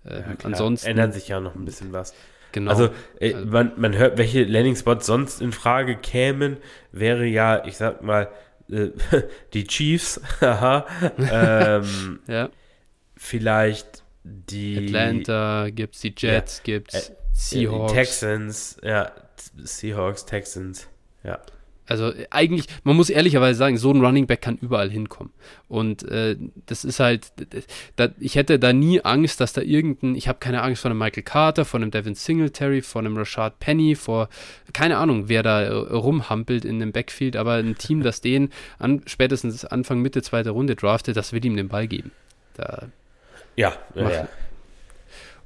[0.06, 2.14] Äh, ja, ansonsten ändert sich ja noch ein bisschen was.
[2.52, 2.72] Genau.
[2.72, 2.90] Also,
[3.20, 6.58] äh, also man, man hört, welche Landing-Spots sonst in Frage kämen,
[6.92, 8.30] wäre ja, ich sag mal,
[8.70, 8.90] äh,
[9.54, 10.86] die Chiefs, haha,
[11.18, 12.50] ähm, ja
[13.24, 17.94] vielleicht die Atlanta gibt's, die Jets ja, gibt's, äh, Seahawks.
[17.94, 19.12] Texans, ja,
[19.64, 20.88] Seahawks, Texans,
[21.24, 21.40] ja.
[21.86, 25.34] Also eigentlich, man muss ehrlicherweise sagen, so ein Running Back kann überall hinkommen.
[25.68, 27.34] Und äh, das ist halt,
[27.98, 31.00] da, ich hätte da nie Angst, dass da irgendein, ich habe keine Angst vor einem
[31.00, 34.30] Michael Carter, vor einem Devin Singletary, vor einem Rashad Penny, vor,
[34.72, 38.50] keine Ahnung, wer da äh, rumhampelt in dem Backfield, aber ein Team, das den
[38.80, 42.12] an, spätestens Anfang, Mitte, zweite Runde draftet, das will ihm den Ball geben.
[42.56, 42.88] Da
[43.56, 44.28] ja, ja, ja.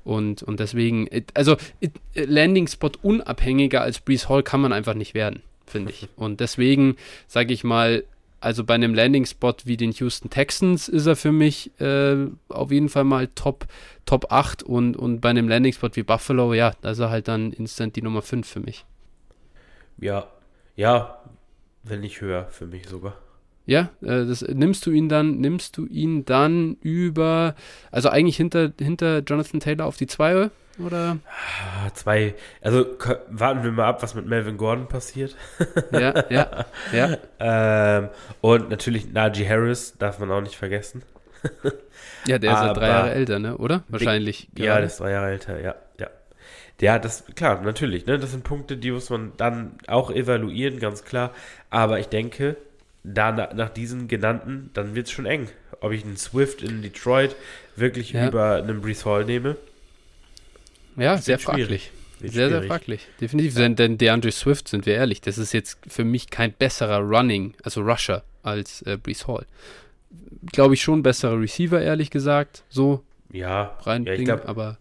[0.03, 1.57] Und, und deswegen, also
[2.15, 6.07] Landing Spot unabhängiger als Breeze Hall kann man einfach nicht werden, finde ich.
[6.15, 6.95] Und deswegen
[7.27, 8.05] sage ich mal,
[8.39, 12.71] also bei einem Landing Spot wie den Houston Texans ist er für mich äh, auf
[12.71, 13.65] jeden Fall mal Top,
[14.05, 17.27] Top 8 und, und bei einem Landing Spot wie Buffalo, ja, da ist er halt
[17.27, 18.85] dann instant die Nummer 5 für mich.
[19.97, 20.27] Ja,
[20.77, 21.21] ja,
[21.83, 23.17] wenn nicht höher für mich sogar.
[23.67, 27.53] Ja, äh, das nimmst du ihn dann, nimmst du ihn dann über,
[27.91, 30.49] also eigentlich hinter, hinter Jonathan Taylor auf die 2
[30.79, 31.17] oder?
[31.25, 32.85] Ah, zwei, also
[33.29, 35.35] warten wir mal ab, was mit Melvin Gordon passiert.
[35.91, 37.17] Ja, ja, ja.
[37.39, 38.09] ähm,
[38.41, 41.03] und natürlich Najee Harris darf man auch nicht vergessen.
[42.25, 43.57] ja, der ist ja drei Jahre älter, ne?
[43.57, 43.83] Oder?
[43.89, 44.49] Wahrscheinlich.
[44.53, 46.07] Die, ja, der ist drei Jahre älter, ja, ja.
[46.79, 48.19] Ja, das, klar, natürlich, ne?
[48.19, 51.33] Das sind Punkte, die muss man dann auch evaluieren, ganz klar.
[51.69, 52.55] Aber ich denke,
[53.13, 55.47] da nach diesen genannten, dann wird es schon eng.
[55.79, 57.35] Ob ich einen Swift in Detroit
[57.75, 58.27] wirklich ja.
[58.27, 59.55] über einen Brees Hall nehme.
[60.95, 61.91] Ja, sehr fraglich.
[62.19, 62.51] Sehr, schwierig.
[62.51, 63.07] sehr fraglich.
[63.21, 63.53] Definitiv.
[63.53, 63.61] Ja.
[63.61, 67.53] Denn, denn DeAndre Swift, sind wir ehrlich, das ist jetzt für mich kein besserer Running,
[67.63, 69.45] also Rusher, als äh, Brees Hall.
[70.51, 72.63] glaube ich, schon bessere Receiver, ehrlich gesagt.
[72.69, 74.77] So ja, rein ja, ich Ding, glaub- aber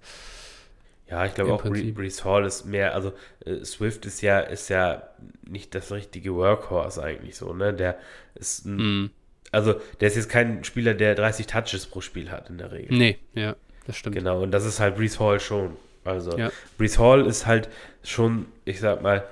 [1.09, 1.95] Ja, ich glaube auch Prinzip.
[1.95, 3.13] Brees Hall ist mehr, also
[3.45, 5.05] äh, Swift ist ja, ist ja
[5.49, 7.73] nicht das richtige Workhorse eigentlich so, ne?
[7.73, 7.97] Der
[8.35, 9.11] ist ein, mh,
[9.53, 12.97] also der ist jetzt kein Spieler, der 30 Touches pro Spiel hat in der Regel.
[12.99, 13.55] nee, ja,
[13.87, 14.17] das stimmt.
[14.17, 15.77] Genau, und das ist halt Brees Hall schon.
[16.05, 16.51] Also Ja.
[16.77, 17.69] Brees Hall ist halt
[18.03, 19.25] schon, ich sag mal,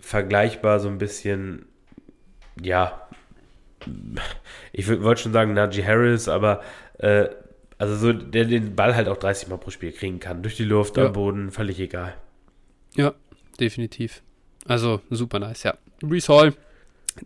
[0.00, 1.66] vergleichbar so ein bisschen,
[2.60, 3.00] ja,
[4.72, 6.62] ich wollte schon sagen Najee Harris, aber
[6.98, 7.26] äh,
[7.78, 10.42] also so, der den Ball halt auch 30 Mal pro Spiel kriegen kann.
[10.42, 11.06] Durch die Luft, Ja.
[11.06, 12.14] am Boden, völlig egal.
[12.94, 13.14] Ja,
[13.60, 14.22] definitiv.
[14.66, 15.74] Also super nice, ja.
[16.00, 16.54] Brees Hall,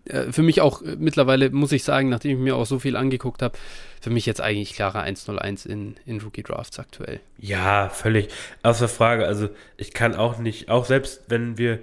[0.06, 2.96] äh, für mich auch äh, mittlerweile, muss ich sagen, nachdem ich mir auch so viel
[2.96, 3.56] angeguckt habe,
[4.00, 7.20] für mich jetzt eigentlich klarer 1-0-1 in, in Rookie Drafts aktuell.
[7.38, 8.28] Ja, völlig.
[8.62, 9.26] Außer Frage.
[9.26, 11.78] Also ich kann auch nicht, auch selbst wenn wir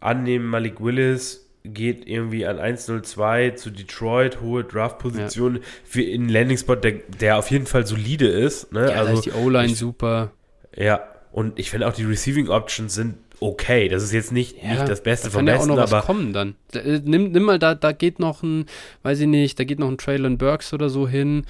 [0.00, 6.92] annehmen, Malik Willis geht irgendwie an 1-0-2 zu Detroit, hohe Draft-Position für einen Landing-Spot, der,
[7.20, 8.72] der auf jeden Fall solide ist.
[8.72, 8.80] Ne?
[8.82, 10.30] Ja, da also, ist die O-Line super.
[10.76, 11.02] ja,
[11.32, 13.88] und ich finde auch die Receiving Options sind okay.
[13.88, 15.82] Das ist jetzt nicht, Ja, nicht das Beste da vom kann ja auch Besten, noch
[15.82, 16.56] was aber kommen dann.
[16.72, 18.66] Da, äh, nimm, nimm mal, da, da geht noch ein,
[19.02, 21.44] weiß ich nicht, da geht noch ein Traylon Burks oder so hin.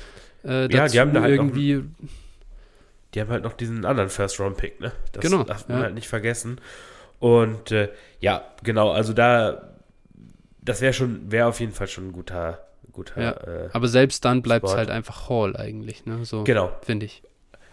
[0.44, 1.82] Äh, Ja, die haben da halt noch- irgendwie,
[3.14, 4.92] die haben halt noch diesen anderen First-Round-Pick, ne?
[5.12, 5.84] Das Genau, darf man ja.
[5.84, 6.60] halt nicht vergessen.
[7.18, 7.88] Und äh,
[8.20, 9.69] ja, genau, also da,
[10.62, 12.60] das wäre schon, wäre auf jeden Fall schon ein guter,
[12.92, 13.30] guter, Ja.
[13.32, 16.24] äh, aber selbst dann bleibt es halt einfach Hall eigentlich, ne?
[16.24, 16.72] So, genau.
[16.82, 17.22] finde ich.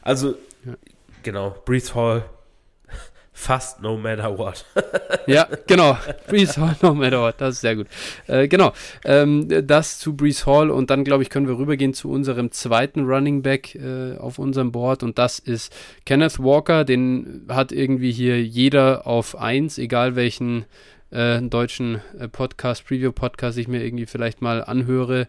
[0.02, 0.36] Also,
[0.66, 0.74] Ja.
[1.24, 2.24] genau, Brees Hall,
[3.34, 4.66] fast no matter what.
[5.28, 5.98] Ja, genau.
[6.30, 7.36] Brees Hall, no matter what.
[7.40, 7.88] Das ist sehr gut.
[8.28, 8.72] Äh, genau.
[9.04, 13.04] Ähm, das zu Brees Hall und dann, glaube ich, können wir rübergehen zu unserem zweiten
[13.06, 15.76] Running Back äh, auf unserem Board und das ist
[16.06, 16.86] Kenneth Walker.
[16.86, 20.64] Den hat irgendwie hier jeder auf eins, egal welchen
[21.12, 25.28] äh, deutschen äh, Podcast, Preview-Podcast ich mir irgendwie vielleicht mal anhöre,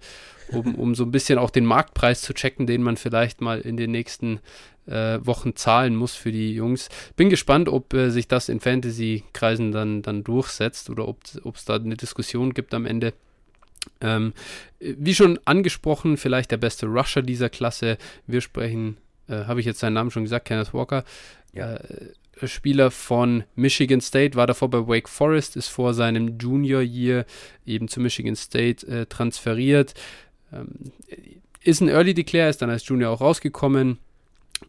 [0.51, 3.76] um, um so ein bisschen auch den Marktpreis zu checken, den man vielleicht mal in
[3.76, 4.41] den nächsten
[4.87, 6.89] äh, Wochen zahlen muss für die Jungs.
[7.16, 11.76] Bin gespannt, ob äh, sich das in Fantasy-Kreisen dann, dann durchsetzt oder ob es da
[11.76, 13.12] eine Diskussion gibt am Ende.
[14.01, 14.33] Ähm,
[14.81, 17.99] äh, wie schon angesprochen, vielleicht der beste Rusher dieser Klasse.
[18.26, 18.97] Wir sprechen,
[19.29, 21.05] äh, habe ich jetzt seinen Namen schon gesagt, Kenneth Walker.
[21.53, 21.79] Ja.
[22.47, 27.24] Spieler von Michigan State, war davor bei Wake Forest, ist vor seinem Junior Year
[27.66, 29.95] eben zu Michigan State äh, transferiert.
[30.53, 30.93] Ähm,
[31.62, 33.99] ist ein Early Declare, ist dann als Junior auch rausgekommen.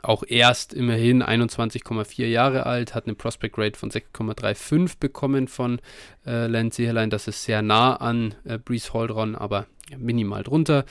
[0.03, 5.82] Auch erst immerhin 21,4 Jahre alt, hat eine Prospect Rate von 6,35 bekommen von
[6.26, 7.09] äh, Lance Zierlein.
[7.09, 9.65] Das ist sehr nah an äh, Brees Hall dran, aber
[9.98, 10.86] minimal drunter.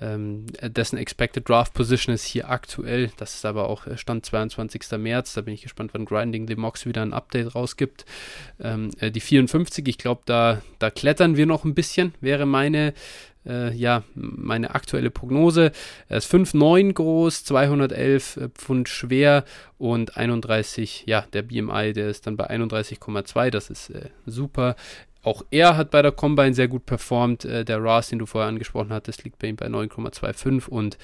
[0.00, 4.98] Ähm, dessen Expected Draft Position ist hier aktuell, das ist aber auch äh, Stand 22.
[4.98, 5.34] März.
[5.34, 8.04] Da bin ich gespannt, wann Grinding the Mox wieder ein Update rausgibt.
[8.60, 12.94] Ähm, äh, die 54, ich glaube, da, da klettern wir noch ein bisschen, wäre meine
[13.46, 15.72] äh, ja, meine aktuelle Prognose.
[16.08, 19.44] Er ist 5,9 groß, 211 äh, Pfund schwer
[19.78, 24.76] und 31, ja, der BMI, der ist dann bei 31,2, das ist äh, super.
[25.22, 27.44] Auch er hat bei der Combine sehr gut performt.
[27.44, 30.98] Äh, der RAS, den du vorher angesprochen hattest, liegt bei ihm bei 9,25 und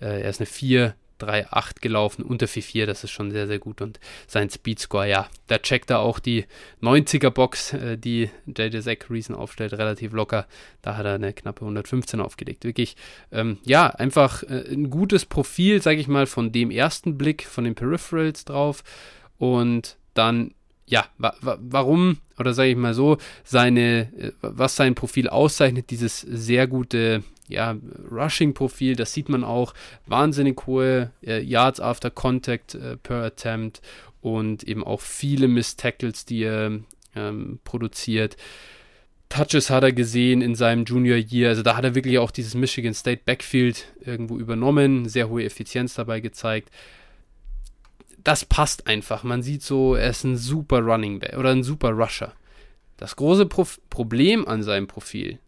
[0.00, 3.80] äh, er ist eine 4, 3,8 gelaufen, unter 4,4, das ist schon sehr, sehr gut.
[3.80, 6.46] Und sein Speedscore, ja, da checkt er auch die
[6.82, 10.46] 90er-Box, äh, die JJ Zach Reason aufstellt, relativ locker.
[10.82, 12.64] Da hat er eine knappe 115 aufgelegt.
[12.64, 12.96] Wirklich,
[13.32, 17.64] ähm, ja, einfach äh, ein gutes Profil, sage ich mal, von dem ersten Blick, von
[17.64, 18.82] den Peripherals drauf.
[19.38, 20.54] Und dann,
[20.86, 25.90] ja, wa wa warum, oder sage ich mal so, seine, äh, was sein Profil auszeichnet,
[25.90, 27.76] dieses sehr gute ja,
[28.10, 29.74] Rushing-Profil, das sieht man auch,
[30.06, 33.82] wahnsinnig hohe äh, Yards after Contact äh, per Attempt
[34.20, 36.80] und eben auch viele Miss Tackles, die er
[37.14, 38.36] ähm, produziert.
[39.28, 42.54] Touches hat er gesehen in seinem Junior Year, also da hat er wirklich auch dieses
[42.54, 46.70] Michigan State Backfield irgendwo übernommen, sehr hohe Effizienz dabei gezeigt.
[48.24, 49.22] Das passt einfach.
[49.22, 52.32] Man sieht so, er ist ein super Running Back oder ein super Rusher.
[52.96, 55.38] Das große Prof Problem an seinem Profil,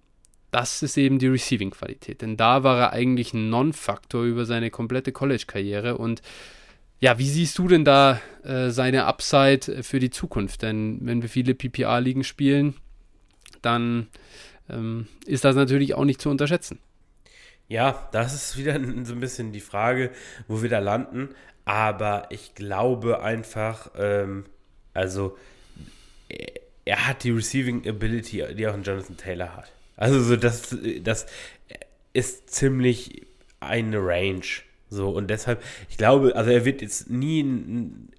[0.51, 2.23] das ist eben die Receiving-Qualität.
[2.23, 5.97] Denn da war er eigentlich ein Non-Faktor über seine komplette College-Karriere.
[5.97, 6.23] Und
[7.01, 10.63] ja, wie siehst du denn da äh, seine Upside für die Zukunft?
[10.63, 12.75] Denn wenn wir viele PPA-Ligen spielen,
[13.63, 14.09] dann
[14.69, 16.79] ähm, ist das natürlich auch nicht zu unterschätzen.
[17.69, 18.75] Ja, das ist wieder
[19.05, 20.11] so ein bisschen die Frage,
[20.49, 21.31] wo wir da landen.
[21.67, 24.45] Aber ich glaube einfach, ähm,
[24.95, 25.37] also
[26.85, 29.73] er, hat die Receiving Ability, die auch ein Jonathan Taylor hat.
[29.97, 31.27] Also so das, das
[32.13, 33.27] ist ziemlich
[33.61, 34.47] eine Range.
[34.89, 35.61] So, und deshalb,
[35.91, 37.43] ich glaube, also er wird jetzt nie,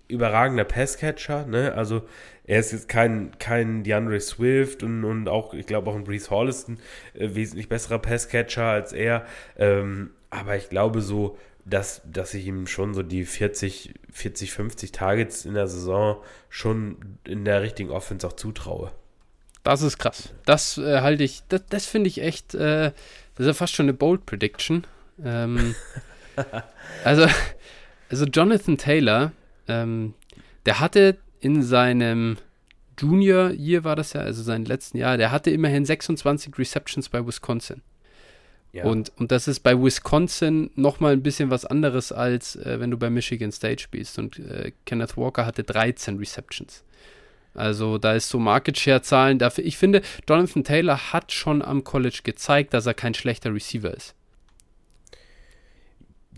[0.10, 1.74] überragender Passcatcher, ne?
[1.74, 2.02] Also
[2.46, 6.32] er ist jetzt kein, kein DeAndre Swift und, und auch, ich glaube, auch ein Brees
[6.32, 6.80] Hall ist ein
[7.14, 9.26] äh, wesentlich besserer Passcatcher als er.
[9.58, 11.38] Ähm, aber ich glaube so,
[11.70, 16.18] dass, dass ich ihm schon so die 40, 40, 50 Targets in der Saison
[16.50, 18.92] schon in der richtigen Offense auch zutraue.
[19.64, 20.34] Das ist krass.
[20.46, 22.92] Das äh, halte ich, das, das finde ich echt, äh,
[23.36, 24.88] das ist ja fast schon eine Bold Prediction.
[25.24, 25.76] Ähm,
[27.04, 27.28] also,
[28.10, 29.34] also Jonathan Taylor,
[29.68, 30.14] ähm,
[30.66, 32.38] der hatte in seinem
[32.98, 37.26] Junior Year war das ja, also sein letzten Jahr, der hatte immerhin 26 Receptions bei
[37.26, 37.82] Wisconsin.
[38.74, 38.86] Ja.
[38.86, 42.98] Und, und das ist bei Wisconsin nochmal ein bisschen was anderes, als äh, wenn du
[42.98, 44.20] bei Michigan State spielst.
[44.20, 46.84] Und äh, Kenneth Walker hatte 13 Receptions.
[47.54, 49.66] Also da ist so Market Share Zahlen dafür.
[49.66, 54.14] Ich finde, Jonathan Taylor hat schon am College gezeigt, dass er kein schlechter Receiver ist.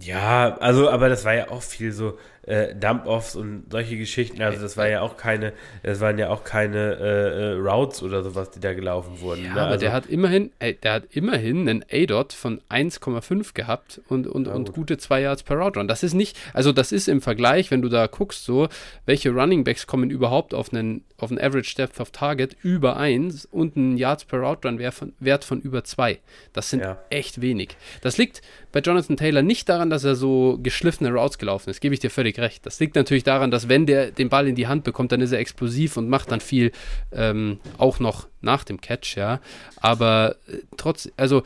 [0.01, 2.17] Ja, also, aber das war ja auch viel so,
[2.49, 4.41] äh, Dump-Offs und solche Geschichten.
[4.41, 8.23] Also das war ja auch keine, das waren ja auch keine äh, äh, Routes oder
[8.23, 9.45] sowas, die da gelaufen wurden.
[9.45, 9.61] Ja, ne?
[9.61, 14.25] aber also, der hat immerhin, ey, der hat immerhin einen A-Dot von 1,5 gehabt und,
[14.25, 14.75] und, und gut.
[14.75, 15.87] gute 2 Yards per Route Run.
[15.87, 18.67] Das ist nicht, also das ist im Vergleich, wenn du da guckst, so,
[19.05, 23.45] welche Running Backs kommen überhaupt auf einen, auf einen Average Depth of Target über 1
[23.45, 26.17] und ein Yards per Route Run Wert von, Wert von über 2.
[26.53, 26.97] Das sind ja.
[27.11, 27.77] echt wenig.
[28.01, 28.41] Das liegt
[28.71, 32.11] bei Jonathan Taylor nicht daran, dass er so geschliffene Routes gelaufen ist, gebe ich dir
[32.11, 32.65] völlig recht.
[32.65, 35.31] Das liegt natürlich daran, dass wenn der den Ball in die Hand bekommt, dann ist
[35.31, 36.71] er explosiv und macht dann viel
[37.11, 39.39] ähm, auch noch nach dem Catch, ja.
[39.77, 41.43] Aber äh, trotz, also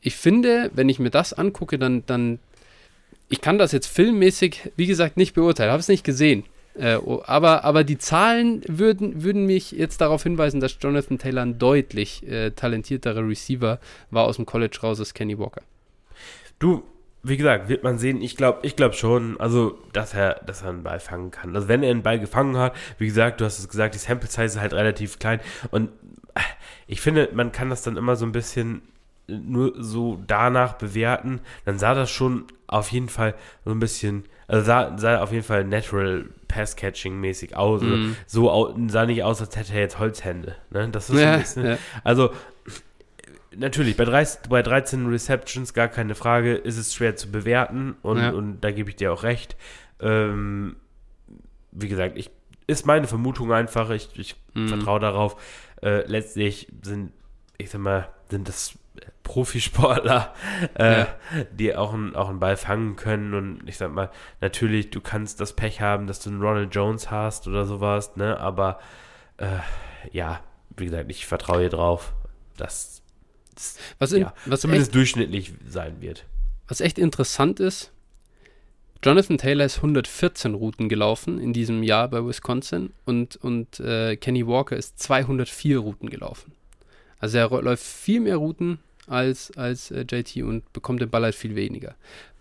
[0.00, 2.38] ich finde, wenn ich mir das angucke, dann, dann,
[3.28, 6.44] ich kann das jetzt filmmäßig, wie gesagt, nicht beurteilen, habe es nicht gesehen.
[6.74, 11.42] Äh, oh, aber, aber die Zahlen würden, würden mich jetzt darauf hinweisen, dass Jonathan Taylor
[11.42, 13.80] ein deutlich äh, talentierterer Receiver
[14.12, 15.62] war aus dem College raus als Kenny Walker.
[16.58, 16.82] Du,
[17.22, 18.22] wie gesagt, wird man sehen.
[18.22, 21.54] Ich glaube ich glaub schon, also, dass er, dass er einen Ball fangen kann.
[21.54, 24.28] Also, wenn er einen Ball gefangen hat, wie gesagt, du hast es gesagt, die Sample
[24.28, 25.40] Size ist halt relativ klein.
[25.70, 25.90] Und
[26.34, 26.40] äh,
[26.86, 28.82] ich finde, man kann das dann immer so ein bisschen
[29.28, 31.40] nur so danach bewerten.
[31.64, 33.34] Dann sah das schon auf jeden Fall
[33.64, 37.82] so ein bisschen, also sah, sah auf jeden Fall natural Pass-Catching-mäßig aus.
[37.82, 38.12] Mm.
[38.26, 40.56] So sah nicht aus, als hätte er jetzt Holzhände.
[40.70, 40.88] Ne?
[40.88, 41.78] Das ist ja, ein bisschen, ja.
[42.04, 42.30] Also,
[43.58, 48.18] natürlich, bei, 30, bei 13 Receptions, gar keine Frage, ist es schwer zu bewerten und,
[48.18, 48.30] ja.
[48.30, 49.56] und da gebe ich dir auch recht.
[50.00, 50.76] Ähm,
[51.72, 52.30] wie gesagt, ich,
[52.66, 54.68] ist meine Vermutung einfach, ich, ich mhm.
[54.68, 55.36] vertraue darauf.
[55.82, 57.12] Äh, letztlich sind,
[57.56, 58.78] ich sag mal, sind das
[59.22, 60.34] Profisportler,
[60.74, 61.08] äh, ja.
[61.52, 65.40] die auch, ein, auch einen Ball fangen können und ich sag mal, natürlich, du kannst
[65.40, 68.78] das Pech haben, dass du einen Ronald Jones hast oder sowas, ne, aber
[69.36, 69.58] äh,
[70.12, 70.40] ja,
[70.76, 72.14] wie gesagt, ich vertraue dir drauf,
[72.56, 73.02] dass
[73.98, 76.24] was, in, ja, was zumindest echt, durchschnittlich sein wird.
[76.66, 77.92] Was echt interessant ist,
[79.02, 84.46] Jonathan Taylor ist 114 Routen gelaufen in diesem Jahr bei Wisconsin und, und äh, Kenny
[84.46, 86.52] Walker ist 204 Routen gelaufen.
[87.20, 91.34] Also er läuft viel mehr Routen als, als äh, JT und bekommt den Ball halt
[91.34, 91.94] viel weniger.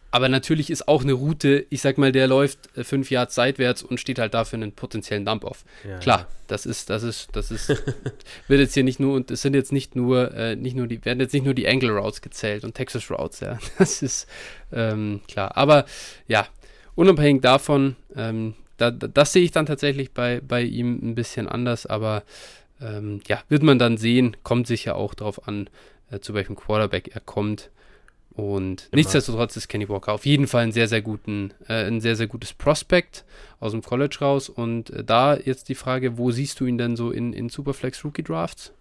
[0.09, 3.83] Aber natürlich ist auch eine Route, ich sag mal, der läuft äh, fünf Yards seitwärts
[3.83, 5.65] und steht halt dafür einen potenziellen Dump-Off.
[5.87, 7.69] Ja, Klar, das ist, das ist, das ist,
[8.47, 11.03] wird jetzt hier nicht nur, und es sind jetzt nicht nur, äh, nicht nur die,
[11.03, 13.59] werden jetzt nicht nur die Angle Routes gezählt und Texas Routes, ja.
[13.77, 14.27] Das ist
[14.71, 15.57] ähm, klar.
[15.57, 15.85] Aber
[16.27, 16.47] ja,
[16.95, 21.85] unabhängig davon, ähm, da, das sehe ich dann tatsächlich bei, bei ihm ein bisschen anders,
[21.85, 22.23] aber
[22.79, 25.69] ähm, ja, wird man dann sehen, kommt sicher auch darauf an,
[26.11, 27.69] äh, zu welchem Quarterback er kommt.
[28.37, 28.97] Und Immer.
[28.97, 32.27] nichtsdestotrotz ist Kenny Walker auf jeden Fall ein sehr, sehr guten, äh, ein sehr, sehr
[32.27, 33.25] gutes Prospekt
[33.59, 34.47] aus dem College raus.
[34.47, 38.05] Und äh, da jetzt die Frage, wo siehst du ihn denn so in, in Superflex
[38.05, 38.71] Rookie Drafts?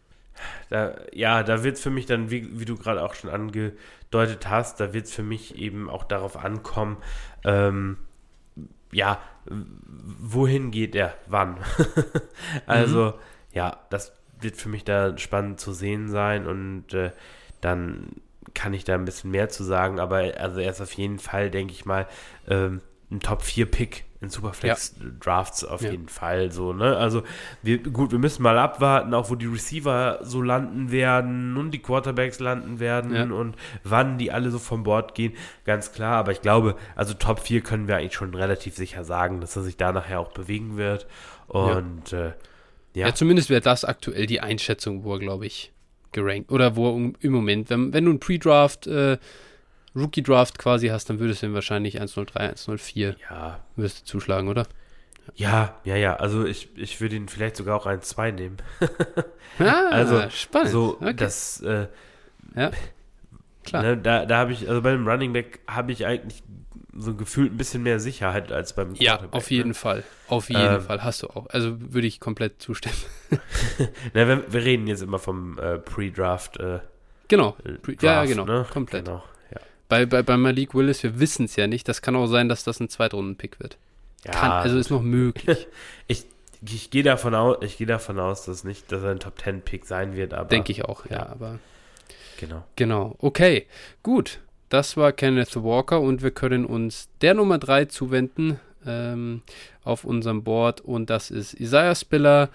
[0.68, 4.50] Da, ja, da wird es für mich dann, wie, wie du gerade auch schon angedeutet
[4.50, 6.98] hast, da wird es für mich eben auch darauf ankommen,
[7.42, 7.96] ähm,
[8.92, 11.56] ja, wohin geht er, wann?
[12.66, 13.12] also, mhm.
[13.54, 17.12] ja, das wird für mich da spannend zu sehen sein und äh,
[17.62, 18.08] dann
[18.56, 21.50] kann ich da ein bisschen mehr zu sagen, aber also er ist auf jeden Fall,
[21.50, 22.08] denke ich mal,
[22.48, 22.80] ähm,
[23.10, 25.68] ein Top-4-Pick in Superflex-Drafts ja.
[25.68, 25.90] auf ja.
[25.90, 26.96] jeden Fall so, ne?
[26.96, 27.22] Also,
[27.62, 31.80] wir, gut, wir müssen mal abwarten, auch wo die Receiver so landen werden und die
[31.80, 33.24] Quarterbacks landen werden ja.
[33.24, 35.34] und wann die alle so vom Bord gehen,
[35.64, 36.16] ganz klar.
[36.16, 39.62] Aber ich glaube, also Top 4 können wir eigentlich schon relativ sicher sagen, dass er
[39.62, 41.06] sich da nachher auch bewegen wird.
[41.46, 42.32] Und äh,
[42.94, 43.08] ja.
[43.08, 45.72] ja, zumindest wäre das aktuell die Einschätzung, wo er, glaube ich,
[46.16, 46.50] gerankt.
[46.50, 49.18] Oder wo im Moment, wenn, wenn du einen Pre-Draft, äh,
[49.94, 53.60] Rookie-Draft quasi hast, dann würdest du ihm wahrscheinlich 103, 104 ja.
[53.76, 54.66] würdest du zuschlagen, oder?
[55.34, 56.16] Ja, ja, ja.
[56.16, 58.56] Also ich, ich würde ihn vielleicht sogar auch 1-2 nehmen.
[59.58, 60.70] ah, also spannend.
[60.70, 61.14] So, okay.
[61.14, 61.86] das, äh,
[62.54, 62.70] ja,
[63.64, 63.82] klar.
[63.82, 66.42] Ne, da, da habe ich, also bei dem Running Back habe ich eigentlich
[66.98, 69.74] so gefühlt ein bisschen mehr Sicherheit als beim Ja, auf jeden ne?
[69.74, 70.04] Fall.
[70.28, 71.46] Auf jeden ähm, Fall hast du auch.
[71.50, 72.96] Also würde ich komplett zustimmen.
[74.14, 76.58] Na, wir, wir, reden jetzt immer vom äh, Pre-Draft.
[76.58, 76.80] Äh,
[77.28, 77.56] genau.
[77.64, 78.44] Äh, Pre ja, genau.
[78.44, 78.66] Ne?
[78.70, 79.04] Komplett.
[79.04, 79.22] Genau.
[79.50, 79.60] Ja.
[79.88, 81.88] Bei, bei, bei Malik Willis, wir wissen es ja nicht.
[81.88, 83.78] Das kann auch sein, dass das ein Zweitrunden-Pick wird.
[84.24, 85.68] Ja, kann, also ist noch möglich.
[86.06, 86.26] ich
[86.62, 89.62] ich gehe davon aus, ich gehe davon aus, dass nicht, dass er ein Top 10
[89.62, 91.58] Pick sein wird, aber denke ich auch, ja, ja, aber
[92.38, 92.64] genau.
[92.76, 93.14] Genau.
[93.18, 93.66] Okay,
[94.02, 94.40] gut.
[94.68, 99.42] Das war Kenneth Walker und wir können uns der Nummer 3 zuwenden ähm,
[99.84, 102.50] auf unserem Board und das ist Isaiah Spiller.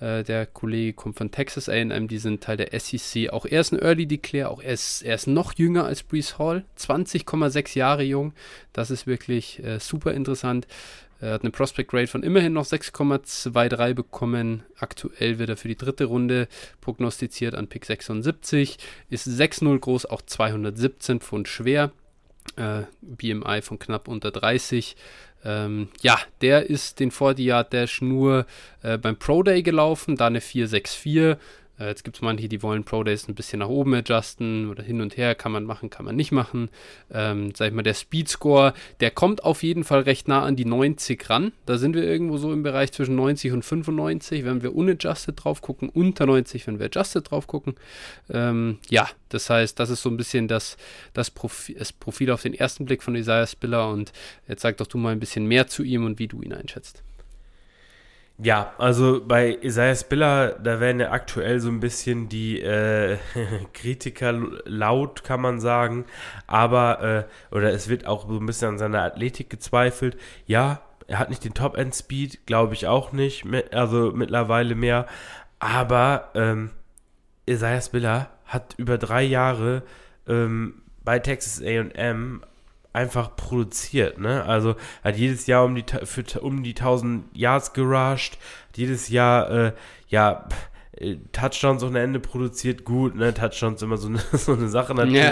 [0.00, 3.30] Äh, der Kollege kommt von Texas A&M, die sind Teil der SEC.
[3.30, 6.38] Auch er ist ein Early Declare, auch er ist, er ist noch jünger als Brees
[6.38, 8.32] Hall, 20,6 Jahre jung.
[8.72, 10.66] Das ist wirklich äh, super interessant.
[11.18, 14.64] Er hat eine Prospect Grade von immerhin noch 6,23 bekommen.
[14.78, 16.46] Aktuell wird er für die dritte Runde
[16.82, 18.76] prognostiziert an Pick 76.
[19.08, 21.90] Ist 6,0 groß, auch 217 Pfund schwer.
[22.56, 24.96] Äh, BMI von knapp unter 30.
[25.44, 28.46] Ähm, ja, der ist den 40 Yard Dash nur
[28.82, 31.36] äh, beim Pro Day gelaufen, da eine 464.
[31.78, 34.82] Äh, jetzt gibt es manche, die wollen Pro Days ein bisschen nach oben adjusten oder
[34.82, 35.34] hin und her.
[35.34, 36.70] Kann man machen, kann man nicht machen.
[37.10, 40.56] Ähm, sag ich mal, der Speed Score, der kommt auf jeden Fall recht nah an
[40.56, 41.52] die 90 ran.
[41.66, 45.60] Da sind wir irgendwo so im Bereich zwischen 90 und 95, wenn wir unadjusted drauf
[45.60, 45.88] gucken.
[45.88, 47.74] Unter 90, wenn wir adjusted drauf gucken.
[48.30, 50.76] Ähm, ja, das heißt, das ist so ein bisschen das,
[51.12, 53.90] das, Profi das Profil auf den ersten Blick von Isaiah Spiller.
[53.90, 54.12] Und
[54.48, 57.02] jetzt sag doch du mal ein bisschen mehr zu ihm und wie du ihn einschätzt.
[58.38, 63.16] Ja, also bei Isaiah Spiller, da werden ja aktuell so ein bisschen die äh,
[63.72, 64.34] Kritiker
[64.66, 66.04] laut, kann man sagen.
[66.46, 70.18] Aber, äh, oder es wird auch so ein bisschen an seiner Athletik gezweifelt.
[70.46, 73.46] Ja, er hat nicht den Top-End-Speed, glaube ich auch nicht.
[73.72, 75.06] Also mittlerweile mehr.
[75.58, 76.70] Aber ähm,
[77.48, 79.82] Isaiah Spiller hat über drei Jahre
[80.28, 82.42] ähm, bei Texas AM
[82.96, 84.44] einfach produziert, ne?
[84.44, 84.74] Also
[85.04, 88.38] hat jedes Jahr um die für um die 1000 Yards gerusht,
[88.74, 89.72] jedes Jahr äh,
[90.08, 90.48] ja
[90.92, 93.34] äh, Touchdowns ohne Ende produziert, gut, ne?
[93.34, 95.22] Touchdowns immer so eine, so eine Sache natürlich,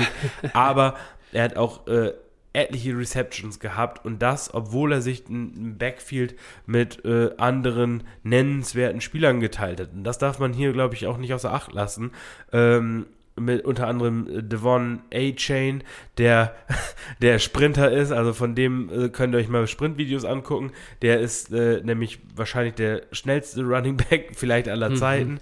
[0.43, 0.51] ja.
[0.53, 0.97] aber
[1.33, 2.13] er hat auch äh,
[2.53, 6.37] etliche Receptions gehabt und das, obwohl er sich ein Backfield
[6.67, 9.93] mit äh, anderen nennenswerten Spielern geteilt hat.
[9.93, 12.13] Und das darf man hier, glaube ich, auch nicht außer Acht lassen.
[12.53, 13.07] Ähm,
[13.37, 15.83] mit unter anderem äh, Devon A-Chain,
[16.19, 16.55] der,
[17.23, 20.73] der Sprinter ist, also von dem äh, könnt ihr euch mal Sprintvideos angucken.
[21.03, 24.97] Der ist äh, nämlich wahrscheinlich der schnellste Running Back vielleicht aller mhm.
[24.97, 25.41] Zeiten.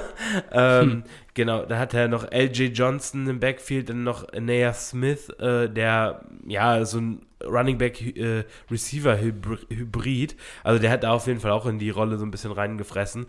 [0.52, 1.02] ähm, hm.
[1.34, 6.24] Genau, da hat er noch LJ Johnson im Backfield, dann noch Naya Smith, äh, der
[6.46, 10.36] ja so ein Running Back äh, Receiver Hybrid.
[10.64, 13.26] Also der hat da auf jeden Fall auch in die Rolle so ein bisschen reingefressen.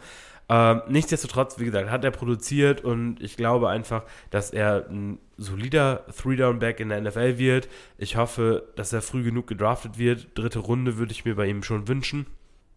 [0.54, 6.06] Ähm, nichtsdestotrotz, wie gesagt, hat er produziert und ich glaube einfach, dass er ein solider
[6.14, 7.70] Three-Down-Back in der NFL wird.
[7.98, 10.38] Ich hoffe, dass er früh genug gedraftet wird.
[10.38, 12.26] Dritte Runde würde ich mir bei ihm schon wünschen.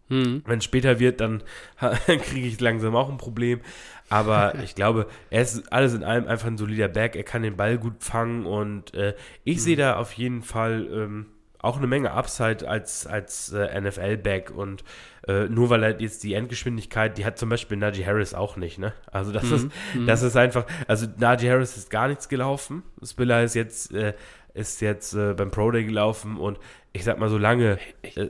[0.07, 0.43] Mhm.
[0.45, 1.43] Wenn es später wird, dann
[2.05, 3.59] kriege ich langsam auch ein Problem.
[4.07, 7.17] Aber ich glaube, er ist alles in allem einfach ein solider Back.
[7.17, 9.61] Er kann den Ball gut fangen und äh, ich mhm.
[9.61, 11.25] sehe da auf jeden Fall ähm,
[11.65, 14.83] auch eine Menge Upside als, als äh, NFL-Back und
[15.27, 18.77] äh, nur weil er jetzt die Endgeschwindigkeit, die hat zum Beispiel Najee Harris auch nicht,
[18.77, 18.93] ne?
[19.11, 19.55] Also das mhm.
[19.55, 20.07] ist, mhm.
[20.07, 22.83] das ist einfach, also Najee Harris ist gar nichts gelaufen.
[23.03, 24.13] Spiller ist jetzt, äh,
[24.53, 26.59] ist jetzt äh, beim Pro Day gelaufen und
[26.93, 27.79] ich sag mal so lange.
[28.03, 28.29] Äh,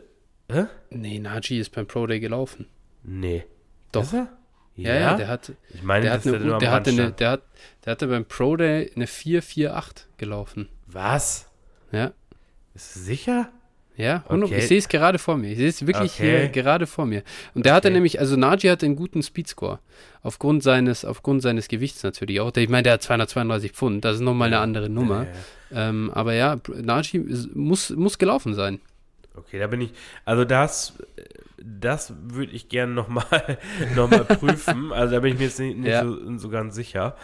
[0.52, 0.66] hä?
[0.90, 2.68] Nee, Najee ist beim Pro Day gelaufen.
[3.04, 3.46] Nee.
[3.92, 4.12] Doch.
[4.14, 4.30] Er?
[4.76, 5.54] Ja, ja, ja, der hat.
[5.70, 7.44] Ich meine, der, hat eine, der, der hatte eine, der, hat,
[7.86, 10.70] der hatte beim Pro Day eine 448 gelaufen.
[10.88, 11.50] Was?
[11.92, 12.12] Ja.
[12.76, 13.50] Ist sicher?
[13.98, 14.58] Ja, okay.
[14.58, 15.52] ich sehe es gerade vor mir.
[15.52, 16.40] Ich sehe es wirklich okay.
[16.42, 17.24] hier gerade vor mir.
[17.54, 17.78] Und der okay.
[17.78, 19.80] hatte nämlich, also Najee hatte einen guten Speedscore.
[20.22, 22.52] Aufgrund seines, aufgrund seines Gewichts natürlich auch.
[22.58, 25.28] Ich meine, der hat 232 Pfund, das ist nochmal eine andere Nummer.
[25.72, 25.90] Ja.
[25.90, 27.24] Ähm, aber ja, Najee
[27.54, 28.82] muss, muss gelaufen sein.
[29.34, 29.92] Okay, da bin ich,
[30.26, 30.94] also das,
[31.58, 33.58] das würde ich gerne nochmal
[33.96, 34.92] noch mal prüfen.
[34.92, 36.04] Also da bin ich mir jetzt nicht, nicht ja.
[36.04, 37.16] so, so ganz sicher.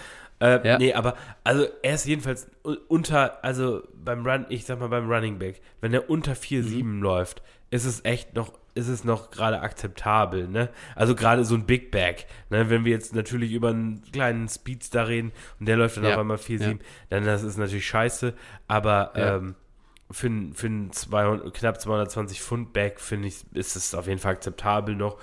[0.41, 0.77] Äh, ja.
[0.79, 2.49] Nee, aber also er ist jedenfalls
[2.87, 7.01] unter, also beim Run, ich sag mal beim Running Back, wenn er unter 4,7 mhm.
[7.03, 10.69] läuft, ist es echt noch, ist es noch gerade akzeptabel, ne?
[10.95, 12.71] Also gerade so ein Big Back, ne?
[12.71, 16.13] Wenn wir jetzt natürlich über einen kleinen Speedstar reden und der läuft dann ja.
[16.13, 16.77] auf einmal 4,7, ja.
[17.09, 18.33] dann das ist natürlich scheiße,
[18.67, 19.35] aber ja.
[19.35, 19.55] ähm,
[20.09, 24.33] für, für einen 200, knapp 220 Pfund Back, finde ich, ist es auf jeden Fall
[24.33, 25.17] akzeptabel noch.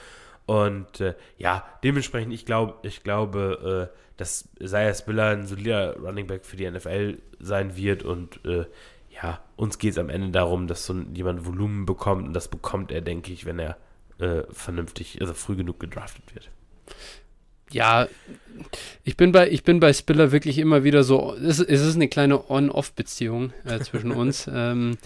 [0.49, 6.26] Und äh, ja, dementsprechend, ich glaube, ich glaube, äh, dass Isaiah Spiller ein solider Running
[6.26, 8.64] Back für die NFL sein wird und äh,
[9.11, 12.90] ja, uns geht es am Ende darum, dass so jemand Volumen bekommt und das bekommt
[12.92, 13.76] er, denke ich, wenn er
[14.20, 16.49] äh, vernünftig, also früh genug gedraftet wird.
[17.70, 18.09] Ja,
[19.05, 22.09] ich bin bei, ich bin bei Spiller wirklich immer wieder so, es, es ist eine
[22.09, 24.49] kleine On-Off-Beziehung äh, zwischen uns.
[24.51, 24.96] ähm,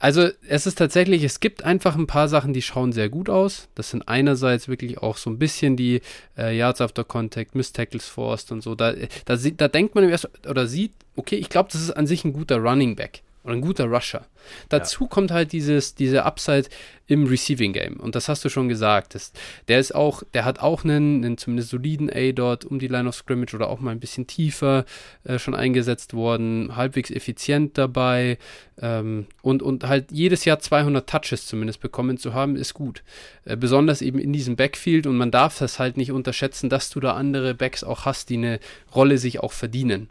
[0.00, 3.68] Also es ist tatsächlich, es gibt einfach ein paar Sachen, die schauen sehr gut aus.
[3.74, 6.00] Das sind einerseits wirklich auch so ein bisschen die
[6.38, 8.74] äh, Yards after Contact, Miss Tackles Forced und so.
[8.74, 8.94] Da,
[9.26, 12.24] da, da denkt man im ersten, oder sieht, okay, ich glaube, das ist an sich
[12.24, 14.26] ein guter Running Back oder ein guter Rusher.
[14.68, 15.08] Dazu ja.
[15.08, 16.68] kommt halt dieses, diese Upside
[17.06, 17.98] im Receiving Game.
[17.98, 19.14] Und das hast du schon gesagt.
[19.14, 19.32] Das,
[19.66, 23.08] der ist auch, der hat auch einen, einen zumindest soliden A dort um die Line
[23.08, 24.84] of Scrimmage oder auch mal ein bisschen tiefer
[25.24, 28.38] äh, schon eingesetzt worden, halbwegs effizient dabei
[28.78, 33.02] ähm, und, und halt jedes Jahr 200 Touches zumindest bekommen zu haben, ist gut.
[33.44, 37.00] Äh, besonders eben in diesem Backfield und man darf das halt nicht unterschätzen, dass du
[37.00, 38.60] da andere Backs auch hast, die eine
[38.94, 40.10] Rolle sich auch verdienen.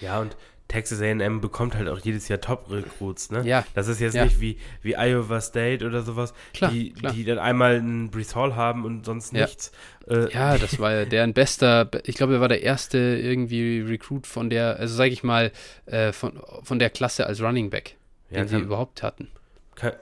[0.00, 0.36] Ja, und
[0.70, 3.42] Texas A&M bekommt halt auch jedes Jahr Top-Recruits, ne?
[3.44, 3.64] Ja.
[3.74, 4.24] Das ist jetzt ja.
[4.24, 7.12] nicht wie, wie Iowa State oder sowas, klar, die, klar.
[7.12, 9.42] die dann einmal einen Brees Hall haben und sonst ja.
[9.42, 9.72] nichts.
[10.06, 14.28] Äh, ja, das war ja deren bester, ich glaube, er war der erste irgendwie Recruit
[14.28, 15.50] von der, also sage ich mal,
[15.86, 17.96] äh, von, von der Klasse als Running Back,
[18.30, 19.28] den ja, sie überhaupt hatten.
[19.74, 19.92] Kann,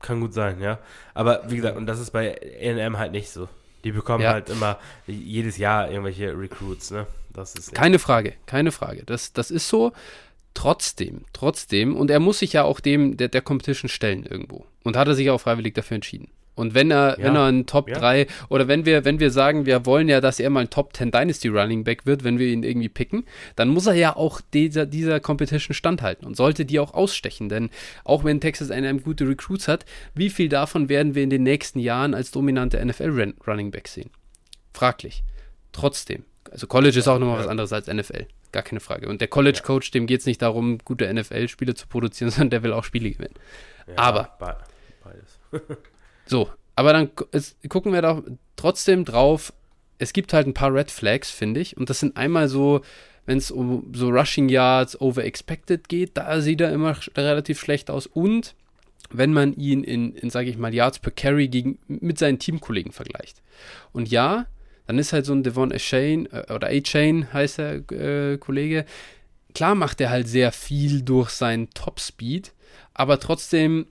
[0.00, 0.78] kann gut sein, ja.
[1.14, 3.48] Aber wie gesagt, und das ist bei A&M halt nicht so.
[3.84, 4.32] Die bekommen Ja.
[4.32, 7.06] halt immer jedes Jahr irgendwelche Recruits, ne?
[7.38, 9.02] Das ist Keine Frage, keine Frage.
[9.06, 9.92] Das, das ist so.
[10.54, 14.66] Trotzdem, trotzdem, und er muss sich ja auch dem der, der Competition stellen irgendwo.
[14.82, 16.28] Und hat er sich auch freiwillig dafür entschieden.
[16.56, 17.26] Und wenn er, Ja.
[17.26, 17.96] wenn er ein Top Ja.
[18.00, 20.96] 3 oder wenn wir, wenn wir sagen, wir wollen ja, dass er mal ein Top
[20.96, 23.24] 10 Dynasty Running Back wird, wenn wir ihn irgendwie picken,
[23.54, 27.48] dann muss er ja auch dieser, dieser Competition standhalten und sollte die auch ausstechen.
[27.48, 27.70] Denn
[28.02, 29.84] auch wenn Texas A&M gute Recruits hat,
[30.16, 33.86] wie viel davon werden wir in den nächsten Jahren als dominante NFL Run- Running Back
[33.86, 34.10] sehen?
[34.72, 35.22] Fraglich.
[35.70, 36.24] Trotzdem.
[36.50, 38.26] Also College ist auch nochmal was anderes als NFL.
[38.52, 39.08] Gar keine Frage.
[39.08, 42.62] Und der College Coach, dem geht es nicht darum, gute NFL-Spiele zu produzieren, sondern der
[42.62, 43.34] will auch Spiele gewinnen.
[43.86, 44.56] Ja, aber- be-
[45.04, 45.38] Beides.
[46.26, 48.22] So, aber dann es, gucken wir doch
[48.56, 49.52] trotzdem drauf.
[49.96, 51.76] Es gibt halt ein paar Red Flags, finde ich.
[51.78, 52.82] Und das sind einmal so,
[53.24, 57.90] wenn es um so Rushing Yards over expected geht, da sieht er immer relativ schlecht
[57.90, 58.06] aus.
[58.06, 58.54] Und
[59.10, 62.92] wenn man ihn in, in sage ich mal, Yards per Carry gegen, mit seinen Teamkollegen
[62.92, 63.40] vergleicht.
[63.92, 64.44] Und ja,
[64.88, 68.86] dann ist halt so ein Devon A-Chain äh, oder A-Chain heißt der äh, Kollege.
[69.54, 72.52] Klar macht er halt sehr viel durch seinen Top-Speed,
[72.94, 73.86] aber trotzdem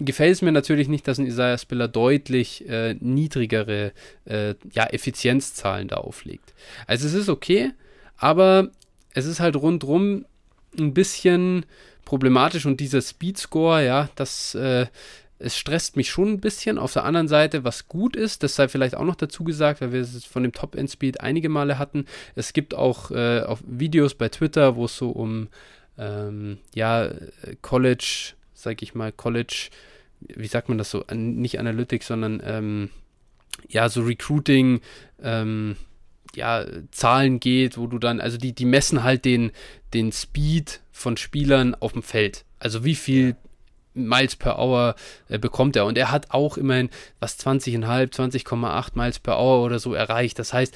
[0.00, 3.92] gefällt es mir natürlich nicht, dass ein Isaiah Spiller deutlich äh, niedrigere
[4.24, 6.52] äh, ja, Effizienzzahlen da auflegt.
[6.88, 7.70] Also es ist okay,
[8.16, 8.70] aber
[9.14, 10.24] es ist halt rundrum
[10.76, 11.64] ein bisschen
[12.04, 14.86] problematisch und dieser Speedscore, ja, das äh,
[15.38, 16.78] es stresst mich schon ein bisschen.
[16.78, 19.92] Auf der anderen Seite, was gut ist, das sei vielleicht auch noch dazu gesagt, weil
[19.92, 22.06] wir es von dem Top-End-Speed einige Male hatten.
[22.34, 25.48] Es gibt auch, äh, auch Videos bei Twitter, wo es so um
[25.98, 27.10] ähm, ja,
[27.62, 29.70] College, sag ich mal, College,
[30.20, 32.90] wie sagt man das so, nicht Analytics, sondern ähm,
[33.68, 34.80] ja, so Recruiting,
[35.22, 35.76] ähm,
[36.34, 39.52] ja, Zahlen geht, wo du dann, also die, die messen halt den,
[39.94, 42.44] den Speed von Spielern auf dem Feld.
[42.58, 43.36] Also wie viel
[43.94, 44.94] Miles per Hour
[45.28, 45.86] äh, bekommt er.
[45.86, 50.38] Und er hat auch immerhin was 20,5, 20,8 Miles per Hour oder so erreicht.
[50.38, 50.74] Das heißt,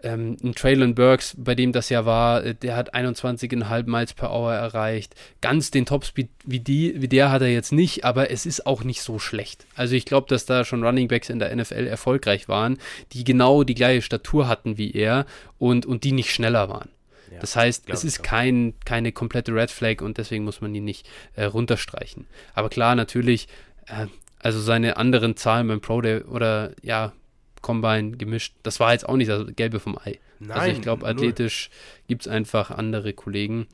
[0.00, 4.30] ähm, ein Traylon Burks, bei dem das ja war, äh, der hat 21,5 Miles per
[4.30, 5.14] Hour erreicht.
[5.40, 8.84] Ganz den Topspeed wie, die, wie der hat er jetzt nicht, aber es ist auch
[8.84, 9.66] nicht so schlecht.
[9.74, 12.78] Also ich glaube, dass da schon Running Backs in der NFL erfolgreich waren,
[13.12, 15.26] die genau die gleiche Statur hatten wie er
[15.58, 16.90] und, und die nicht schneller waren.
[17.30, 20.84] Ja, Das heißt, es ist kein, keine komplette Red Flag und deswegen muss man ihn
[20.84, 22.26] nicht äh, runterstreichen.
[22.54, 23.48] Aber klar, natürlich,
[23.86, 24.06] äh,
[24.38, 27.12] also seine anderen Zahlen beim Pro Day oder ja,
[27.60, 30.18] Combine gemischt, das war jetzt auch nicht das Gelbe vom Ei.
[30.38, 31.70] Nein, also ich glaube, athletisch
[32.06, 33.66] gibt es einfach andere Kollegen.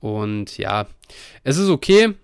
[0.00, 0.86] Und ja,
[1.44, 2.14] es ist okay.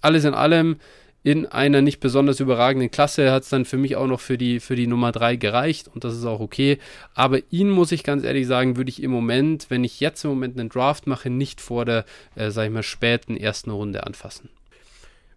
[0.00, 0.80] Alles in allem,
[1.22, 4.58] in einer nicht besonders überragenden Klasse hat es dann für mich auch noch für die,
[4.58, 6.78] für die Nummer 3 gereicht und das ist auch okay.
[7.14, 10.30] Aber ihn muss ich ganz ehrlich sagen, würde ich im Moment, wenn ich jetzt im
[10.30, 12.04] Moment einen Draft mache, nicht vor der,
[12.36, 14.48] äh, sag ich mal, späten ersten Runde anfassen.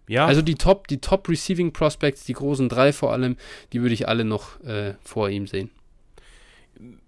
[0.08, 3.38] Ja, Also die Top, die Top Receiving Prospects, die großen drei vor allem,
[3.72, 5.70] die würde ich alle noch äh, vor ihm sehen.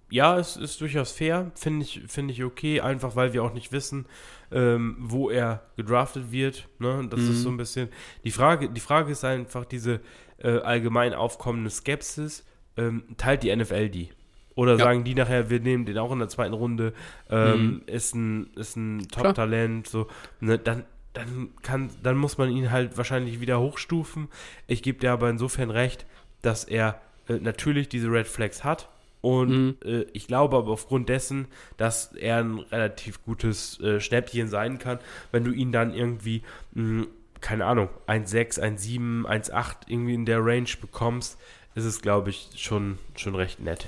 [0.09, 3.72] Ja, es ist durchaus fair, finde ich, finde ich okay, einfach weil wir auch nicht
[3.72, 4.05] wissen,
[4.51, 6.68] ähm, wo er gedraftet wird.
[6.80, 7.07] Ne?
[7.09, 7.30] Das Mhm.
[7.32, 7.89] ist so ein bisschen.
[8.24, 9.99] Die Frage, die Frage ist einfach diese
[10.38, 12.45] äh, allgemein aufkommende Skepsis.
[12.78, 14.09] Ähm, teilt die NFL die?
[14.53, 14.86] Oder Ja.
[14.86, 16.93] sagen die nachher, wir nehmen den auch in der zweiten Runde,
[17.30, 19.07] ähm, ist ein, ist ein.
[19.09, 20.07] Top-Talent, so,
[20.39, 24.28] ne, dann, dann kann, dann muss man ihn halt wahrscheinlich wieder hochstufen.
[24.68, 26.05] Ich gebe dir aber insofern recht,
[26.41, 28.89] dass er äh, natürlich diese Red Flags hat.
[29.26, 29.78] Und Mhm.
[29.84, 31.47] äh, ich glaube aber aufgrund dessen,
[31.78, 34.99] dass er ein relativ gutes äh, Schnäppchen sein kann,
[35.32, 37.07] wenn du ihn dann irgendwie, mh,
[37.41, 41.39] keine Ahnung, 1,6, 1,7, 1,8 irgendwie in der Range bekommst,
[41.73, 43.88] ist es, glaube ich, schon, schon recht nett.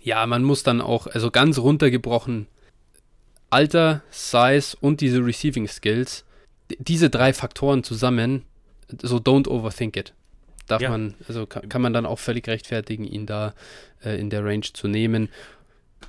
[0.00, 2.46] Ja, man muss dann auch, also ganz runtergebrochen,
[3.50, 6.24] Alter, Size und diese Receiving Skills,
[6.78, 8.44] diese drei Faktoren zusammen,
[9.02, 10.14] so don't overthink it.
[10.70, 10.90] Darf ja.
[10.90, 13.54] man, also kann, kann, man dann auch völlig rechtfertigen, ihn da
[14.04, 15.28] äh, in der Range zu nehmen.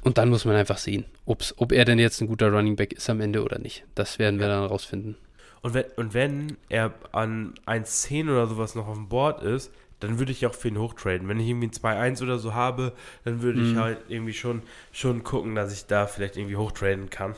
[0.04, 2.94] Und dann muss man einfach sehen, ob's, ob er denn jetzt ein guter Running Back
[2.94, 3.84] ist am Ende oder nicht.
[3.96, 5.18] Das werden wir dann rausfinden.
[5.62, 10.18] Und wenn, und wenn er an 1,10 oder sowas noch auf dem Board ist, dann
[10.18, 11.28] würde ich auch für ihn hochtraden.
[11.28, 12.94] Wenn ich irgendwie ein 2-1 oder so habe,
[13.24, 13.72] dann würde mhm.
[13.72, 17.36] ich halt irgendwie schon, schon gucken, dass ich da vielleicht irgendwie hochtraden kann,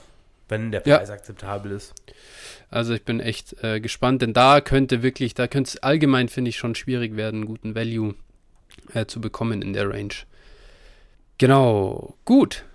[0.54, 1.16] wenn der Preis ja.
[1.16, 1.94] akzeptabel ist.
[2.70, 6.50] Also ich bin echt äh, gespannt, denn da könnte wirklich, da könnte es allgemein, finde
[6.50, 8.14] ich, schon schwierig werden, einen guten Value
[8.94, 10.14] äh, zu bekommen in der Range.
[11.40, 12.66] Genau, gut.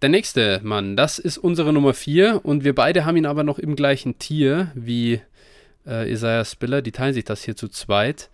[0.00, 3.58] Der nächste Mann, das ist unsere Nummer 4 und wir beide haben ihn aber noch
[3.58, 5.20] im gleichen Tier wie
[5.86, 6.82] äh, Isaiah Spiller.
[6.82, 8.30] Die teilen sich das hier zu zweit.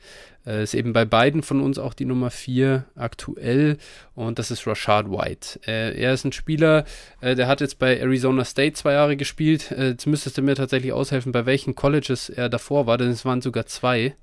[0.46, 3.76] Äh, ist eben bei beiden von uns auch die Nummer 4 aktuell
[4.14, 5.60] und das ist Rashad White.
[5.66, 6.86] Äh, er ist ein Spieler,
[7.20, 9.70] äh, der hat jetzt bei Arizona State zwei Jahre gespielt.
[9.70, 13.26] Äh, jetzt müsstest du mir tatsächlich aushelfen, bei welchen Colleges er davor war, denn es
[13.26, 14.16] waren sogar zwei.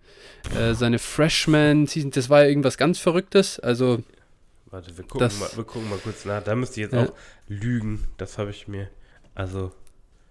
[0.58, 3.60] Äh, seine Freshman-Season, das war ja irgendwas ganz Verrücktes.
[3.60, 4.00] Also
[4.72, 6.44] Warte, wir gucken, das, mal, wir gucken mal kurz nach.
[6.44, 7.14] Da müsste ich jetzt auch
[7.48, 8.08] lügen.
[8.18, 8.90] Das habe ich mir.
[9.36, 9.72] Also.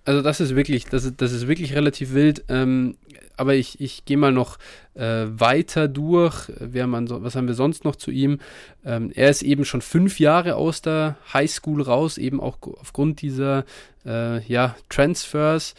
[0.07, 2.45] Also das ist wirklich, das ist, das ist wirklich relativ wild.
[2.49, 2.97] Ähm,
[3.37, 4.57] aber ich, ich gehe mal noch
[4.95, 6.51] äh, weiter durch.
[6.59, 8.39] Wer man so, was haben wir sonst noch zu ihm?
[8.85, 13.65] Ähm, er ist eben schon fünf Jahre aus der Highschool raus, eben auch aufgrund dieser
[14.07, 15.75] äh, ja, Transfers.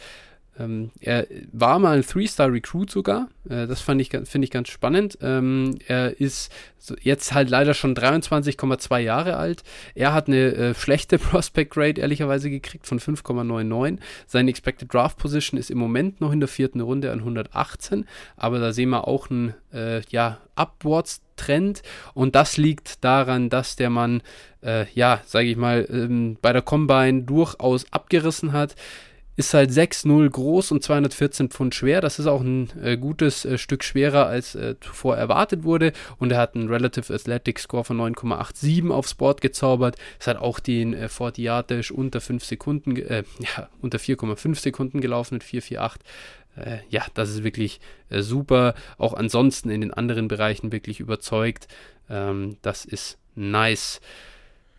[0.58, 3.28] Ähm, er war mal ein Three-Star-Recruit sogar.
[3.48, 5.18] Äh, das ich, finde ich ganz spannend.
[5.22, 6.52] Ähm, er ist
[7.02, 9.62] jetzt halt leider schon 23,2 Jahre alt.
[9.94, 13.98] Er hat eine äh, schlechte Prospect Grade ehrlicherweise gekriegt von 5,99.
[14.26, 18.06] Seine Expected Draft Position ist im Moment noch in der vierten Runde an 118,
[18.36, 21.82] aber da sehen wir auch einen äh, ja, Upwards Trend
[22.14, 24.22] und das liegt daran, dass der Mann,
[24.60, 28.74] äh, ja, sage ich mal, ähm, bei der Combine durchaus abgerissen hat
[29.38, 32.00] ist halt 6,0 groß und 214 Pfund schwer.
[32.00, 35.92] Das ist auch ein äh, gutes äh, Stück schwerer, als äh, zuvor erwartet wurde.
[36.18, 39.94] Und er hat einen Relative Athletic Score von 9,87 aufs Board gezaubert.
[40.18, 44.56] Es hat auch den äh, 40 Yard Dash unter 5 Sekunden, äh, ja, unter 4,5
[44.56, 46.00] Sekunden gelaufen mit 4,48
[46.56, 47.78] äh, ja, das ist wirklich
[48.10, 48.74] äh, super.
[48.96, 51.68] Auch ansonsten in den anderen Bereichen wirklich überzeugt.
[52.10, 54.00] Ähm, das ist nice.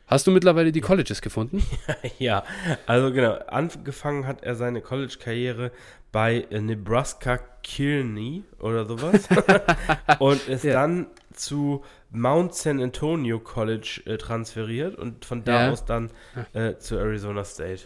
[0.10, 1.64] Hast du mittlerweile die Colleges gefunden?
[2.18, 2.44] ja,
[2.88, 3.34] also genau.
[3.48, 5.72] Angefangen hat er seine College-Karriere
[6.12, 9.30] bei äh, Nebraska Kearney oder sowas.
[10.20, 10.74] und ist ja.
[10.74, 15.72] dann zu Mount San Antonio College äh, transferiert und von da ja.
[15.72, 16.10] aus dann
[16.54, 17.84] äh, zu Arizona State.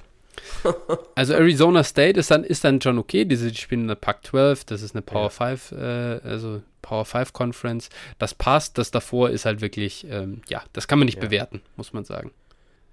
[1.15, 3.25] also Arizona State ist dann, ist dann schon okay.
[3.25, 5.55] Diese spielen in der Pac 12, das ist eine Power ja.
[5.55, 5.75] 5, äh,
[6.23, 7.89] also Power 5 Conference.
[8.19, 11.25] Das passt, das davor ist halt wirklich, ähm, ja, das kann man nicht ja.
[11.25, 12.31] bewerten, muss man sagen.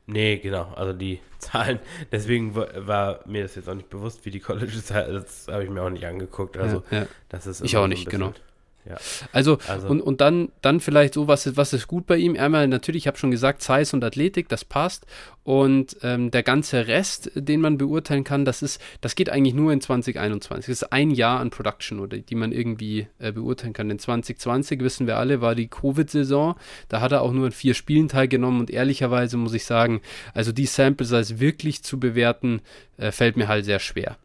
[0.06, 1.78] Nee, genau, also die Zahlen,
[2.10, 5.82] deswegen war mir das jetzt auch nicht bewusst, wie die Colleges, das habe ich mir
[5.82, 6.56] auch nicht angeguckt.
[6.56, 7.06] Also, ja, ja.
[7.28, 8.32] das ist ich auch nicht, so genau.
[8.88, 8.96] Ja.
[9.32, 12.36] Also, also, und, und dann, dann vielleicht so, was ist, was ist gut bei ihm?
[12.36, 15.06] Einmal natürlich, ich habe schon gesagt, Size und Athletik, das passt.
[15.42, 19.72] Und ähm, der ganze Rest, den man beurteilen kann, das ist, das geht eigentlich nur
[19.72, 20.66] in 2021.
[20.66, 23.90] Das ist ein Jahr an Production, oder die man irgendwie äh, beurteilen kann.
[23.90, 26.56] In 2020, wissen wir alle, war die Covid-Saison.
[26.88, 30.00] Da hat er auch nur in vier Spielen teilgenommen und ehrlicherweise muss ich sagen,
[30.34, 32.60] also die Samples als wirklich zu bewerten,
[32.96, 34.16] äh, fällt mir halt sehr schwer.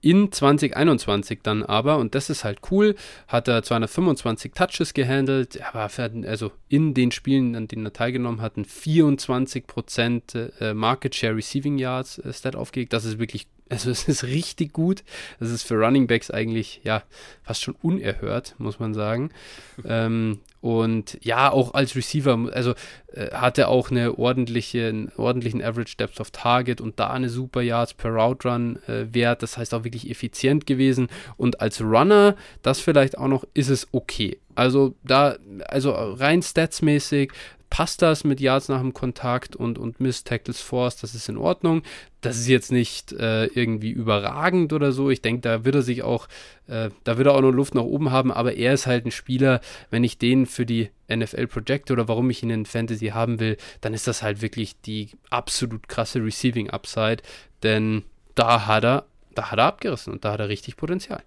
[0.00, 2.94] In 2021 dann aber, und das ist halt cool,
[3.26, 5.90] hat er 225 Touches gehandelt, er war
[6.26, 12.18] also in den Spielen, an denen er teilgenommen hat, 24% äh, Market Share Receiving Yards
[12.18, 12.92] äh, Stat aufgelegt.
[12.92, 15.04] Das ist wirklich also es ist richtig gut.
[15.40, 17.02] Das ist für Running Backs eigentlich ja
[17.42, 19.30] fast schon unerhört, muss man sagen.
[19.84, 22.74] ähm, und ja, auch als Receiver, also
[23.12, 27.28] äh, hat er auch eine ordentliche, einen ordentlichen Average Depth of Target und da eine
[27.28, 29.42] super Yards per Route Run äh, Wert.
[29.42, 31.08] Das heißt auch wirklich effizient gewesen.
[31.36, 34.40] Und als Runner, das vielleicht auch noch, ist es okay.
[34.56, 35.36] Also da,
[35.68, 37.32] also rein statsmäßig
[37.70, 41.36] passt das mit Yards nach dem Kontakt und, und Miss Tackles Force, das ist in
[41.36, 41.82] Ordnung.
[42.20, 45.10] Das ist jetzt nicht äh, irgendwie überragend oder so.
[45.10, 46.28] Ich denke, da wird er sich auch,
[46.66, 49.10] äh, da wird er auch noch Luft nach oben haben, aber er ist halt ein
[49.10, 49.60] Spieler,
[49.90, 53.56] wenn ich den für die NFL projecte oder warum ich ihn in Fantasy haben will,
[53.80, 57.22] dann ist das halt wirklich die absolut krasse Receiving Upside,
[57.62, 58.04] denn
[58.34, 61.22] da hat er, da hat er abgerissen und da hat er richtig Potenzial.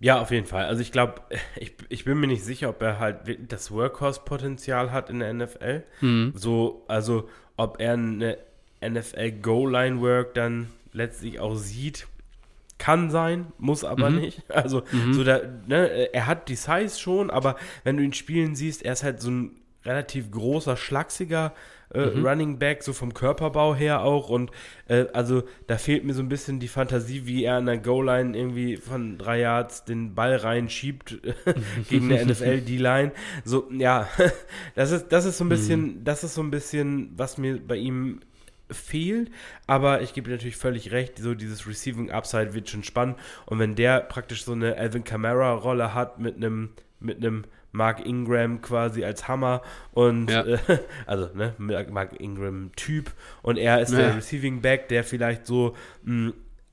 [0.00, 0.64] Ja, auf jeden Fall.
[0.64, 1.22] Also ich glaube,
[1.56, 5.84] ich, ich bin mir nicht sicher, ob er halt das Workhorse-Potenzial hat in der NFL.
[6.00, 6.32] Mhm.
[6.34, 8.38] So, also ob er eine
[8.82, 12.06] NFL-Goal-Line-Work dann letztlich auch sieht,
[12.78, 14.20] kann sein, muss aber mhm.
[14.20, 14.42] nicht.
[14.50, 15.12] Also, mhm.
[15.12, 18.94] so da, ne, er hat die Size schon, aber wenn du ihn spielen siehst, er
[18.94, 21.54] ist halt so ein relativ großer, schlachsiger
[21.92, 22.26] äh, mhm.
[22.26, 24.28] Running Back, so vom Körperbau her auch.
[24.28, 24.50] Und
[24.88, 28.36] äh, also da fehlt mir so ein bisschen die Fantasie, wie er an der Goal-Line
[28.36, 31.18] irgendwie von drei Yards den Ball reinschiebt
[31.88, 33.12] gegen eine NFL-D-Line.
[33.44, 34.08] So, ja,
[34.74, 36.04] das ist, das ist so ein bisschen, mhm.
[36.04, 38.20] das ist so ein bisschen, was mir bei ihm
[38.70, 39.30] fehlt,
[39.66, 43.16] aber ich gebe natürlich völlig recht, so dieses Receiving Upside wird schon spannend
[43.46, 46.70] und wenn der praktisch so eine Alvin Kamara Rolle hat mit einem
[47.00, 50.44] mit einem Mark Ingram quasi als Hammer und ja.
[50.44, 50.58] äh,
[51.06, 53.98] also ne, Mark Ingram Typ und er ist ja.
[53.98, 56.32] der Receiving Back, der vielleicht so mh,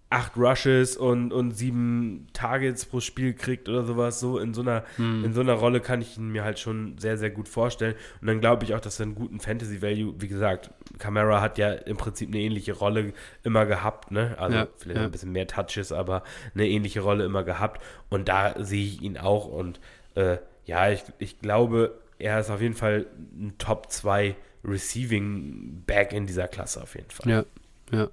[0.09, 4.19] acht Rushes und, und sieben Targets pro Spiel kriegt oder sowas.
[4.19, 5.25] So in so einer, hm.
[5.25, 7.95] in so einer Rolle kann ich ihn mir halt schon sehr, sehr gut vorstellen.
[8.21, 11.73] Und dann glaube ich auch, dass er einen guten Fantasy-Value, wie gesagt, Camara hat ja
[11.73, 13.13] im Prinzip eine ähnliche Rolle
[13.43, 14.35] immer gehabt, ne?
[14.37, 15.05] Also ja, vielleicht ja.
[15.05, 17.83] ein bisschen mehr Touches, aber eine ähnliche Rolle immer gehabt.
[18.09, 19.81] Und da sehe ich ihn auch und
[20.15, 20.37] äh,
[20.67, 26.27] ja, ich, ich glaube, er ist auf jeden Fall ein Top 2 Receiving Back in
[26.27, 27.31] dieser Klasse auf jeden Fall.
[27.31, 27.45] Ja,
[27.91, 28.09] ja.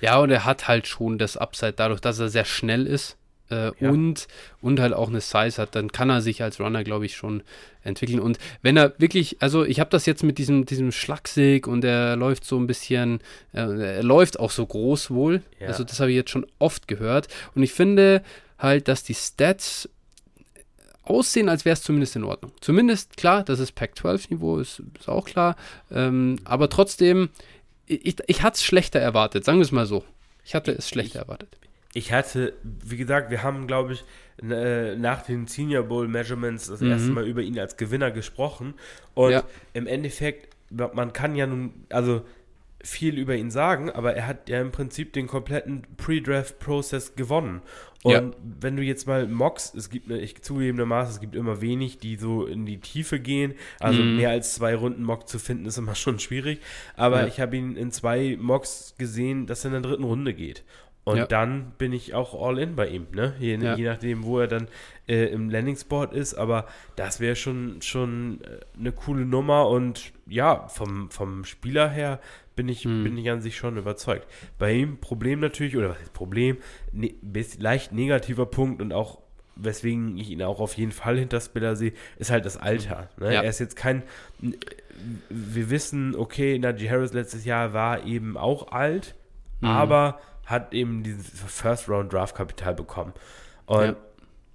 [0.00, 3.16] Ja, und er hat halt schon das Upside dadurch, dass er sehr schnell ist
[3.50, 3.90] äh, ja.
[3.90, 4.26] und,
[4.60, 7.42] und halt auch eine Size hat, dann kann er sich als Runner, glaube ich, schon
[7.82, 8.20] entwickeln.
[8.20, 12.16] Und wenn er wirklich, also ich habe das jetzt mit diesem, diesem Schlagsig und er
[12.16, 13.20] läuft so ein bisschen,
[13.52, 15.42] äh, er läuft auch so groß wohl.
[15.60, 15.68] Ja.
[15.68, 17.28] Also das habe ich jetzt schon oft gehört.
[17.54, 18.22] Und ich finde
[18.58, 19.88] halt, dass die Stats
[21.02, 22.52] aussehen, als wäre es zumindest in Ordnung.
[22.60, 25.56] Zumindest klar, das ist Pac-12-Niveau, ist, ist, auch klar.
[25.90, 27.30] Ähm, aber trotzdem,
[27.86, 30.04] ich, ich hatte es schlechter erwartet, sagen wir es mal so.
[30.44, 31.56] Ich hatte es schlechter ich, erwartet.
[31.92, 34.04] Ich hatte, wie gesagt, wir haben, glaube ich,
[34.42, 36.90] nach den Senior Bowl Measurements das mhm.
[36.90, 38.74] erste Mal über ihn als Gewinner gesprochen.
[39.14, 39.44] Und ja.
[39.74, 42.22] im Endeffekt, man kann ja nun, also
[42.82, 47.60] viel über ihn sagen, aber er hat ja im Prinzip den kompletten Pre-Draft-Prozess gewonnen.
[48.02, 48.30] Und ja.
[48.60, 52.46] wenn du jetzt mal Mocks, es gibt, ich zugegebenermaßen, es gibt immer wenig, die so
[52.46, 53.54] in die Tiefe gehen.
[53.78, 54.16] Also mm.
[54.16, 56.60] mehr als zwei Runden Mock zu finden, ist immer schon schwierig.
[56.96, 57.26] Aber ja.
[57.26, 60.64] ich habe ihn in zwei Mocks gesehen, dass er in der dritten Runde geht.
[61.04, 61.26] Und ja.
[61.26, 63.34] dann bin ich auch all in bei ihm, ne?
[63.38, 64.68] Je, je nachdem, wo er dann
[65.08, 66.34] äh, im Landing-Spot ist.
[66.34, 69.68] Aber das wäre schon, schon äh, eine coole Nummer.
[69.68, 72.20] Und ja, vom, vom Spieler her
[72.60, 73.04] bin ich, hm.
[73.04, 74.26] bin ich an sich schon überzeugt.
[74.58, 76.58] Bei ihm Problem natürlich, oder was ist Problem,
[76.92, 77.14] ne,
[77.58, 79.22] leicht negativer Punkt und auch
[79.56, 83.08] weswegen ich ihn auch auf jeden Fall hinter Spiller sehe, ist halt das Alter.
[83.18, 83.32] Ne?
[83.32, 83.42] Ja.
[83.42, 84.02] Er ist jetzt kein.
[85.30, 89.14] Wir wissen, okay, Najee Harris letztes Jahr war eben auch alt,
[89.60, 89.68] mhm.
[89.68, 93.14] aber hat eben dieses First-Round-Draft-Kapital bekommen.
[93.64, 93.96] Und ja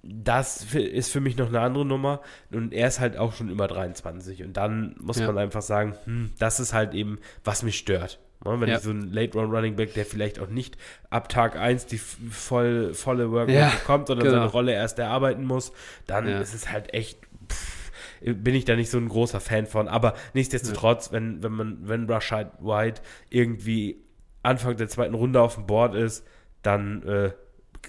[0.08, 2.20] das ist für mich noch eine andere Nummer.
[2.52, 4.44] Und er ist halt auch schon über 23.
[4.44, 5.26] Und dann muss ja.
[5.26, 8.18] man einfach sagen, hm, das ist halt eben, was mich stört.
[8.44, 8.76] Ja, wenn ja.
[8.76, 10.76] ich so ein Late Round Running Back, der vielleicht auch nicht
[11.10, 14.38] ab Tag 1 die voll, volle Workload ja, bekommt, sondern genau.
[14.38, 15.72] seine Rolle erst erarbeiten muss,
[16.06, 17.18] dann ist es halt echt.
[17.50, 17.86] Pff,
[18.20, 19.88] bin ich da nicht so ein großer Fan von.
[19.88, 24.02] Aber nichtsdestotrotz, wenn, wenn man, wenn Rashad White irgendwie
[24.42, 26.24] Anfang der zweiten Runde auf dem Board ist,
[26.62, 27.30] dann äh,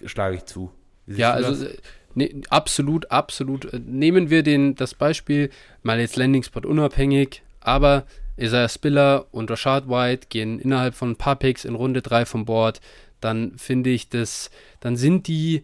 [0.06, 0.72] schlage ich zu.
[1.08, 1.78] Ja, also das?
[2.18, 3.72] Ne, absolut, absolut.
[3.86, 5.52] Nehmen wir den, das Beispiel,
[5.84, 8.08] mal jetzt Landing Spot unabhängig, aber
[8.38, 12.46] Isaiah Spiller und Rashad White gehen innerhalb von ein paar Picks in Runde 3 vom
[12.46, 12.82] Board,
[13.22, 14.50] dann finde ich das,
[14.80, 15.64] dann sind die,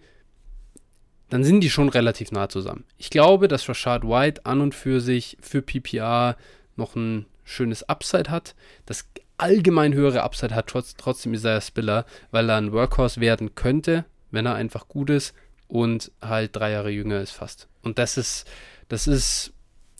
[1.29, 2.83] dann sind die schon relativ nah zusammen.
[2.99, 6.37] Ich glaube, dass Rashad White an und für sich für PPR
[6.75, 8.53] noch ein schönes Upside hat.
[8.85, 14.05] Das allgemein höhere Upside hat trotz, trotzdem Isaiah Spiller, weil er ein Workhorse werden könnte,
[14.29, 15.33] wenn er einfach gut ist
[15.73, 17.67] und halt drei Jahre jünger ist fast.
[17.81, 18.47] Und das ist,
[18.89, 19.53] das ist,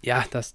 [0.03, 0.53] ja, das,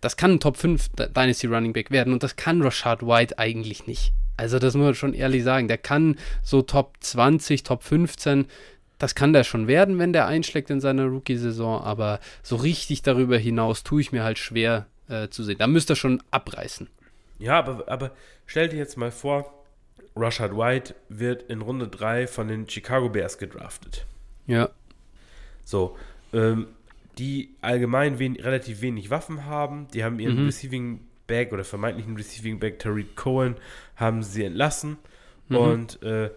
[0.00, 3.86] das kann ein Top 5 Dynasty Running Back werden und das kann Rashad White eigentlich
[3.86, 4.12] nicht.
[4.36, 5.68] Also das muss man schon ehrlich sagen.
[5.68, 8.46] Der kann so Top 20, Top 15,
[8.98, 13.38] das kann der schon werden, wenn der einschlägt in seiner Rookie-Saison, aber so richtig darüber
[13.38, 15.58] hinaus tue ich mir halt schwer äh, zu sehen.
[15.58, 16.88] Da müsste er schon abreißen.
[17.38, 18.10] Ja, aber, aber
[18.44, 19.54] stell dir jetzt mal vor,
[20.16, 24.04] Rashad White wird in Runde 3 von den Chicago Bears gedraftet.
[24.48, 24.70] Ja.
[25.64, 25.96] So,
[26.32, 26.66] ähm,
[27.18, 29.86] die allgemein wen relativ wenig Waffen haben.
[29.94, 30.46] Die haben ihren mhm.
[30.46, 33.56] Receiving Back oder vermeintlichen Receiving Back Tariq Cohen
[33.96, 34.96] haben sie entlassen
[35.48, 35.56] mhm.
[35.56, 36.30] und äh,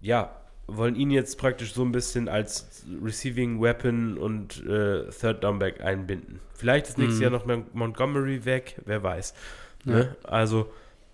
[0.00, 0.34] ja,
[0.66, 5.80] wollen ihn jetzt praktisch so ein bisschen als Receiving Weapon und äh, Third Down Back
[5.80, 6.40] einbinden.
[6.54, 7.22] Vielleicht ist nächstes mhm.
[7.22, 9.34] Jahr noch Montgomery weg, wer weiß.
[9.84, 9.92] Ja.
[9.92, 10.16] Ne?
[10.24, 10.70] Also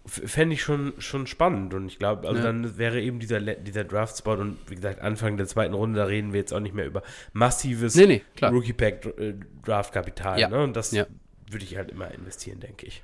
[0.06, 2.44] fände ich schon, schon spannend und ich glaube, also ja.
[2.44, 6.32] dann wäre eben dieser, dieser Draft-Spot und wie gesagt, Anfang der zweiten Runde, da reden
[6.32, 7.02] wir jetzt auch nicht mehr über
[7.32, 10.38] massives nee, nee, Rookie-Pack-Draft-Kapital.
[10.38, 10.48] Äh, ja.
[10.48, 10.62] Ne?
[10.62, 11.06] Und das ja.
[11.50, 13.02] würde ich halt immer investieren, denke ich.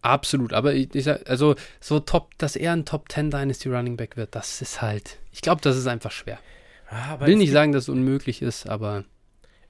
[0.00, 3.96] Absolut, aber ich, ich sag, also so top, dass er ein Top 10 Dynasty Running
[3.96, 6.38] Back wird, das ist halt, ich glaube, das ist einfach schwer.
[6.90, 9.04] Ja, Will nicht sagen, dass es unmöglich ist, aber.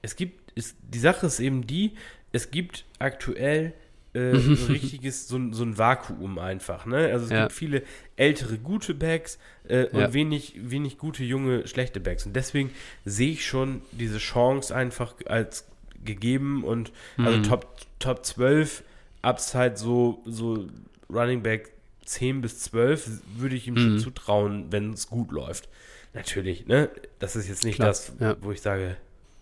[0.01, 1.95] Es gibt, ist, die Sache ist eben die,
[2.31, 3.73] es gibt aktuell
[4.19, 7.09] äh, so richtiges, so, so, ein Vakuum einfach, ne?
[7.11, 7.41] Also es ja.
[7.43, 7.83] gibt viele
[8.15, 10.13] ältere gute Backs äh, und ja.
[10.13, 12.25] wenig, wenig gute, junge, schlechte Backs.
[12.25, 12.71] Und deswegen
[13.05, 15.67] sehe ich schon diese Chance einfach als
[16.03, 17.43] gegeben und also mhm.
[17.43, 18.83] Top, Top 12
[19.21, 20.67] Upside so, so
[21.09, 21.71] Running Back
[22.05, 23.79] 10 bis 12 würde ich ihm mhm.
[23.79, 25.69] schon zutrauen, wenn es gut läuft.
[26.13, 26.89] Natürlich, ne?
[27.19, 28.35] Das ist jetzt nicht Klar, das, ja.
[28.41, 28.97] wo ich sage,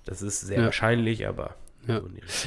[0.05, 1.55] das ist sehr wahrscheinlich, aber.
[1.87, 2.01] Ja.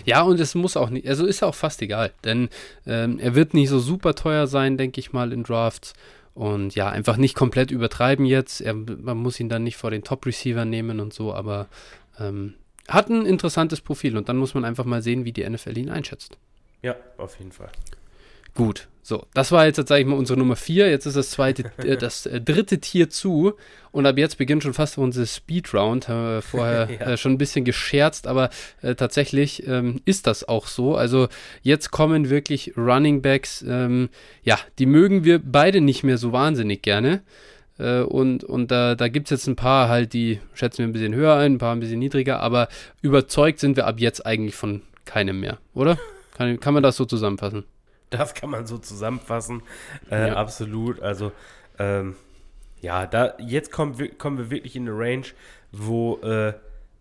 [0.05, 2.49] ja, und es muss auch nicht, also ist auch fast egal, denn
[2.87, 5.95] ähm, er wird nicht so super teuer sein, denke ich mal, in Drafts.
[6.33, 8.61] Und ja, einfach nicht komplett übertreiben jetzt.
[8.61, 11.69] Er, man muss ihn dann nicht vor den Top-Receiver nehmen und so, aber
[12.19, 12.55] ähm,
[12.89, 15.91] hat ein interessantes Profil und dann muss man einfach mal sehen, wie die NFL ihn
[15.91, 16.39] einschätzt.
[16.83, 17.71] Ja, auf jeden Fall.
[18.55, 20.89] Gut, so, das war jetzt tatsächlich mal unsere Nummer 4.
[20.89, 23.55] Jetzt ist das zweite, äh, das äh, dritte Tier zu.
[23.91, 26.09] Und ab jetzt beginnt schon fast unsere Speedround.
[26.09, 27.07] Haben wir vorher ja.
[27.07, 28.51] äh, schon ein bisschen gescherzt, aber
[28.83, 30.95] äh, tatsächlich ähm, ist das auch so.
[30.95, 31.29] Also
[31.63, 34.11] jetzt kommen wirklich Running Backs, ähm,
[34.45, 37.23] ja, die mögen wir beide nicht mehr so wahnsinnig gerne.
[37.81, 40.93] Äh, und, und da, da gibt es jetzt ein paar halt, die schätzen wir ein
[40.93, 42.69] bisschen höher ein, ein paar ein bisschen niedriger, aber
[43.03, 45.99] überzeugt sind wir ab jetzt eigentlich von keinem mehr, oder?
[46.37, 47.65] Kann, kann man das so zusammenfassen?
[48.19, 49.63] Das kann man so zusammenfassen.
[50.11, 50.35] Äh, ja.
[50.35, 51.01] Absolut.
[51.01, 51.31] Also,
[51.79, 52.17] ähm,
[52.81, 55.27] ja, da jetzt kommen, kommen wir wirklich in eine Range,
[55.71, 56.55] wo äh,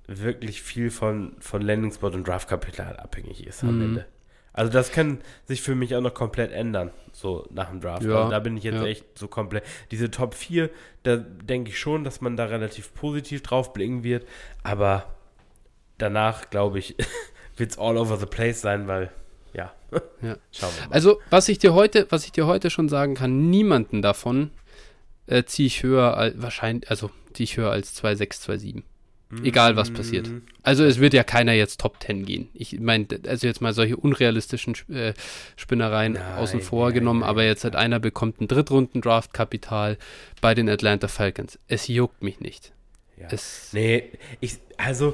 [0.07, 3.81] wirklich viel von, von Landing-Spot und Draft-Kapital abhängig ist am mhm.
[3.81, 4.06] Ende.
[4.52, 8.03] Also das kann sich für mich auch noch komplett ändern, so nach dem Draft.
[8.03, 8.86] Ja, also da bin ich jetzt ja.
[8.86, 9.64] echt so komplett.
[9.91, 10.69] Diese Top 4,
[11.03, 14.27] da denke ich schon, dass man da relativ positiv drauf blicken wird,
[14.64, 15.06] aber
[15.98, 16.95] danach, glaube ich,
[17.57, 19.11] wird es all over the place sein, weil
[19.54, 19.74] ja.
[20.22, 20.38] ja.
[20.52, 20.94] Schauen wir mal.
[20.94, 24.52] Also, was ich dir heute, was ich dir heute schon sagen kann, niemanden davon
[25.28, 28.84] äh, ziehe ich höher als wahrscheinlich, also ziehe ich höher als 2,6, 2,7.
[29.44, 30.28] Egal was passiert.
[30.28, 30.42] Mm.
[30.64, 32.50] Also es wird ja keiner jetzt Top 10 gehen.
[32.56, 35.14] Ich meine, also jetzt mal solche unrealistischen äh,
[35.56, 39.98] Spinnereien nein, außen vor nein, genommen, nein, aber jetzt hat einer bekommt ein Drittrunden-Draft-Kapital
[40.42, 41.60] bei den Atlanta Falcons.
[41.68, 42.74] Es juckt mich nicht.
[43.18, 43.28] Ja.
[43.30, 44.10] Es nee,
[44.40, 45.14] ich, also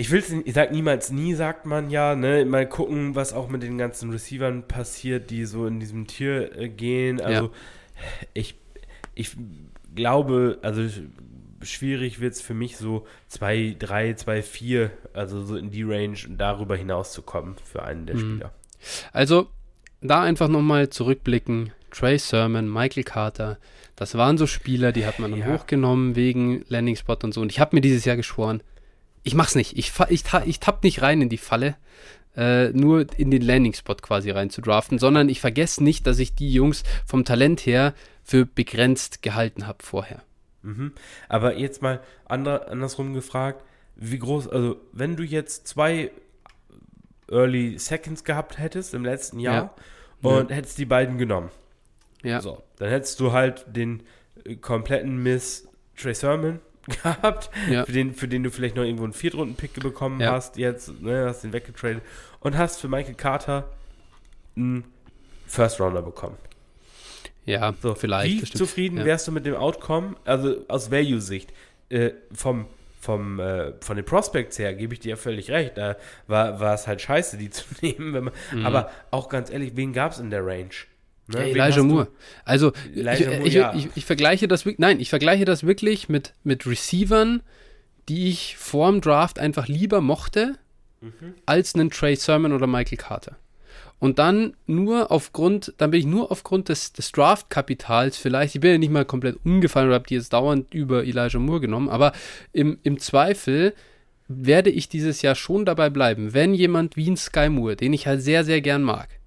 [0.00, 2.46] ich will es, ich sag niemals nie, sagt man ja, ne?
[2.46, 6.70] Mal gucken, was auch mit den ganzen Receivern passiert, die so in diesem Tier äh,
[6.70, 7.20] gehen.
[7.20, 7.50] Also ja.
[8.32, 8.54] ich,
[9.14, 9.36] ich
[9.94, 10.88] glaube, also
[11.60, 16.16] schwierig wird es für mich so 2, 3, 2, 4, also so in die Range
[16.26, 18.20] und darüber hinaus zu kommen für einen der mhm.
[18.20, 18.54] Spieler.
[19.12, 19.48] Also
[20.00, 21.72] da einfach nochmal zurückblicken.
[21.90, 23.58] Trey Sermon, Michael Carter,
[23.96, 25.46] das waren so Spieler, die hat man dann ja.
[25.48, 27.42] hochgenommen wegen Landing Spot und so.
[27.42, 28.62] Und ich habe mir dieses Jahr geschworen,
[29.22, 29.76] ich mach's nicht.
[29.76, 31.76] Ich, ich, ich tapp nicht rein in die Falle,
[32.36, 36.34] äh, nur in den Landing-Spot quasi rein zu draften, sondern ich vergesse nicht, dass ich
[36.34, 40.22] die Jungs vom Talent her für begrenzt gehalten habe vorher.
[40.62, 40.92] Mhm.
[41.28, 43.64] Aber jetzt mal ander, andersrum gefragt,
[43.96, 46.10] wie groß, also wenn du jetzt zwei
[47.30, 49.74] Early Seconds gehabt hättest im letzten Jahr
[50.22, 50.30] ja.
[50.30, 50.56] und ja.
[50.56, 51.50] hättest die beiden genommen.
[52.22, 52.40] Ja.
[52.40, 54.02] So, dann hättest du halt den
[54.44, 56.60] äh, kompletten Miss Trey Sermon
[57.02, 57.84] gehabt, ja.
[57.84, 60.32] für, den, für den du vielleicht noch irgendwo einen Viertrunden-Pick bekommen ja.
[60.32, 62.02] hast, jetzt, ne, hast den weggetradet
[62.40, 63.68] und hast für Michael Carter
[64.56, 64.84] einen
[65.46, 66.36] First-Rounder bekommen.
[67.46, 68.30] Ja, so, vielleicht.
[68.30, 68.58] Wie bestimmt.
[68.58, 69.04] zufrieden ja.
[69.04, 71.52] wärst du mit dem Outcome, also aus Value-Sicht,
[71.88, 72.66] äh, vom,
[73.00, 75.96] vom, äh, von den Prospects her, gebe ich dir ja völlig recht, da
[76.26, 78.66] war, war es halt scheiße, die zu nehmen, man, mhm.
[78.66, 80.70] aber auch ganz ehrlich, wen gab es in der Range?
[81.32, 81.40] Ne?
[81.40, 82.08] Ja, Elijah Moore.
[82.44, 83.74] Also Elijah ich, Moore, ich, ja.
[83.74, 87.42] ich, ich, vergleiche das nein, ich vergleiche das wirklich mit, mit Receivern,
[88.08, 90.56] die ich vorm Draft einfach lieber mochte,
[91.00, 91.34] mhm.
[91.46, 93.36] als einen Trey Sermon oder Michael Carter.
[94.00, 98.72] Und dann nur aufgrund, dann bin ich nur aufgrund des, des Draft-Kapitals vielleicht, ich bin
[98.72, 102.12] ja nicht mal komplett umgefallen oder habe die jetzt dauernd über Elijah Moore genommen, aber
[102.52, 103.74] im, im Zweifel
[104.26, 108.06] werde ich dieses Jahr schon dabei bleiben, wenn jemand wie ein Sky Moore, den ich
[108.06, 109.19] halt sehr, sehr gern mag,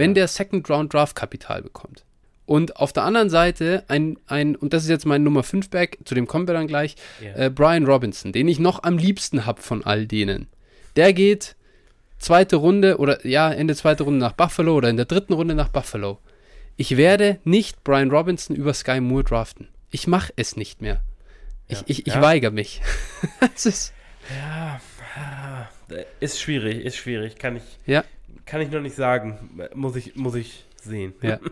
[0.00, 2.04] wenn der Second Round Draft Kapital bekommt.
[2.46, 5.98] Und auf der anderen Seite ein, ein und das ist jetzt mein Nummer 5 Back,
[6.04, 7.46] zu dem kommen wir dann gleich, yeah.
[7.46, 10.48] äh, Brian Robinson, den ich noch am liebsten habe von all denen.
[10.96, 11.54] Der geht
[12.18, 15.68] zweite Runde oder ja, Ende zweite Runde nach Buffalo oder in der dritten Runde nach
[15.68, 16.18] Buffalo.
[16.76, 19.68] Ich werde nicht Brian Robinson über Sky Moore draften.
[19.90, 21.02] Ich mache es nicht mehr.
[21.68, 21.84] Ich, ja.
[21.86, 22.22] ich, ich ja.
[22.22, 22.80] weigere mich.
[23.54, 23.92] es ist
[24.28, 24.80] ja,
[26.20, 27.36] ist schwierig, ist schwierig.
[27.36, 28.04] Kann ich, ja.
[28.50, 29.38] Kann ich noch nicht sagen.
[29.74, 31.14] Muss ich, muss ich sehen.
[31.22, 31.38] Ja.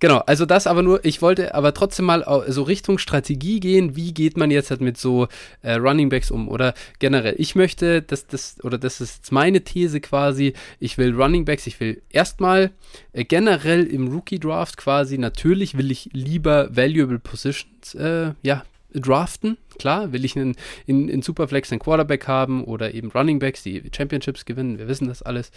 [0.00, 4.12] Genau, also das aber nur, ich wollte aber trotzdem mal so Richtung Strategie gehen, wie
[4.12, 5.28] geht man jetzt halt mit so
[5.62, 7.36] äh, Running Backs um oder generell.
[7.38, 11.68] Ich möchte, dass das, oder das ist jetzt meine These quasi, ich will Running Backs,
[11.68, 12.72] ich will erstmal
[13.12, 19.56] äh, generell im Rookie Draft quasi, natürlich will ich lieber Valuable Positions, äh, ja, draften.
[19.78, 20.56] Klar, will ich einen,
[20.86, 24.78] in, in Superflex einen Quarterback haben oder eben Running Backs, die Championships gewinnen.
[24.78, 25.50] Wir wissen das alles.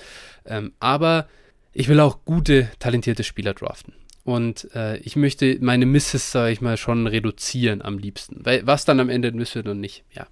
[0.46, 1.28] Ähm, aber
[1.74, 3.94] ich will auch gute, talentierte Spieler draften.
[4.24, 8.44] Und äh, ich möchte meine Misses, sage ich mal, schon reduzieren am liebsten.
[8.44, 10.26] Weil was dann am Ende müsste dann nicht, ja,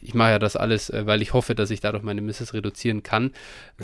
[0.00, 3.02] ich mache ja das alles, äh, weil ich hoffe, dass ich dadurch meine Misses reduzieren
[3.02, 3.32] kann.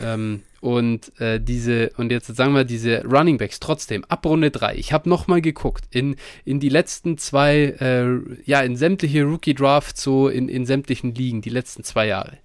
[0.00, 4.76] Ähm, und äh, diese, und jetzt sagen wir diese Running Backs trotzdem, ab Runde 3,
[4.76, 10.28] ich habe nochmal geguckt, in, in die letzten zwei, äh, ja, in sämtliche Rookie-Drafts, so
[10.28, 12.38] in, in sämtlichen Ligen, die letzten zwei Jahre.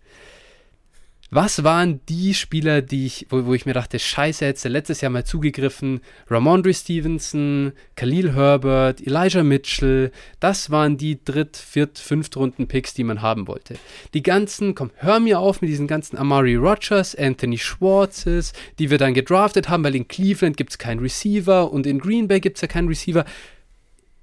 [1.35, 5.09] Was waren die Spieler, die ich, wo, wo ich mir dachte, scheiße, hätte letztes Jahr
[5.09, 6.01] mal zugegriffen?
[6.29, 13.47] Ramondre Stevenson, Khalil Herbert, Elijah Mitchell, das waren die Dritt-, Viert-, Fünft-Runden-Picks, die man haben
[13.47, 13.77] wollte.
[14.13, 18.99] Die ganzen, komm, hör mir auf mit diesen ganzen Amari Rogers, Anthony Schwartzes, die wir
[18.99, 22.57] dann gedraftet haben, weil in Cleveland gibt es keinen Receiver und in Green Bay gibt
[22.57, 23.25] es ja keinen Receiver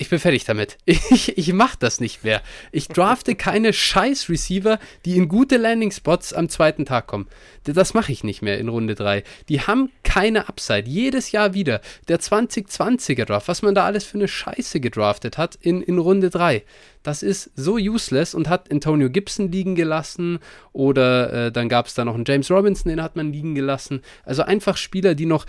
[0.00, 0.78] ich bin fertig damit.
[1.10, 2.40] Ich, ich mache das nicht mehr.
[2.72, 7.26] Ich drafte keine scheiß Receiver, die in gute Landing-Spots am zweiten Tag kommen.
[7.64, 9.24] Das mache ich nicht mehr in Runde 3.
[9.48, 10.88] Die haben keine Upside.
[10.88, 11.80] Jedes Jahr wieder.
[12.08, 16.30] Der 2020er Draft, was man da alles für eine Scheiße gedraftet hat in, in Runde
[16.30, 16.62] 3.
[17.02, 20.38] Das ist so useless und hat Antonio Gibson liegen gelassen
[20.72, 24.02] oder äh, dann gab es da noch einen James Robinson, den hat man liegen gelassen.
[24.24, 25.46] Also einfach Spieler, die noch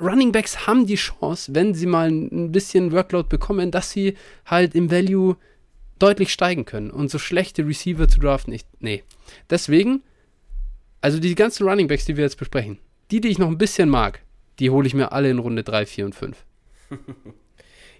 [0.00, 4.16] Running Backs haben die Chance, wenn sie mal ein bisschen Workload bekommen, dass sie
[4.46, 5.36] halt im Value
[5.98, 6.90] deutlich steigen können.
[6.90, 9.02] Und so schlechte Receiver zu draften, ich, nee.
[9.50, 10.02] Deswegen,
[11.00, 12.78] also die ganzen Running Backs, die wir jetzt besprechen,
[13.10, 14.22] die, die ich noch ein bisschen mag,
[14.58, 16.44] die hole ich mir alle in Runde 3, 4 und 5.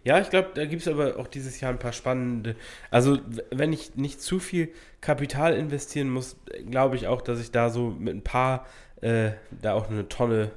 [0.05, 2.56] Ja, ich glaube, da gibt es aber auch dieses Jahr ein paar spannende.
[2.90, 3.19] Also,
[3.52, 4.70] wenn ich nicht zu viel
[5.01, 6.36] Kapital investieren muss,
[6.69, 8.66] glaube ich auch, dass ich da so mit ein paar,
[9.01, 10.51] äh, da auch eine Tonne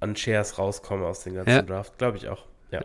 [0.00, 1.62] an Shares rauskommen aus dem ganzen ja.
[1.62, 1.98] Draft.
[1.98, 2.44] Glaube ich auch.
[2.70, 2.84] Ja.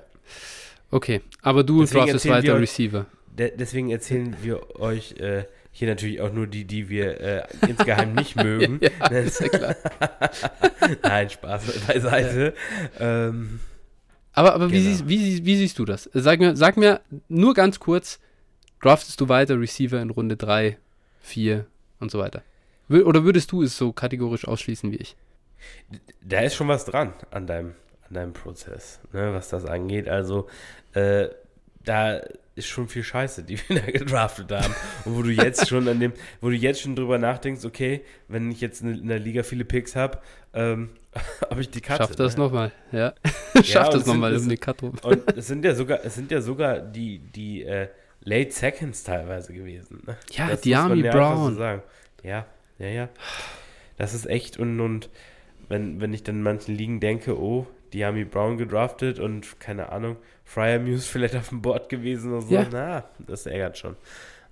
[0.91, 3.05] Okay, aber du deswegen draftest weiter Receiver.
[3.27, 8.13] De deswegen erzählen wir euch äh, hier natürlich auch nur die, die wir äh, insgeheim
[8.15, 8.79] nicht mögen.
[8.81, 9.75] ja, ist ja klar.
[11.01, 12.53] Nein, Spaß beiseite.
[12.99, 13.27] Ja.
[13.27, 13.59] Ähm,
[14.33, 14.77] aber aber genau.
[14.77, 16.09] wie, siehst, wie, wie, siehst du das?
[16.13, 18.19] Sag mir, sag mir nur ganz kurz,
[18.81, 20.77] draftest du weiter Receiver in Runde 3,
[21.21, 21.65] 4
[21.99, 22.43] und so weiter?
[22.89, 25.15] Oder würdest du es so kategorisch ausschließen wie ich?
[26.21, 27.75] Da ist schon was dran an deinem,
[28.07, 30.07] an deinem Prozess, ne, was das angeht.
[30.07, 30.47] Also,
[30.93, 31.29] äh,
[31.83, 32.21] da
[32.55, 34.73] ist schon viel Scheiße, die wir da gedraftet haben.
[35.05, 38.51] Und wo du jetzt schon an dem, wo du jetzt schon drüber nachdenkst, okay, wenn
[38.51, 40.19] ich jetzt in der Liga viele Picks habe,
[40.53, 40.89] ähm,
[41.49, 42.03] habe ich die Karte.
[42.03, 42.43] Schaff das ne?
[42.43, 43.13] nochmal, ja.
[43.55, 44.95] Schaff ja, das nochmal um die Karte rum.
[45.03, 47.87] Und es sind ja sogar, es sind ja sogar die, die äh,
[48.21, 50.03] Late Seconds teilweise gewesen.
[50.05, 50.17] Ne?
[50.31, 51.55] Ja, das Diami Brown.
[51.55, 52.45] So ja,
[52.79, 53.09] ja, ja.
[53.97, 55.09] Das ist echt und, und
[55.73, 59.91] wenn, wenn ich dann in manchen Ligen denke, oh, die haben Brown gedraftet und keine
[59.91, 62.67] Ahnung, Fryer Muse vielleicht auf dem Board gewesen oder so, ja.
[62.71, 63.95] na, das ärgert schon.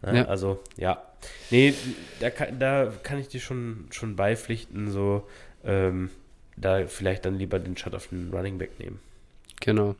[0.02, 0.26] Na, ja.
[0.26, 1.02] Also, ja.
[1.52, 1.76] Nee,
[2.20, 5.28] da kann, da kann ich dir schon, schon beipflichten, so,
[5.64, 6.10] ähm,
[6.58, 9.00] da vielleicht dann lieber den Shot auf den Running Back nehmen.
[9.60, 9.96] Genau.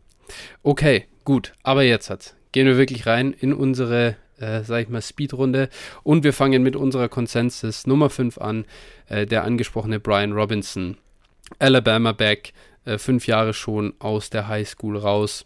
[0.64, 2.36] Okay, gut, aber jetzt hat's.
[2.52, 5.70] Gehen wir wirklich rein in unsere äh, sag ich mal, Speedrunde.
[6.04, 8.66] Und wir fangen mit unserer Konsensus Nummer 5 an,
[9.08, 10.98] äh, der angesprochene Brian Robinson.
[11.60, 12.54] Alabama Back,
[12.86, 15.46] äh, fünf Jahre schon aus der High School raus.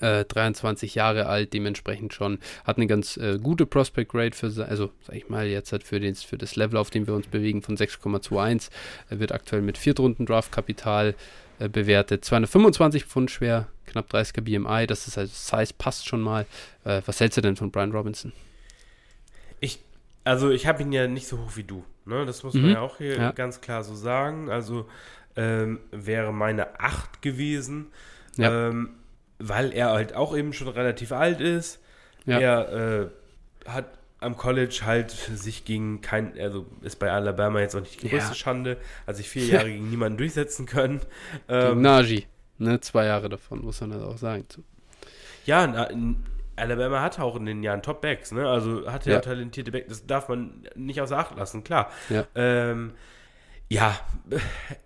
[0.00, 4.90] 23 äh, Jahre alt, dementsprechend schon, hat eine ganz äh, gute Prospect Grade für, also
[5.02, 7.62] sag ich mal, jetzt hat für, den, für das Level, auf dem wir uns bewegen,
[7.62, 8.70] von 6,21.
[9.08, 11.14] Er wird aktuell mit Viertrunden Draftkapital
[11.58, 12.24] äh, bewertet.
[12.24, 16.46] 225 Pfund schwer, knapp 30er BMI, das ist also Size passt schon mal.
[16.84, 18.32] Äh, was hältst du denn von Brian Robinson?
[19.60, 19.80] Ich,
[20.24, 22.26] also ich habe ihn ja nicht so hoch wie du, ne?
[22.26, 22.62] Das muss mhm.
[22.62, 23.32] man ja auch hier ja.
[23.32, 24.50] ganz klar so sagen.
[24.50, 24.86] Also
[25.36, 27.86] ähm, wäre meine 8 gewesen,
[28.36, 28.68] ja.
[28.68, 28.90] ähm,
[29.38, 31.80] weil er halt auch eben schon relativ alt ist.
[32.26, 32.38] Ja.
[32.38, 33.06] Er äh,
[33.68, 33.86] hat
[34.20, 38.34] am College halt sich gegen kein, also ist bei Alabama jetzt auch nicht die größte.
[38.34, 41.00] Schande, hat sich vier Jahre gegen niemanden durchsetzen können.
[41.48, 42.26] Ähm, gegen Najee,
[42.58, 44.44] ne, zwei Jahre davon, muss man das auch sagen.
[45.46, 45.88] Ja, na,
[46.60, 49.20] Alabama hat auch in den Jahren Top-Backs, ne, also hatte ja.
[49.20, 51.90] talentierte Backs, das darf man nicht außer Acht lassen, klar.
[52.08, 52.26] Ja.
[52.34, 52.92] Ähm,
[53.72, 53.96] ja,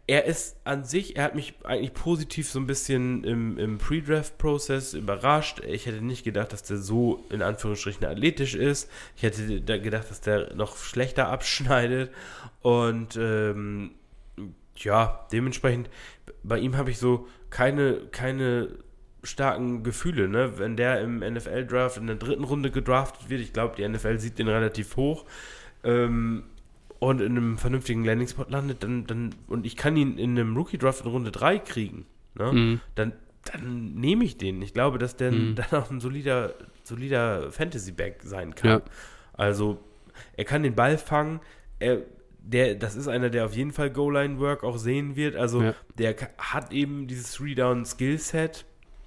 [0.07, 4.93] er ist an sich, er hat mich eigentlich positiv so ein bisschen im, im Pre-Draft-Prozess
[4.93, 5.61] überrascht.
[5.61, 8.91] Ich hätte nicht gedacht, dass der so in Anführungsstrichen athletisch ist.
[9.17, 12.13] Ich hätte da gedacht, dass der noch schlechter abschneidet.
[12.61, 13.93] Und ähm,
[14.77, 15.89] ja, dementsprechend,
[16.43, 18.69] bei ihm habe ich so keine, keine
[19.25, 20.59] starken Gefühle, ne?
[20.59, 24.39] Wenn der im NFL-Draft in der dritten Runde gedraftet wird, ich glaube, die NFL sieht
[24.39, 25.25] den relativ hoch.
[25.83, 26.45] Ähm,
[26.99, 31.05] und in einem vernünftigen Landing-Spot landet, dann, dann, und ich kann ihn in einem Rookie-Draft
[31.05, 32.53] in Runde 3 kriegen, ne?
[32.53, 32.81] Mhm.
[32.95, 33.13] dann,
[33.45, 34.63] dann nehme ich den.
[34.63, 35.55] Ich glaube, dass der mhm.
[35.55, 38.71] dann auch ein solider solider Fantasy-Back sein kann.
[38.71, 38.83] Ja.
[39.33, 39.79] Also,
[40.37, 41.41] er kann den Ball fangen,
[41.79, 42.03] er,
[42.39, 45.35] der, das ist einer, der auf jeden Fall Goal-Line-Work auch sehen wird.
[45.35, 45.75] Also, ja.
[45.99, 48.65] der hat eben dieses Three-Down-Skillset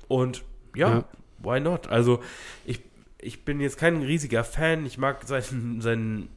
[0.07, 0.43] und
[0.75, 1.05] ja, ja,
[1.39, 1.87] why not?
[1.87, 2.21] Also,
[2.65, 2.81] ich,
[3.19, 4.85] ich bin jetzt kein riesiger Fan.
[4.85, 6.29] Ich mag seinen, seinen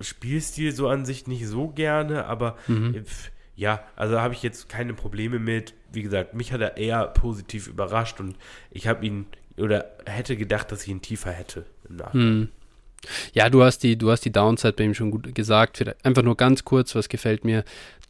[0.00, 3.04] Spielstil so an sich nicht so gerne, aber mhm.
[3.56, 5.74] ja, also habe ich jetzt keine Probleme mit.
[5.92, 8.36] Wie gesagt, mich hat er eher positiv überrascht und
[8.70, 9.26] ich habe ihn
[9.56, 12.38] oder hätte gedacht, dass ich ihn tiefer hätte im Nachhinein.
[12.38, 12.48] Mhm.
[13.32, 15.84] Ja, du hast die, du hast die Downside bei ihm schon gut gesagt.
[16.02, 17.64] Einfach nur ganz kurz, was gefällt mir.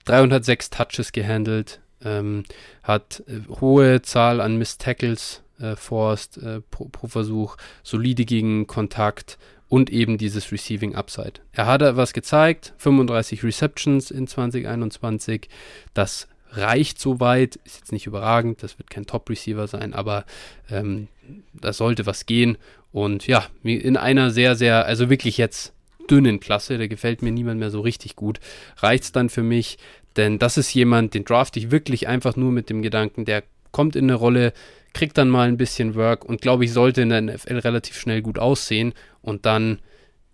[0.06, 2.44] 306 Touches gehandelt, ähm,
[2.82, 8.66] hat äh, hohe Zahl an Miss Tackles äh, Forst äh, pro, pro, Versuch, solide gegen
[8.66, 9.38] Kontakt
[9.68, 11.34] und eben dieses Receiving Upside.
[11.52, 15.48] Er hat was gezeigt, 35 Receptions in 2021.
[15.94, 20.24] Das reicht soweit, ist jetzt nicht überragend, das wird kein Top-Receiver sein, aber
[20.70, 21.08] ähm,
[21.52, 22.56] da sollte was gehen.
[22.90, 25.74] Und ja, in einer sehr, sehr, also wirklich jetzt
[26.10, 28.40] dünnen Klasse, der gefällt mir niemand mehr so richtig gut,
[28.78, 29.76] reicht es dann für mich,
[30.18, 33.96] denn das ist jemand, den draft ich wirklich einfach nur mit dem Gedanken, der kommt
[33.96, 34.52] in eine Rolle,
[34.92, 38.20] kriegt dann mal ein bisschen Work und glaube ich, sollte in der NFL relativ schnell
[38.20, 39.80] gut aussehen und dann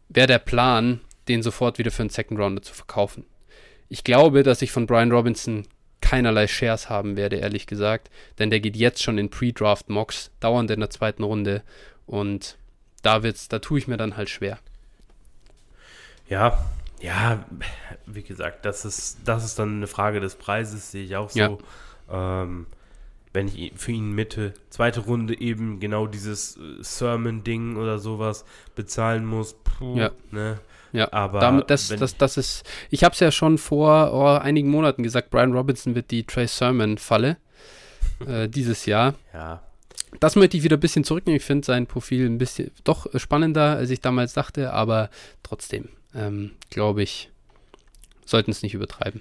[0.08, 3.26] wäre der Plan, den sofort wieder für einen Second Rounder zu verkaufen.
[3.88, 5.66] Ich glaube, dass ich von Brian Robinson
[6.00, 10.80] keinerlei Shares haben werde, ehrlich gesagt, denn der geht jetzt schon in Pre-Draft-Mocks, dauernd in
[10.80, 11.62] der zweiten Runde
[12.06, 12.56] und
[13.02, 14.58] da wird's, da tue ich mir dann halt schwer.
[16.28, 16.64] Ja,
[17.04, 17.44] ja,
[18.06, 21.58] wie gesagt, das ist, das ist dann eine Frage des Preises, sehe ich auch so.
[22.10, 22.42] Ja.
[22.42, 22.66] Ähm,
[23.34, 29.26] wenn ich für ihn Mitte, zweite Runde eben genau dieses äh, Sermon-Ding oder sowas bezahlen
[29.26, 30.10] muss, puh, ja.
[30.30, 30.60] ne?
[30.92, 34.70] Ja, aber damit, das, das, das ist, ich habe es ja schon vor oh, einigen
[34.70, 37.36] Monaten gesagt, Brian Robinson wird die Trey Sermon-Falle
[38.26, 39.14] äh, dieses Jahr.
[39.34, 39.62] Ja.
[40.20, 41.38] Das möchte ich wieder ein bisschen zurücknehmen.
[41.38, 45.10] Ich finde sein Profil ein bisschen doch spannender, als ich damals dachte, aber
[45.42, 47.30] trotzdem, ähm, glaube ich,
[48.24, 49.20] sollten es nicht übertreiben.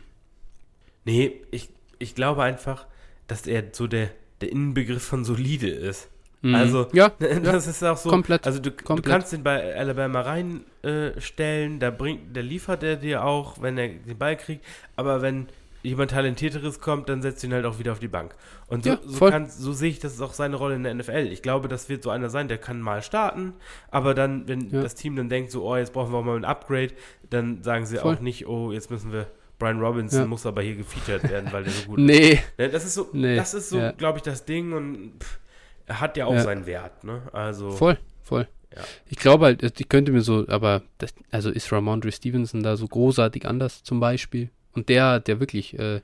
[1.05, 2.85] Nee, ich, ich glaube einfach,
[3.27, 4.09] dass er so der,
[4.41, 6.09] der Innenbegriff von solide ist.
[6.41, 6.55] Mhm.
[6.55, 8.09] Also, ja, das ja, ist auch so.
[8.09, 8.45] Komplett.
[8.45, 9.05] Also, du, komplett.
[9.05, 13.77] du kannst ihn bei Alabama reinstellen, äh, da, bringt, da liefert er dir auch, wenn
[13.77, 14.65] er den Ball kriegt.
[14.95, 15.47] Aber wenn
[15.83, 18.35] jemand Talentierteres kommt, dann setzt ihn halt auch wieder auf die Bank.
[18.67, 20.93] Und so, ja, so, kann, so sehe ich, das ist auch seine Rolle in der
[20.93, 21.27] NFL.
[21.31, 23.53] Ich glaube, das wird so einer sein, der kann mal starten,
[23.91, 24.81] aber dann, wenn ja.
[24.81, 26.93] das Team dann denkt, so, oh, jetzt brauchen wir auch mal ein Upgrade,
[27.29, 28.15] dann sagen sie voll.
[28.15, 29.27] auch nicht, oh, jetzt müssen wir
[29.59, 30.25] Brian Robinson ja.
[30.25, 32.13] muss aber hier gefeatured werden, weil der so gut nee.
[32.31, 32.43] ist.
[32.57, 32.67] Nee.
[32.69, 33.35] Das ist so, nee.
[33.35, 35.39] das ist so, glaube ich, das Ding und pff,
[35.85, 37.21] er hat ja auch seinen Wert, ne?
[37.33, 37.71] Also.
[37.71, 38.47] Voll, voll.
[38.75, 38.81] Ja.
[39.07, 42.87] Ich glaube halt, ich könnte mir so, aber das, also ist Ramondre Stevenson da so
[42.87, 44.49] großartig anders zum Beispiel?
[44.73, 46.01] Und der, der wirklich äh,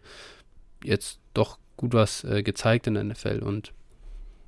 [0.83, 3.73] jetzt doch gut was äh, gezeigt in der NFL und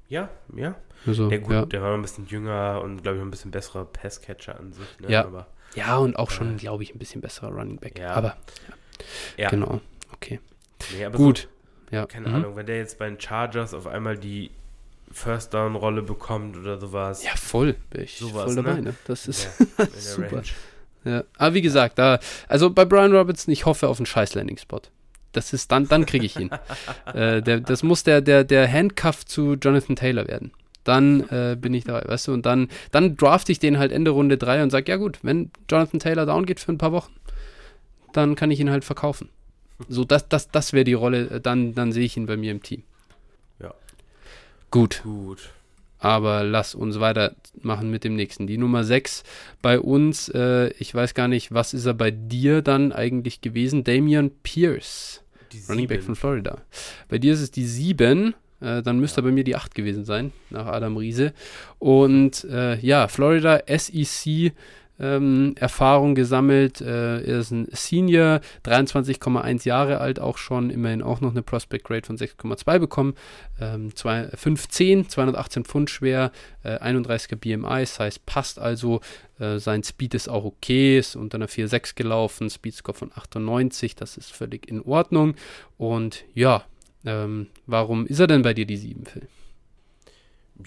[0.09, 0.75] ja, ja.
[1.07, 1.65] Also, der, gut, ja.
[1.65, 4.99] der war ein bisschen jünger und glaube ich ein bisschen besserer Passcatcher an sich.
[4.99, 5.09] Ne?
[5.09, 5.25] Ja.
[5.25, 7.97] Aber, ja, und auch schon, glaube ich, ein bisschen besserer Running Back.
[7.97, 8.13] Ja.
[8.13, 8.35] Aber
[8.67, 8.75] ja.
[9.37, 9.49] Ja.
[9.49, 9.79] Genau,
[10.13, 10.39] okay.
[10.93, 11.47] Nee, Gut.
[11.89, 12.05] So, ja.
[12.05, 12.35] Keine mhm.
[12.35, 14.51] Ahnung, wenn der jetzt bei den Chargers auf einmal die
[15.11, 17.23] First Down Rolle bekommt oder sowas.
[17.23, 17.75] Ja, voll.
[17.89, 18.81] Bin ich sowas, voll dabei, ne?
[18.81, 18.95] ne?
[19.07, 20.43] Das ist ja, super.
[21.03, 21.23] Ja.
[21.37, 24.81] Aber wie gesagt, da, also bei Brian Robertson, ich hoffe auf einen scheiß Landing Spot.
[25.31, 26.49] Das ist dann, dann kriege ich ihn.
[27.13, 30.51] äh, der, das muss der, der, der Handcuff zu Jonathan Taylor werden.
[30.83, 32.33] Dann äh, bin ich dabei, weißt du?
[32.33, 35.51] Und dann, dann draft ich den halt Ende Runde 3 und sage, ja gut, wenn
[35.69, 37.13] Jonathan Taylor down geht für ein paar Wochen,
[38.13, 39.29] dann kann ich ihn halt verkaufen.
[39.87, 42.51] So, das, das, das wäre die Rolle, äh, dann, dann sehe ich ihn bei mir
[42.51, 42.83] im Team.
[43.59, 43.73] Ja.
[44.69, 45.01] Gut.
[45.03, 45.51] Gut.
[46.01, 48.47] Aber lass uns weitermachen mit dem nächsten.
[48.47, 49.23] Die Nummer 6
[49.61, 53.83] bei uns, äh, ich weiß gar nicht, was ist er bei dir dann eigentlich gewesen?
[53.83, 55.23] Damian Pierce,
[55.69, 56.57] Running Back von Florida.
[57.07, 58.33] Bei dir ist es die 7.
[58.61, 59.27] Äh, dann müsste ja.
[59.27, 61.33] bei mir die 8 gewesen sein, nach Adam Riese.
[61.77, 64.53] Und äh, ja, Florida SEC
[65.01, 66.79] ähm, Erfahrung gesammelt.
[66.79, 71.85] Äh, er ist ein Senior, 23,1 Jahre alt auch schon, immerhin auch noch eine Prospect
[71.85, 73.15] Grade von 6,2 bekommen.
[73.59, 76.31] Ähm, 5'10, 218 Pfund schwer,
[76.63, 79.01] äh, 31er BMI, heißt passt also.
[79.39, 84.17] Äh, sein Speed ist auch okay, ist unter einer 4,6 gelaufen, Speedscore von 98, das
[84.17, 85.35] ist völlig in Ordnung.
[85.77, 86.63] Und ja,
[87.05, 89.27] ähm, warum ist er denn bei dir die 7, Phil?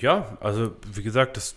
[0.00, 1.54] Ja, also wie gesagt, das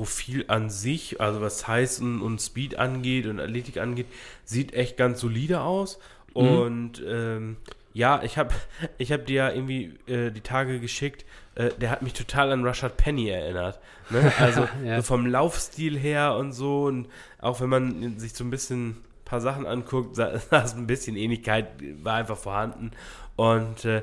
[0.00, 4.06] Profil an sich, also was Heiß und Speed angeht und Athletik angeht,
[4.46, 5.98] sieht echt ganz solide aus.
[6.34, 6.42] Mhm.
[6.42, 7.56] Und ähm,
[7.92, 8.54] ja, ich habe
[8.96, 12.64] ich hab dir ja irgendwie äh, die Tage geschickt, äh, der hat mich total an
[12.64, 13.78] Rashad Penny erinnert.
[14.08, 14.32] Ne?
[14.38, 14.96] Also ja.
[14.96, 16.84] so vom Laufstil her und so.
[16.84, 17.06] Und
[17.38, 21.14] auch wenn man sich so ein bisschen ein paar Sachen anguckt, da ist ein bisschen
[21.14, 21.66] Ähnlichkeit,
[22.02, 22.92] war einfach vorhanden.
[23.36, 24.02] Und äh,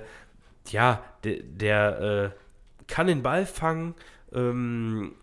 [0.69, 3.95] ja, der, der äh, kann den Ball fangen.
[4.31, 5.15] Ähm,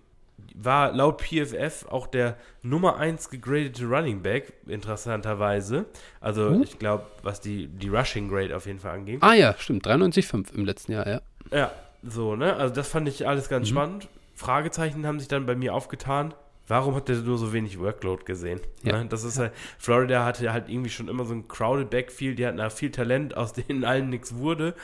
[0.55, 5.87] war laut PFF auch der Nummer 1 gegradete Running Back, interessanterweise.
[6.21, 6.63] Also uh.
[6.63, 9.19] ich glaube, was die, die Rushing Grade auf jeden Fall angeht.
[9.23, 11.21] Ah ja, stimmt, 93,5 im letzten Jahr, ja.
[11.53, 11.73] Ja,
[12.03, 12.55] so, ne?
[12.57, 13.75] Also das fand ich alles ganz mhm.
[13.75, 14.09] spannend.
[14.37, 16.35] Fragezeichen haben sich dann bei mir aufgetan.
[16.67, 18.61] Warum hat der nur so wenig Workload gesehen?
[18.83, 19.03] Ja.
[19.03, 19.09] Ne?
[19.09, 19.45] Das ist ja.
[19.45, 23.37] halt, Florida hatte halt irgendwie schon immer so ein crowded Backfield, die hatten viel Talent,
[23.37, 24.75] aus denen allen nichts wurde.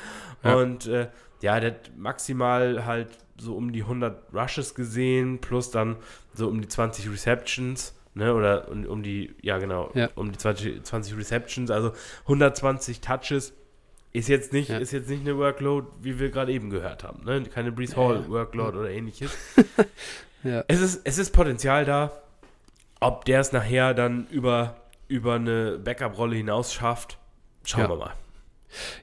[0.44, 0.56] Ja.
[0.56, 1.09] Und äh,
[1.40, 3.09] ja, der hat maximal halt
[3.40, 5.96] so um die 100 Rushes gesehen, plus dann
[6.34, 10.08] so um die 20 Receptions, ne, oder um, um die, ja genau, ja.
[10.14, 11.92] um die 20, 20 Receptions, also
[12.22, 13.52] 120 Touches.
[14.12, 14.78] Ist jetzt nicht, ja.
[14.78, 17.44] ist jetzt nicht eine Workload, wie wir gerade eben gehört haben, ne?
[17.44, 19.30] Keine Breeze Hall Workload oder ähnliches.
[20.42, 20.64] ja.
[20.66, 22.10] Es ist, es ist Potenzial da.
[22.98, 24.76] Ob der es nachher dann über,
[25.06, 27.18] über eine Backup-Rolle hinaus schafft,
[27.64, 28.14] schauen wir mal.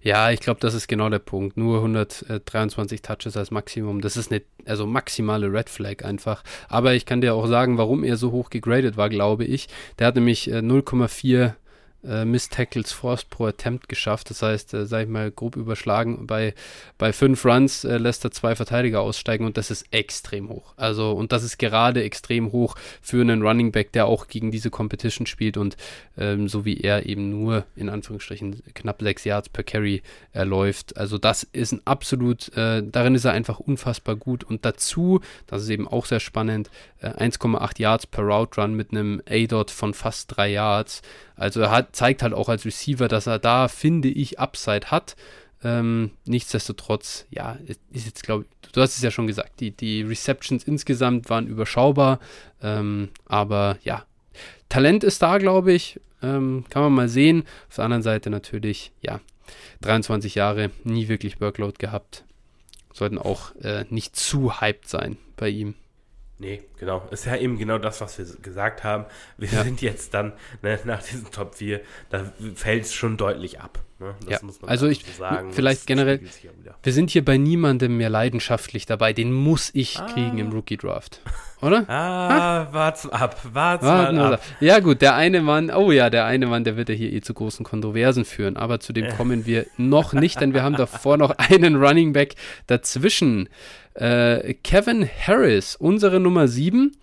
[0.01, 1.57] Ja, ich glaube, das ist genau der Punkt.
[1.57, 4.01] Nur 123 Touches als Maximum.
[4.01, 6.43] Das ist eine, also maximale Red Flag einfach.
[6.69, 9.67] Aber ich kann dir auch sagen, warum er so hoch gegradet war, glaube ich.
[9.99, 11.53] Der hat nämlich 0,4
[12.07, 14.29] äh, äh, Miss Tackles Force pro Attempt geschafft.
[14.29, 16.53] Das heißt, äh, sag ich mal, grob überschlagen, bei,
[16.97, 20.73] bei fünf Runs äh, lässt er zwei Verteidiger aussteigen und das ist extrem hoch.
[20.77, 24.69] Also, und das ist gerade extrem hoch für einen Running Back, der auch gegen diese
[24.69, 25.77] Competition spielt und
[26.17, 30.01] ähm, so wie er eben nur in Anführungsstrichen knapp sechs Yards per Carry
[30.31, 30.97] erläuft.
[30.97, 35.63] Also, das ist ein absolut, äh, darin ist er einfach unfassbar gut und dazu, das
[35.63, 36.69] ist eben auch sehr spannend,
[37.01, 41.01] 1,8 äh, Yards per Route Run mit einem A-Dot von fast drei Yards.
[41.37, 45.15] Also er hat, zeigt halt auch als Receiver, dass er da, finde ich, Upside hat.
[45.63, 47.57] Ähm, nichtsdestotrotz, ja,
[47.91, 51.47] ist jetzt, glaube ich, du hast es ja schon gesagt, die, die Receptions insgesamt waren
[51.47, 52.19] überschaubar,
[52.61, 54.05] ähm, aber ja,
[54.69, 57.43] Talent ist da, glaube ich, ähm, kann man mal sehen.
[57.69, 59.19] Auf der anderen Seite natürlich, ja,
[59.81, 62.23] 23 Jahre, nie wirklich Workload gehabt,
[62.93, 65.75] sollten auch äh, nicht zu hyped sein bei ihm.
[66.39, 67.07] Nee, genau.
[67.09, 69.05] Ist ja eben genau das, was wir gesagt haben.
[69.37, 69.63] Wir ja.
[69.63, 73.83] sind jetzt dann ne, nach diesem Top 4, da fällt es schon deutlich ab.
[73.99, 74.15] Ne?
[74.29, 74.39] ja.
[74.67, 75.51] also ich so sagen.
[75.51, 76.21] Vielleicht generell,
[76.83, 79.13] wir sind hier bei niemandem mehr leidenschaftlich dabei.
[79.13, 80.05] Den muss ich ah.
[80.05, 81.21] kriegen im Rookie Draft.
[81.61, 81.89] Oder?
[81.89, 82.67] Ah, ah?
[82.71, 84.41] wart's ab, wart's Warten mal ab.
[84.59, 87.21] Ja gut, der eine Mann, oh ja, der eine Mann, der wird ja hier eh
[87.21, 88.57] zu großen Kontroversen führen.
[88.57, 92.35] Aber zu dem kommen wir noch nicht, denn wir haben davor noch einen Running Back
[92.67, 93.49] dazwischen.
[93.95, 96.95] Äh, Kevin Harris, unsere Nummer 7.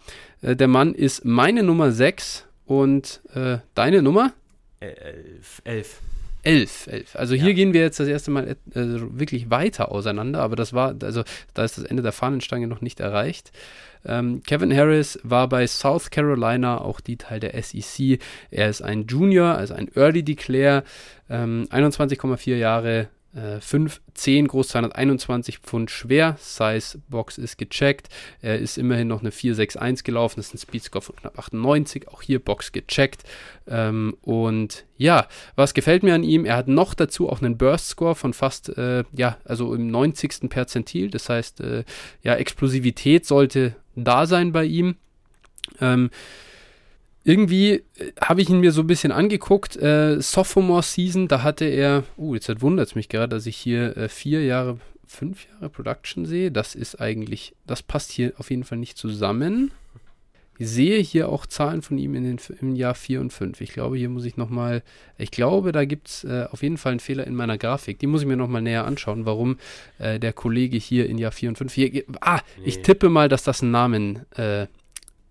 [0.43, 4.33] Äh, der Mann ist meine Nummer 6 und äh, deine Nummer?
[4.79, 5.63] Elf.
[5.65, 6.01] Elf.
[6.45, 7.17] Elf, elf.
[7.17, 7.43] Also ja.
[7.43, 11.25] hier gehen wir jetzt das erste Mal äh, wirklich weiter auseinander, aber das war, also
[11.55, 13.51] da ist das Ende der Fahnenstange noch nicht erreicht.
[14.07, 18.21] Ähm, Kevin Harris war bei South Carolina, auch die Teil der SEC.
[18.51, 20.85] Er ist ein Junior, also ein Early Declare,
[21.31, 23.09] ähm, 21,4 Jahre
[23.61, 26.37] 5, 10 groß, 221 Pfund schwer.
[26.39, 28.09] Size Box ist gecheckt.
[28.41, 30.37] Er ist immerhin noch eine 461 gelaufen.
[30.37, 32.09] Das ist ein Speedscore von knapp 98.
[32.09, 33.25] Auch hier Box gecheckt.
[33.67, 36.45] Ähm, und ja, was gefällt mir an ihm?
[36.45, 40.49] Er hat noch dazu auch einen Burst Score von fast, äh, ja, also im 90.
[40.49, 41.11] Perzentil.
[41.11, 41.85] Das heißt, äh,
[42.23, 44.97] ja, Explosivität sollte da sein bei ihm.
[45.81, 46.11] Ähm,
[47.25, 47.83] irgendwie äh,
[48.21, 49.77] habe ich ihn mir so ein bisschen angeguckt.
[49.77, 53.97] Äh, Sophomore Season, da hatte er, uh, jetzt wundert es mich gerade, dass ich hier
[53.97, 56.53] äh, vier Jahre, fünf Jahre Production sehe.
[56.53, 59.73] Das ist eigentlich, das passt hier auf jeden Fall nicht zusammen.
[60.59, 63.61] Ich sehe hier auch Zahlen von ihm in den, im Jahr 4 und 5.
[63.61, 64.85] Ich glaube, hier muss ich nochmal,
[65.19, 67.99] ich glaube, da gibt es äh, auf jeden Fall einen Fehler in meiner Grafik.
[67.99, 69.59] Die muss ich mir nochmal näher anschauen, warum
[69.99, 71.73] äh, der Kollege hier in Jahr 4 und 5.
[71.73, 72.67] Hier, ah, nee.
[72.67, 74.69] ich tippe mal, dass das ein Namen äh,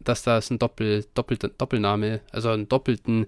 [0.04, 3.28] dass da es einen Doppel, Doppel, Doppelname, also einen doppelten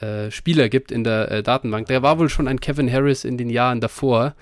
[0.00, 1.86] äh, Spieler gibt in der äh, Datenbank.
[1.86, 4.34] Der war wohl schon ein Kevin Harris in den Jahren davor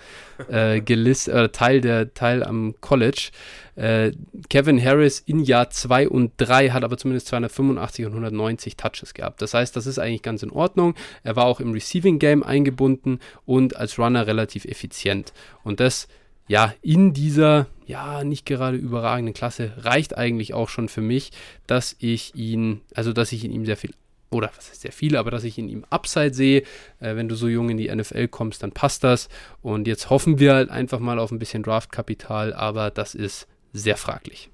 [0.48, 3.30] äh, gelistet, äh, Teil der Teil am College.
[3.76, 4.12] Äh,
[4.48, 9.42] Kevin Harris in Jahr 2 und 3 hat aber zumindest 285 und 190 Touches gehabt.
[9.42, 10.94] Das heißt, das ist eigentlich ganz in Ordnung.
[11.22, 15.34] Er war auch im Receiving Game eingebunden und als Runner relativ effizient.
[15.64, 16.08] Und das
[16.48, 21.30] ja, in dieser, ja, nicht gerade überragenden Klasse reicht eigentlich auch schon für mich,
[21.66, 23.94] dass ich ihn, also dass ich in ihm sehr viel,
[24.30, 26.62] oder was heißt sehr viel, aber dass ich in ihm Upside sehe.
[27.00, 29.28] Äh, wenn du so jung in die NFL kommst, dann passt das.
[29.60, 33.96] Und jetzt hoffen wir halt einfach mal auf ein bisschen Draftkapital, aber das ist sehr
[33.96, 34.50] fraglich.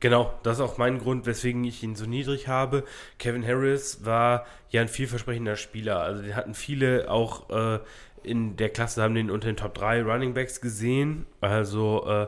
[0.00, 2.84] Genau, das ist auch mein Grund, weswegen ich ihn so niedrig habe.
[3.18, 5.98] Kevin Harris war ja ein vielversprechender Spieler.
[6.00, 7.80] Also den hatten viele auch äh,
[8.22, 11.26] in der Klasse haben den unter den Top 3 Running Backs gesehen.
[11.40, 12.26] Also äh,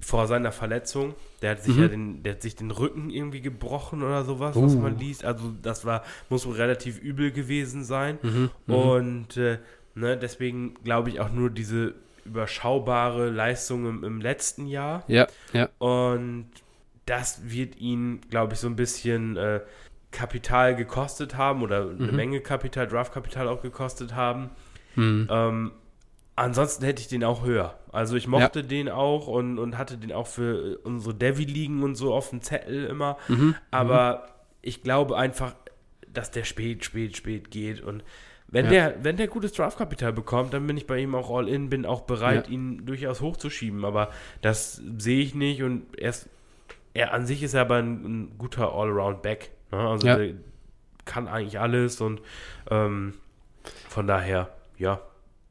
[0.00, 1.14] vor seiner Verletzung.
[1.42, 1.82] Der hat sich mhm.
[1.82, 4.64] ja den, der hat sich den Rücken irgendwie gebrochen oder sowas, uh.
[4.64, 5.24] was man liest.
[5.24, 8.18] Also das war, muss wohl relativ übel gewesen sein.
[8.22, 8.50] Mhm.
[8.66, 8.74] mhm.
[8.74, 9.58] Und äh,
[9.94, 11.94] ne, deswegen glaube ich auch nur diese
[12.24, 15.04] überschaubare Leistung im, im letzten Jahr.
[15.08, 15.68] Ja, ja.
[15.78, 16.50] Und
[17.06, 19.60] das wird ihn, glaube ich, so ein bisschen äh,
[20.10, 22.02] Kapital gekostet haben oder mhm.
[22.02, 24.50] eine Menge Kapital, Draftkapital auch gekostet haben.
[24.98, 25.28] Mhm.
[25.30, 25.72] Ähm,
[26.34, 27.78] ansonsten hätte ich den auch höher.
[27.92, 28.66] Also ich mochte ja.
[28.66, 32.84] den auch und, und hatte den auch für unsere Devi-Ligen und so auf dem Zettel
[32.84, 33.16] immer.
[33.28, 33.54] Mhm.
[33.70, 34.32] Aber mhm.
[34.62, 35.54] ich glaube einfach,
[36.12, 37.80] dass der spät, spät, spät geht.
[37.80, 38.02] Und
[38.48, 38.70] wenn ja.
[38.70, 41.86] der, wenn der gutes Draftkapital bekommt, dann bin ich bei ihm auch all in, bin
[41.86, 42.52] auch bereit, ja.
[42.52, 43.84] ihn durchaus hochzuschieben.
[43.84, 44.10] Aber
[44.42, 46.28] das sehe ich nicht und er, ist,
[46.94, 49.50] er an sich ist er aber ein, ein guter All-Around-Back.
[49.70, 49.78] Ne?
[49.78, 50.34] Also der
[51.04, 52.20] kann eigentlich alles und
[52.70, 53.14] ähm,
[53.88, 55.00] von daher, ja,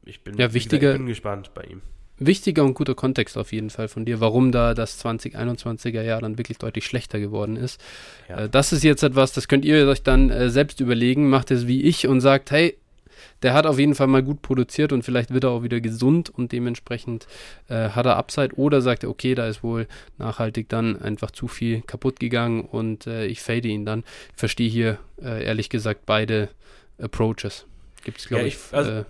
[0.04, 1.82] ich bin, ja, wichtiger, ich bin gespannt bei ihm.
[2.20, 6.36] Wichtiger und guter Kontext auf jeden Fall von dir, warum da das 2021er Jahr dann
[6.36, 7.80] wirklich deutlich schlechter geworden ist.
[8.28, 8.44] Ja.
[8.44, 11.66] Äh, das ist jetzt etwas, das könnt ihr euch dann äh, selbst überlegen, macht es
[11.66, 12.76] wie ich und sagt, hey,
[13.42, 16.28] der hat auf jeden Fall mal gut produziert und vielleicht wird er auch wieder gesund
[16.30, 17.26] und dementsprechend
[17.68, 19.86] äh, hat er Upside oder sagt er, okay, da ist wohl
[20.18, 24.00] nachhaltig dann einfach zu viel kaputt gegangen und äh, ich fade ihn dann.
[24.32, 26.48] Ich verstehe hier äh, ehrlich gesagt beide
[27.00, 27.66] Approaches.
[28.02, 29.04] Gibt es, glaube ja, ich, ich also, äh,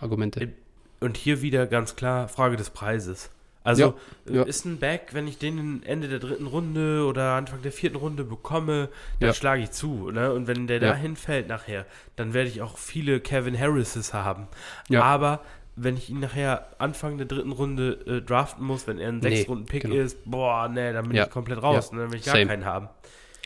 [0.00, 0.52] Argumente.
[1.00, 3.30] Und hier wieder ganz klar Frage des Preises.
[3.66, 3.94] Also
[4.26, 4.42] ja, ja.
[4.44, 8.22] ist ein Back, wenn ich den Ende der dritten Runde oder Anfang der vierten Runde
[8.22, 9.34] bekomme, dann ja.
[9.34, 10.12] schlage ich zu.
[10.12, 10.32] Ne?
[10.32, 14.46] Und wenn der da hinfällt nachher, dann werde ich auch viele Kevin Harrises haben.
[14.94, 15.40] Aber
[15.74, 19.48] wenn ich ihn nachher Anfang der dritten Runde äh, draften muss, wenn er ein sechs
[19.48, 19.96] Runden Pick genau.
[19.96, 21.92] ist, boah, ne, dann bin ich komplett raus.
[21.92, 22.02] Ne?
[22.02, 22.46] Dann will ich gar Same.
[22.46, 22.88] keinen haben.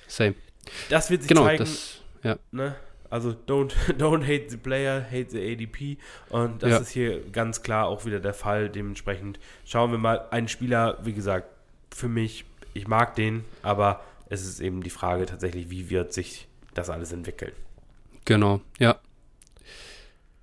[0.06, 0.34] Same.
[0.90, 1.64] Das wird sich genau, zeigen.
[1.64, 2.36] Das, ja.
[2.52, 2.76] ne?
[3.10, 5.98] Also don't, don't hate the player, hate the ADP.
[6.30, 6.78] Und das ja.
[6.78, 8.68] ist hier ganz klar auch wieder der Fall.
[8.68, 10.28] Dementsprechend schauen wir mal.
[10.30, 11.48] Ein Spieler, wie gesagt,
[11.92, 16.46] für mich, ich mag den, aber es ist eben die Frage tatsächlich, wie wird sich
[16.72, 17.52] das alles entwickeln.
[18.24, 19.00] Genau, ja.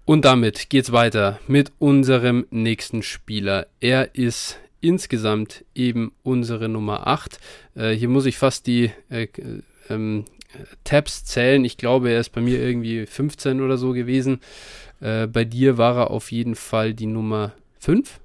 [0.04, 3.68] Und damit geht's weiter mit unserem nächsten Spieler.
[3.80, 7.40] Er ist insgesamt eben unsere Nummer 8.
[7.76, 9.28] Äh, hier muss ich fast die äh,
[9.90, 10.26] ähm,
[10.84, 11.64] Tabs zählen.
[11.66, 14.42] Ich glaube, er ist bei mir irgendwie 15 oder so gewesen.
[15.00, 18.20] Äh, bei dir war er auf jeden Fall die Nummer 5.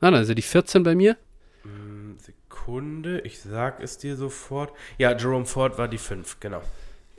[0.00, 1.16] Nein, also die 14 bei mir.
[1.62, 4.72] Hm, Sekunde, ich sag es dir sofort.
[4.98, 6.62] Ja, Jerome Ford war die 5, genau.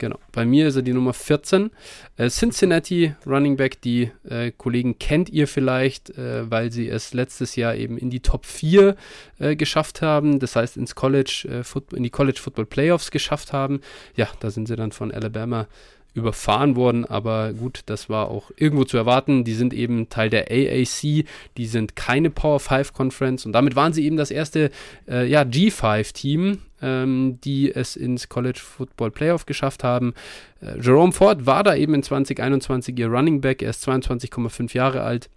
[0.00, 0.18] Genau.
[0.32, 1.70] Bei mir ist er die Nummer 14.
[2.16, 7.54] Äh, Cincinnati Running Back, die äh, Kollegen kennt ihr vielleicht, äh, weil sie es letztes
[7.54, 8.96] Jahr eben in die Top 4
[9.38, 10.38] äh, geschafft haben.
[10.38, 13.82] Das heißt, ins College, äh, in die College Football Playoffs geschafft haben.
[14.16, 15.68] Ja, da sind sie dann von Alabama
[16.14, 19.44] überfahren worden, aber gut, das war auch irgendwo zu erwarten.
[19.44, 21.24] Die sind eben Teil der AAC,
[21.56, 24.70] die sind keine Power 5 Conference und damit waren sie eben das erste
[25.08, 30.14] äh, ja, G5-Team, ähm, die es ins College Football Playoff geschafft haben.
[30.60, 35.02] Äh, Jerome Ford war da eben in 2021 ihr Running Back, er ist 22,5 Jahre
[35.02, 35.30] alt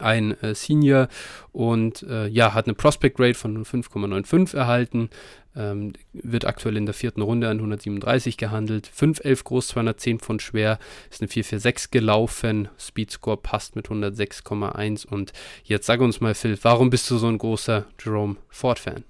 [0.00, 1.08] ein äh, Senior
[1.52, 5.10] und äh, ja, hat eine Prospect Rate von 5,95 erhalten,
[5.54, 8.88] ähm, wird aktuell in der vierten Runde an 137 gehandelt.
[8.88, 10.78] 5,11 groß, 210 Pfund schwer,
[11.10, 12.68] ist eine 4,46 gelaufen.
[12.78, 15.06] Speedscore passt mit 106,1.
[15.06, 15.32] Und
[15.64, 19.04] jetzt sag uns mal, Phil, warum bist du so ein großer Jerome Ford-Fan?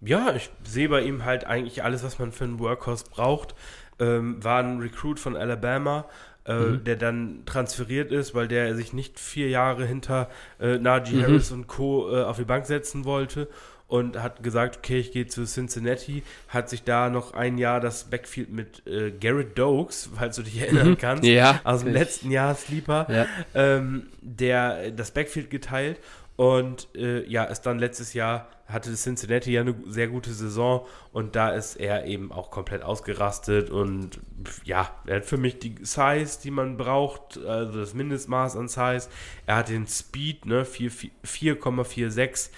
[0.00, 3.54] Ja, ich sehe bei ihm halt eigentlich alles, was man für einen Workhorse braucht.
[4.00, 6.06] Ähm, war ein Recruit von Alabama,
[6.48, 6.84] äh, mhm.
[6.84, 10.28] der dann transferiert ist, weil der sich nicht vier Jahre hinter
[10.60, 11.22] äh, Najee mhm.
[11.22, 12.10] Harris und Co.
[12.10, 13.48] Äh, auf die Bank setzen wollte
[13.86, 18.04] und hat gesagt, okay, ich gehe zu Cincinnati, hat sich da noch ein Jahr das
[18.04, 20.98] Backfield mit äh, Garrett Dokes, falls du dich erinnern mhm.
[20.98, 23.26] kannst, ja, aus dem letzten Jahr Sleeper, ja.
[23.54, 25.98] ähm, der das Backfield geteilt
[26.36, 31.34] und äh, ja, ist dann letztes Jahr hatte Cincinnati ja eine sehr gute Saison und
[31.36, 34.20] da ist er eben auch komplett ausgerastet und
[34.64, 39.08] ja, er hat für mich die Size, die man braucht, also das Mindestmaß an Size.
[39.46, 42.50] Er hat den Speed, ne, 4,46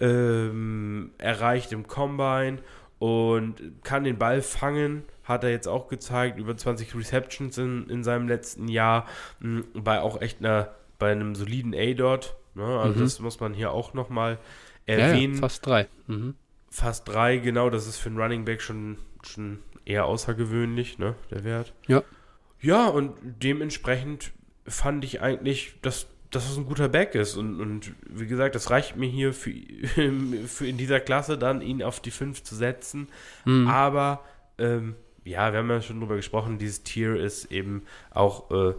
[0.00, 2.58] ähm, erreicht im Combine
[2.98, 8.04] und kann den Ball fangen, hat er jetzt auch gezeigt, über 20 Receptions in, in
[8.04, 9.06] seinem letzten Jahr,
[9.40, 12.36] mh, bei auch echt einer, bei einem soliden A-Dot.
[12.54, 12.64] Ne?
[12.64, 13.02] Also mhm.
[13.02, 14.38] das muss man hier auch nochmal
[14.86, 15.34] erwähnen.
[15.34, 15.88] Ja, ja, fast drei.
[16.06, 16.34] Mhm.
[16.70, 21.44] Fast drei, genau, das ist für einen Running Back schon, schon eher außergewöhnlich, ne, der
[21.44, 21.72] Wert.
[21.86, 22.02] Ja.
[22.60, 24.32] Ja, und dementsprechend
[24.66, 27.36] fand ich eigentlich, dass dass es ein guter Back ist.
[27.36, 29.52] Und, und wie gesagt, das reicht mir hier für,
[30.46, 33.08] für in dieser Klasse dann, ihn auf die 5 zu setzen.
[33.44, 33.68] Mhm.
[33.68, 34.24] Aber
[34.58, 38.74] ähm, ja, wir haben ja schon drüber gesprochen, dieses Tier ist eben auch äh,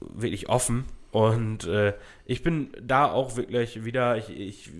[0.00, 0.84] wirklich offen.
[1.14, 1.92] Und äh,
[2.24, 4.72] ich bin da auch wirklich wieder, ich, ich,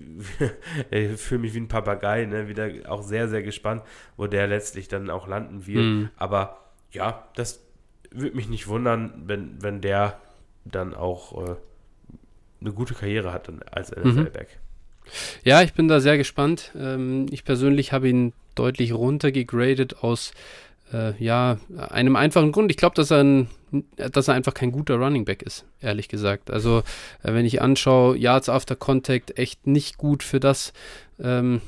[0.91, 2.49] ich fühle mich wie ein Papagei, ne?
[2.49, 3.83] wieder auch sehr, sehr gespannt,
[4.17, 5.85] wo der letztlich dann auch landen wird.
[5.85, 6.09] Mhm.
[6.17, 6.59] Aber
[6.91, 7.61] ja, das
[8.11, 10.19] würde mich nicht wundern, wenn, wenn der
[10.65, 11.55] dann auch äh,
[12.59, 14.59] eine gute Karriere hat als NFL-Back.
[15.45, 16.73] Ja, ich bin da sehr gespannt.
[16.77, 20.33] Ähm, ich persönlich habe ihn deutlich runtergegradet aus
[20.93, 21.57] äh, ja,
[21.89, 22.71] einem einfachen Grund.
[22.71, 23.47] Ich glaube, dass er ein,
[23.95, 26.51] dass er einfach kein guter Running Back ist, ehrlich gesagt.
[26.51, 26.79] Also,
[27.23, 30.73] äh, wenn ich anschaue, Yards after Contact echt nicht gut für das,
[31.19, 31.61] ähm,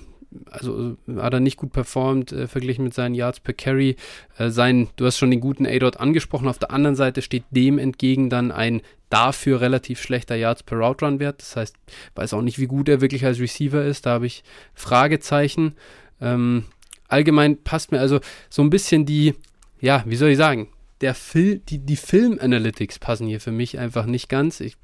[0.51, 3.95] also hat er nicht gut performt, äh, verglichen mit seinen Yards per Carry.
[4.37, 6.47] Äh, sein, du hast schon den guten A-Dot angesprochen.
[6.47, 11.05] Auf der anderen Seite steht dem entgegen dann ein dafür relativ schlechter Yards per Route
[11.05, 11.41] Run Wert.
[11.41, 11.75] Das heißt,
[12.15, 14.05] weiß auch nicht, wie gut er wirklich als Receiver ist.
[14.05, 15.75] Da habe ich Fragezeichen.
[16.19, 16.65] Ähm,
[17.07, 18.19] allgemein passt mir also
[18.49, 19.35] so ein bisschen die,
[19.79, 20.69] ja, wie soll ich sagen,
[21.01, 24.59] der Fil die, die Film-Analytics passen hier für mich einfach nicht ganz.
[24.59, 24.77] Ich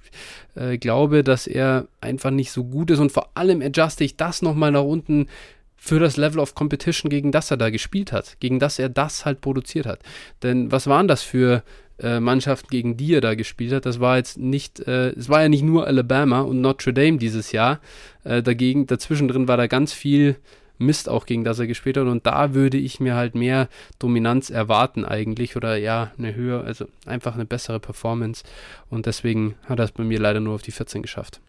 [0.55, 4.41] äh, glaube, dass er einfach nicht so gut ist und vor allem adjuste ich das
[4.41, 5.27] nochmal nach unten
[5.75, 9.25] für das Level of Competition, gegen das er da gespielt hat, gegen das er das
[9.25, 9.99] halt produziert hat.
[10.41, 11.61] Denn was waren das für
[11.99, 13.85] äh, Mannschaften, gegen die er da gespielt hat?
[13.85, 17.51] Das war jetzt nicht, äh, es war ja nicht nur Alabama und Notre Dame dieses
[17.51, 17.81] Jahr.
[18.23, 20.37] Äh, dagegen, dazwischen drin war da ganz viel
[20.85, 22.07] Mist auch, gegen das er gespielt hat.
[22.07, 23.69] Und da würde ich mir halt mehr
[23.99, 28.43] Dominanz erwarten eigentlich oder ja, eine höhere, also einfach eine bessere Performance.
[28.89, 31.39] Und deswegen hat er es bei mir leider nur auf die 14 geschafft.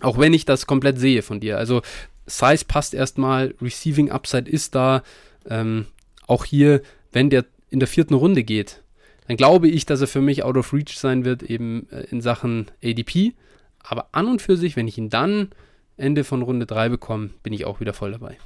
[0.00, 1.58] Auch wenn ich das komplett sehe von dir.
[1.58, 1.82] Also
[2.26, 5.02] Size passt erstmal, Receiving Upside ist da.
[5.48, 5.86] Ähm,
[6.26, 6.82] auch hier,
[7.12, 8.82] wenn der in der vierten Runde geht,
[9.26, 12.20] dann glaube ich, dass er für mich out of reach sein wird, eben äh, in
[12.20, 13.34] Sachen ADP.
[13.82, 15.50] Aber an und für sich, wenn ich ihn dann
[15.96, 18.36] Ende von Runde 3 bekomme, bin ich auch wieder voll dabei.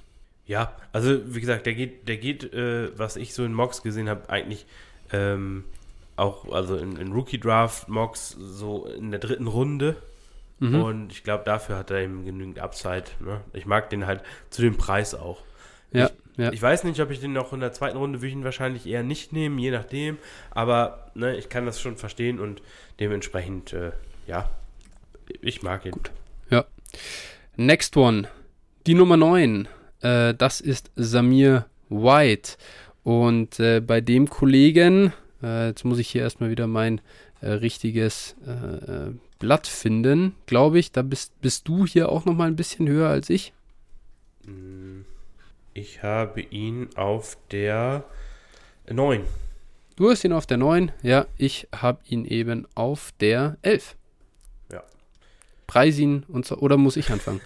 [0.50, 4.08] Ja, also wie gesagt, der geht, der geht, äh, was ich so in Mocks gesehen
[4.08, 4.66] habe, eigentlich
[5.12, 5.62] ähm,
[6.16, 9.94] auch, also in, in Rookie Draft Mocks so in der dritten Runde.
[10.58, 10.82] Mhm.
[10.82, 13.04] Und ich glaube, dafür hat er eben genügend Upside.
[13.20, 13.42] Ne?
[13.52, 15.44] Ich mag den halt zu dem Preis auch.
[15.92, 16.52] Ja, ich, ja.
[16.52, 18.88] ich weiß nicht, ob ich den noch in der zweiten Runde würde ich ihn wahrscheinlich
[18.88, 20.18] eher nicht nehmen, je nachdem.
[20.50, 22.60] Aber ne, ich kann das schon verstehen und
[22.98, 23.92] dementsprechend, äh,
[24.26, 24.50] ja,
[25.42, 25.92] ich mag ihn.
[25.92, 26.10] Gut.
[26.50, 26.64] Ja.
[27.54, 28.26] Next one.
[28.88, 29.68] Die Nummer 9.
[30.02, 32.56] Äh, das ist Samir White.
[33.02, 35.12] Und äh, bei dem Kollegen,
[35.42, 37.00] äh, jetzt muss ich hier erstmal wieder mein
[37.40, 40.92] äh, richtiges äh, Blatt finden, glaube ich.
[40.92, 43.52] Da bist, bist du hier auch nochmal ein bisschen höher als ich.
[44.44, 45.02] Mm,
[45.74, 48.04] ich habe ihn auf der
[48.90, 49.24] 9.
[49.96, 53.96] Du hast ihn auf der 9, ja, ich habe ihn eben auf der 11.
[55.70, 57.40] Preisin und so, oder muss ich anfangen?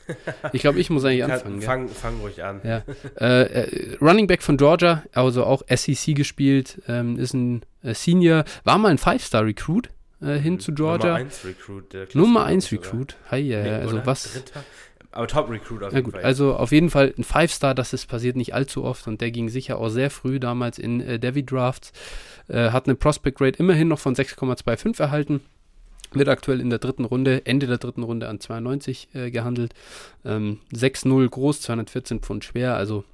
[0.55, 1.60] Ich glaube, ich muss eigentlich anfangen.
[1.60, 2.62] Fang, fang ruhig an.
[2.64, 2.82] Ja.
[3.20, 8.44] Äh, äh, Running Back von Georgia, also auch SEC gespielt, ähm, ist ein äh, Senior,
[8.64, 9.90] war mal ein Five-Star-Recruit
[10.22, 11.18] äh, hin zu Georgia.
[11.18, 12.14] Nummer 1 Recruit.
[12.14, 13.16] Nummer 1 Recruit.
[13.30, 14.06] Hi, ja, nee, also oder?
[14.06, 14.32] was.
[14.32, 14.64] Dritter?
[15.12, 16.24] Aber Top Recruit auf jeden ja, gut, Fall.
[16.24, 19.51] Also auf jeden Fall ein Five-Star, das ist passiert nicht allzu oft und der ging
[19.51, 21.92] sicher auch sehr früh damals in äh, Devi Drafts.
[22.48, 25.40] Äh, hat eine Prospect Grade immerhin noch von 6,25 erhalten.
[26.14, 29.74] Wird aktuell in der dritten Runde, Ende der dritten Runde an 92 äh, gehandelt.
[30.24, 33.04] Ähm, 6-0 groß, 214 Pfund schwer, also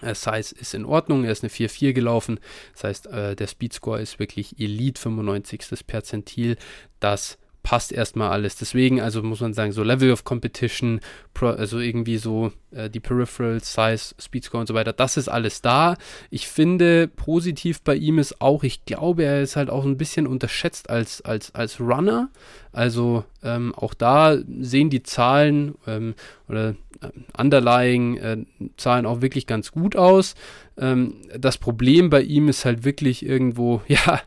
[0.00, 2.40] äh, Size ist in Ordnung, er ist eine 4-4 gelaufen.
[2.72, 5.86] Das heißt, äh, der Speedscore ist wirklich Elite 95.
[5.86, 6.56] Perzentil.
[7.00, 8.56] Das passt erstmal alles.
[8.56, 11.00] Deswegen, also muss man sagen, so Level of Competition,
[11.32, 15.62] Pro, also irgendwie so äh, die Peripherals, Size, Speedscore und so weiter, das ist alles
[15.62, 15.96] da.
[16.30, 20.26] Ich finde, positiv bei ihm ist auch, ich glaube, er ist halt auch ein bisschen
[20.26, 22.28] unterschätzt als, als, als Runner.
[22.70, 26.14] Also ähm, auch da sehen die Zahlen ähm,
[26.48, 26.70] oder
[27.00, 27.08] äh,
[27.40, 28.36] underlying äh,
[28.76, 30.34] Zahlen auch wirklich ganz gut aus.
[30.76, 34.20] Ähm, das Problem bei ihm ist halt wirklich irgendwo, ja,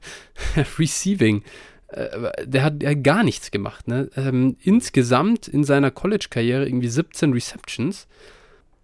[0.80, 1.44] Receiving.
[1.88, 3.88] Äh, der hat ja gar nichts gemacht.
[3.88, 4.10] Ne?
[4.16, 8.08] Ähm, insgesamt in seiner College-Karriere irgendwie 17 Receptions.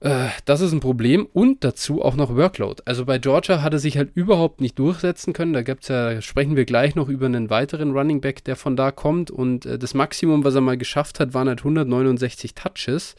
[0.04, 2.84] Äh, das ist ein Problem und dazu auch noch Workload.
[2.86, 5.54] Also bei Georgia hat er sich halt überhaupt nicht durchsetzen können.
[5.54, 8.92] Da gibt's ja, sprechen wir gleich noch über einen weiteren Running Back, der von da
[8.92, 9.32] kommt.
[9.32, 13.16] Und äh, das Maximum, was er mal geschafft hat, waren halt 169 Touches.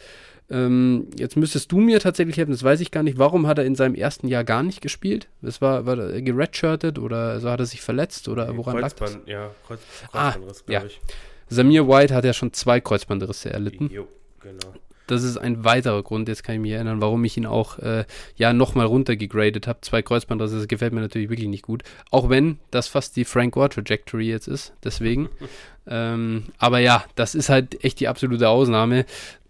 [0.50, 3.18] Ähm, jetzt müsstest du mir tatsächlich helfen, das weiß ich gar nicht.
[3.18, 5.28] Warum hat er in seinem ersten Jahr gar nicht gespielt?
[5.40, 9.18] Das war, war er geredshirtet oder also hat er sich verletzt oder woran lag das?
[9.26, 9.80] Ja, Kreuz,
[10.12, 10.84] ah, Kreuzbandriss, ah, ja.
[10.84, 11.00] ich.
[11.48, 13.90] Samir White hat ja schon zwei Kreuzbandrisse erlitten.
[13.92, 14.06] Jo,
[14.40, 14.74] genau.
[15.06, 18.04] Das ist ein weiterer Grund, jetzt kann ich mich erinnern, warum ich ihn auch äh,
[18.36, 19.80] ja nochmal runtergegradet habe.
[19.82, 21.82] Zwei Kreuzbandrisse, das gefällt mir natürlich wirklich nicht gut.
[22.10, 25.28] Auch wenn das fast die Frank Gore Trajectory jetzt ist, deswegen.
[25.86, 29.04] ähm, aber ja, das ist halt echt die absolute Ausnahme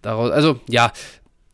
[0.05, 0.93] daraus, also ja,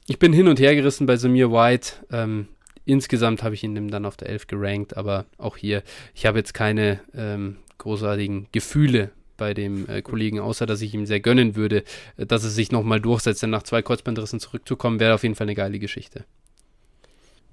[0.07, 1.93] ich bin hin und her gerissen bei Samir White.
[2.11, 2.49] Ähm,
[2.85, 5.83] insgesamt habe ich ihn dann auf der 11 gerankt, aber auch hier,
[6.15, 11.07] ich habe jetzt keine ähm, großartigen Gefühle bei dem äh, Kollegen, außer dass ich ihm
[11.07, 11.85] sehr gönnen würde,
[12.17, 15.47] äh, dass es sich nochmal durchsetzt, denn nach zwei Kreuzbandrissen zurückzukommen, wäre auf jeden Fall
[15.47, 16.25] eine geile Geschichte.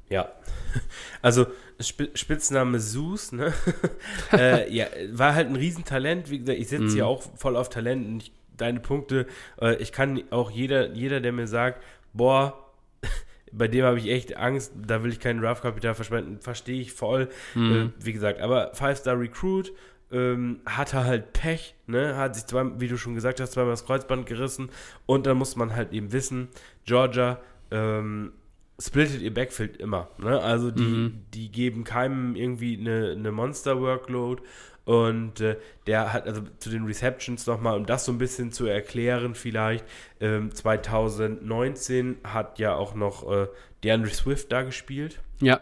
[0.09, 0.31] Ja,
[1.21, 1.47] also
[1.79, 3.53] Sp Spitzname Zeus, ne?
[4.33, 6.31] äh, ja, war halt ein Riesentalent.
[6.31, 6.93] Wie gesagt, ich setze mhm.
[6.93, 9.27] hier auch voll auf Talent und ich deine Punkte.
[9.61, 12.71] Äh, ich kann auch jeder, jeder, der mir sagt, boah,
[13.51, 17.29] bei dem habe ich echt Angst, da will ich kein Draft-Kapital verschwenden, verstehe ich voll.
[17.55, 17.93] Mhm.
[17.99, 19.73] Äh, wie gesagt, aber Five-Star-Recruit
[20.11, 22.15] ähm, hatte halt Pech, ne?
[22.15, 24.69] hat sich zwei, wie du schon gesagt hast, zweimal das Kreuzband gerissen
[25.05, 26.47] und dann muss man halt eben wissen,
[26.85, 28.31] Georgia ähm,
[28.79, 30.09] splittet ihr Backfield immer.
[30.17, 30.39] Ne?
[30.39, 31.23] Also die, mhm.
[31.33, 34.43] die geben keinem irgendwie eine, eine Monster-Workload
[34.87, 38.67] und äh, der hat, also zu den Receptions nochmal, um das so ein bisschen zu
[38.67, 39.83] erklären, vielleicht,
[40.21, 43.47] ähm, 2019 hat ja auch noch äh,
[43.83, 45.19] DeAndre Swift da gespielt.
[45.41, 45.59] Ja.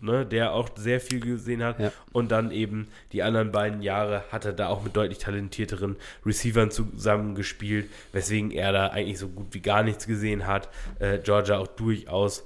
[0.00, 1.78] Ne, der auch sehr viel gesehen hat.
[1.78, 1.92] Ja.
[2.12, 5.94] Und dann eben die anderen beiden Jahre hat er da auch mit deutlich talentierteren
[6.26, 10.68] Receivern zusammengespielt, weswegen er da eigentlich so gut wie gar nichts gesehen hat.
[10.98, 12.44] Äh, Georgia auch durchaus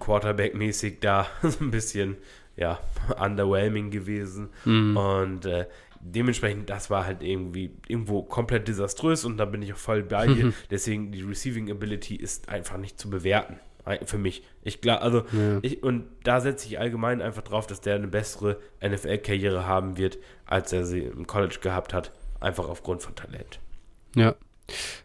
[0.00, 2.16] Quarterback-mäßig da so ein bisschen
[2.60, 2.78] ja,
[3.20, 4.50] underwhelming gewesen.
[4.64, 4.96] Mhm.
[4.96, 5.66] Und äh,
[6.00, 10.26] dementsprechend, das war halt irgendwie irgendwo komplett desaströs und da bin ich auch voll bei
[10.28, 10.52] dir.
[10.70, 13.58] Deswegen, die Receiving Ability ist einfach nicht zu bewerten.
[14.04, 14.44] Für mich.
[14.62, 15.58] Ich glaube, also, ja.
[15.62, 20.18] ich, und da setze ich allgemein einfach drauf, dass der eine bessere NFL-Karriere haben wird,
[20.44, 22.12] als er sie im College gehabt hat.
[22.38, 23.58] Einfach aufgrund von Talent.
[24.14, 24.36] Ja.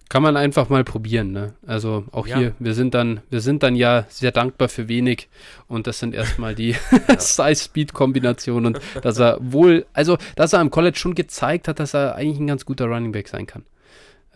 [0.08, 1.56] Kann man einfach mal probieren, ne?
[1.66, 2.38] Also auch ja.
[2.38, 5.30] hier, wir sind dann, wir sind dann ja sehr dankbar für wenig
[5.68, 6.76] und das sind erstmal die
[7.18, 12.16] Size-Speed-Kombinationen und dass er wohl, also dass er am College schon gezeigt hat, dass er
[12.16, 13.64] eigentlich ein ganz guter Running Back sein kann.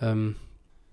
[0.01, 0.35] Ähm,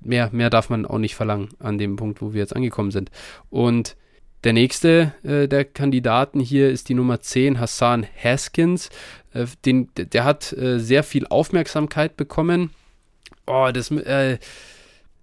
[0.00, 3.10] mehr, mehr darf man auch nicht verlangen an dem Punkt, wo wir jetzt angekommen sind.
[3.48, 3.96] Und
[4.44, 8.90] der nächste äh, der Kandidaten hier ist die Nummer 10, Hassan Haskins.
[9.32, 12.70] Äh, den, der hat äh, sehr viel Aufmerksamkeit bekommen
[13.46, 14.38] Oh, das, äh,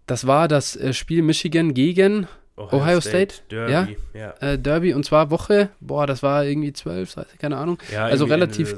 [0.07, 3.47] das war das äh, Spiel Michigan gegen Ohio, Ohio State, State.
[3.49, 4.51] Derby, ja, ja.
[4.51, 7.79] Äh, Derby und zwar Woche, boah, das war irgendwie zwölf, keine Ahnung.
[7.91, 8.75] Ja, also relativ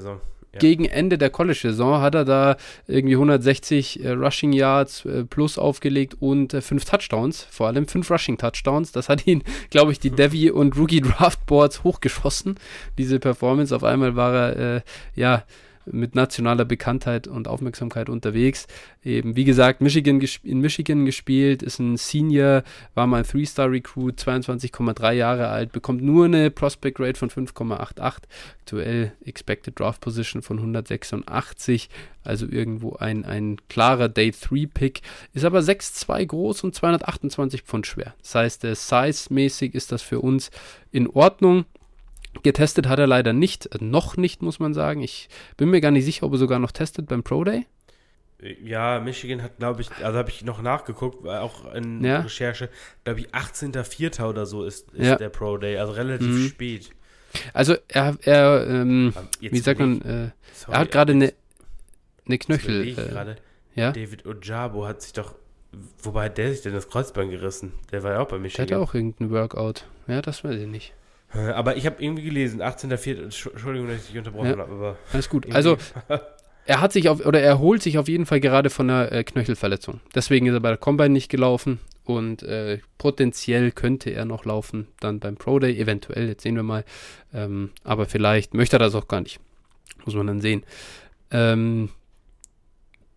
[0.56, 0.60] ja.
[0.60, 2.56] gegen Ende der College-Saison hat er da
[2.88, 8.10] irgendwie 160 äh, Rushing Yards äh, plus aufgelegt und äh, fünf Touchdowns, vor allem fünf
[8.10, 8.94] Rushing Touchdowns.
[8.94, 12.56] Das hat ihn, glaube ich, die Devi und Rookie Draft Boards hochgeschossen.
[12.98, 13.76] Diese Performance.
[13.76, 14.82] Auf einmal war er, äh,
[15.16, 15.44] ja,
[15.86, 18.68] mit nationaler Bekanntheit und Aufmerksamkeit unterwegs.
[19.03, 22.64] Eben, wie gesagt, Michigan in Michigan gespielt, ist ein Senior,
[22.94, 28.24] war mal ein Three-Star-Recruit, 22,3 Jahre alt, bekommt nur eine Prospect Rate von 5,88,
[28.66, 31.90] aktuell Expected Draft Position von 186,
[32.24, 35.02] also irgendwo ein, ein klarer Day-3-Pick,
[35.34, 38.16] ist aber 6'2 groß und 228 Pfund schwer.
[38.22, 40.49] Das heißt, size-mäßig ist das für uns
[40.91, 41.66] in Ordnung.
[42.44, 45.02] Getestet hat er leider nicht, äh, noch nicht, muss man sagen.
[45.02, 47.66] Ich bin mir gar nicht sicher, ob er sogar noch testet beim Pro Day.
[48.62, 52.20] Ja, Michigan hat, glaube ich, also habe ich noch nachgeguckt, auch in ja.
[52.20, 52.70] Recherche,
[53.03, 54.26] glaube ich, 18.04.
[54.26, 55.16] oder so ist, ist ja.
[55.16, 56.48] der Pro Day, also relativ mhm.
[56.48, 56.90] spät.
[57.53, 61.34] Also er, er ähm, wie sagt man, äh, Sorry, er hat gerade eine
[62.26, 62.98] eine Knöchel.
[62.98, 63.36] Äh,
[63.76, 63.91] ja?
[63.91, 65.36] David Ojabo hat sich doch,
[66.02, 67.74] wobei hat der sich denn das Kreuzbein gerissen?
[67.91, 68.68] Der war ja auch bei Michigan.
[68.68, 69.86] Der hat auch irgendein Workout.
[70.07, 70.94] Ja, das weiß ich nicht.
[71.30, 73.24] Aber ich habe irgendwie gelesen, 18.04.
[73.24, 74.98] Entschuldigung, dass ich dich unterbrochen ja, habe, aber.
[75.12, 75.52] Alles gut.
[75.54, 75.78] Also,
[76.66, 79.24] er hat sich auf, oder er holt sich auf jeden Fall gerade von einer äh,
[79.24, 80.00] Knöchelverletzung.
[80.14, 84.88] Deswegen ist er bei der Combine nicht gelaufen und äh, potenziell könnte er noch laufen,
[85.00, 86.86] dann beim Pro Day, eventuell, jetzt sehen wir mal.
[87.34, 89.40] Ähm, aber vielleicht möchte er das auch gar nicht.
[90.06, 90.64] Muss man dann sehen.
[91.32, 91.90] Ähm,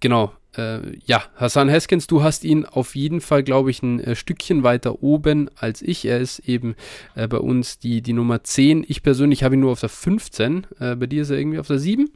[0.00, 4.16] genau, äh, ja, Hassan Haskins, du hast ihn auf jeden Fall, glaube ich, ein äh,
[4.16, 6.04] Stückchen weiter oben als ich.
[6.04, 6.74] Er ist eben
[7.14, 8.84] äh, bei uns die, die Nummer 10.
[8.88, 10.66] Ich persönlich habe ihn nur auf der 15.
[10.80, 12.10] Äh, bei dir ist er irgendwie auf der 7?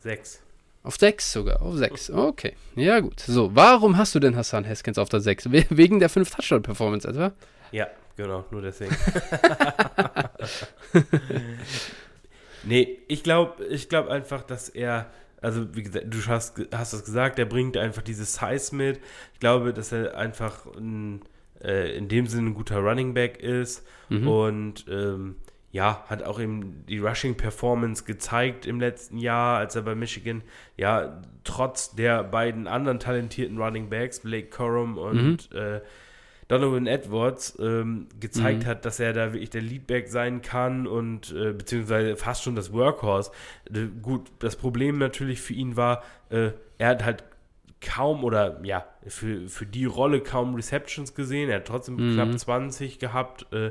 [0.00, 0.42] 6.
[0.82, 2.10] Auf 6 sogar, auf 6.
[2.10, 3.20] Okay, ja gut.
[3.20, 5.52] So, warum hast du denn Hassan Haskins auf der 6?
[5.52, 7.32] We wegen der 5 Touchdown-Performance etwa?
[7.72, 8.96] Ja, genau, nur deswegen.
[12.64, 17.04] nee, ich glaube ich glaub einfach, dass er also wie gesagt, du hast, hast das
[17.04, 19.00] gesagt, er bringt einfach dieses Size mit.
[19.34, 21.22] Ich glaube, dass er einfach ein,
[21.62, 24.28] äh, in dem Sinne ein guter Running Back ist mhm.
[24.28, 25.36] und ähm,
[25.70, 30.42] ja, hat auch eben die Rushing Performance gezeigt im letzten Jahr, als er bei Michigan,
[30.76, 35.58] ja, trotz der beiden anderen talentierten Running Backs, Blake Corum und mhm.
[35.58, 35.80] äh,
[36.48, 38.66] Donovan Edwards ähm, gezeigt mhm.
[38.66, 42.72] hat, dass er da wirklich der Leadback sein kann und äh, beziehungsweise fast schon das
[42.72, 43.30] Workhorse.
[43.72, 47.24] Äh, gut, das Problem natürlich für ihn war, äh, er hat halt
[47.80, 51.50] kaum oder ja, für, für die Rolle kaum Receptions gesehen.
[51.50, 52.14] Er hat trotzdem mhm.
[52.14, 53.70] knapp 20 gehabt äh,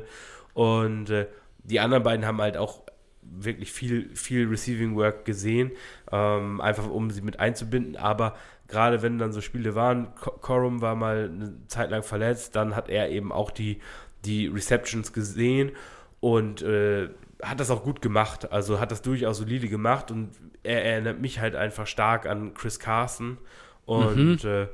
[0.54, 1.26] und äh,
[1.64, 2.82] die anderen beiden haben halt auch
[3.22, 5.72] wirklich viel, viel Receiving Work gesehen,
[6.10, 8.36] ähm, einfach um sie mit einzubinden, aber
[8.68, 12.88] gerade wenn dann so Spiele waren, Corum war mal eine Zeit lang verletzt, dann hat
[12.88, 13.80] er eben auch die,
[14.24, 15.72] die Receptions gesehen
[16.20, 17.08] und äh,
[17.42, 20.30] hat das auch gut gemacht, also hat das durchaus solide gemacht und
[20.62, 23.38] er erinnert mich halt einfach stark an Chris Carson
[23.86, 24.50] und mhm.
[24.50, 24.66] äh,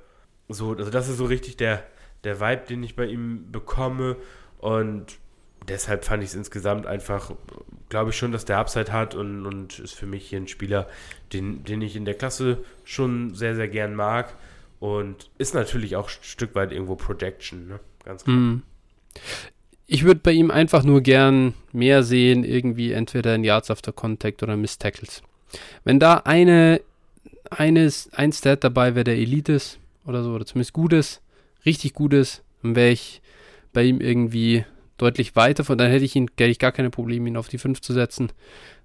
[0.48, 1.84] so, also das ist so richtig der,
[2.24, 4.16] der Vibe, den ich bei ihm bekomme.
[4.58, 5.18] Und
[5.68, 7.32] deshalb fand ich es insgesamt einfach,
[7.88, 10.88] glaube ich schon, dass der Upside hat und, und ist für mich hier ein Spieler,
[11.32, 14.34] den, den ich in der Klasse schon sehr, sehr gern mag.
[14.80, 17.80] Und ist natürlich auch ein Stück weit irgendwo Projection, ne?
[18.04, 18.36] Ganz klar.
[18.36, 18.62] Mm.
[19.86, 24.42] Ich würde bei ihm einfach nur gern mehr sehen, irgendwie entweder in Yards after Contact
[24.42, 25.22] oder Miss Tackles.
[25.84, 26.80] Wenn da eine,
[27.50, 31.22] eines, ein Stat dabei wäre, der Elite ist oder so, oder zumindest gut ist,
[31.64, 33.22] richtig gut ist, dann wäre ich
[33.72, 34.64] bei ihm irgendwie
[34.98, 35.64] deutlich weiter.
[35.64, 37.92] Von dann hätte ich ihn, hätte ich gar keine Probleme, ihn auf die 5 zu
[37.92, 38.32] setzen.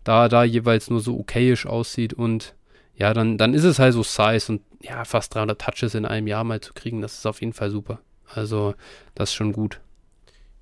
[0.03, 2.55] Da er da jeweils nur so okayisch aussieht und
[2.95, 6.27] ja, dann, dann ist es halt so Size und ja, fast 300 Touches in einem
[6.27, 7.99] Jahr mal zu kriegen, das ist auf jeden Fall super.
[8.27, 8.75] Also,
[9.15, 9.79] das ist schon gut.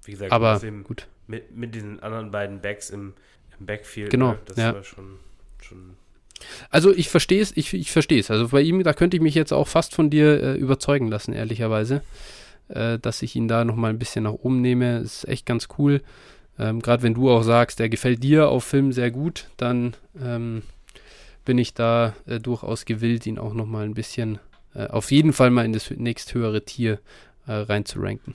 [0.05, 1.07] Wie gesagt, aber gut.
[1.25, 3.13] Mit, mit diesen anderen beiden Backs im,
[3.59, 4.73] im Backfield, genau, ne, das ja.
[4.73, 5.19] war schon,
[5.61, 5.95] schon
[6.69, 8.31] also ich verstehe es, ich, ich verstehe es.
[8.31, 11.33] Also bei ihm, da könnte ich mich jetzt auch fast von dir äh, überzeugen lassen,
[11.33, 12.03] ehrlicherweise
[12.69, 14.99] äh, dass ich ihn da nochmal ein bisschen nach oben nehme.
[14.99, 16.01] Ist echt ganz cool.
[16.59, 20.63] Ähm, Gerade wenn du auch sagst, der gefällt dir auf Film sehr gut, dann ähm,
[21.45, 24.39] bin ich da äh, durchaus gewillt, ihn auch nochmal ein bisschen
[24.73, 26.99] äh, auf jeden Fall mal in das nächsthöhere Tier
[27.45, 28.33] äh, reinzuranken.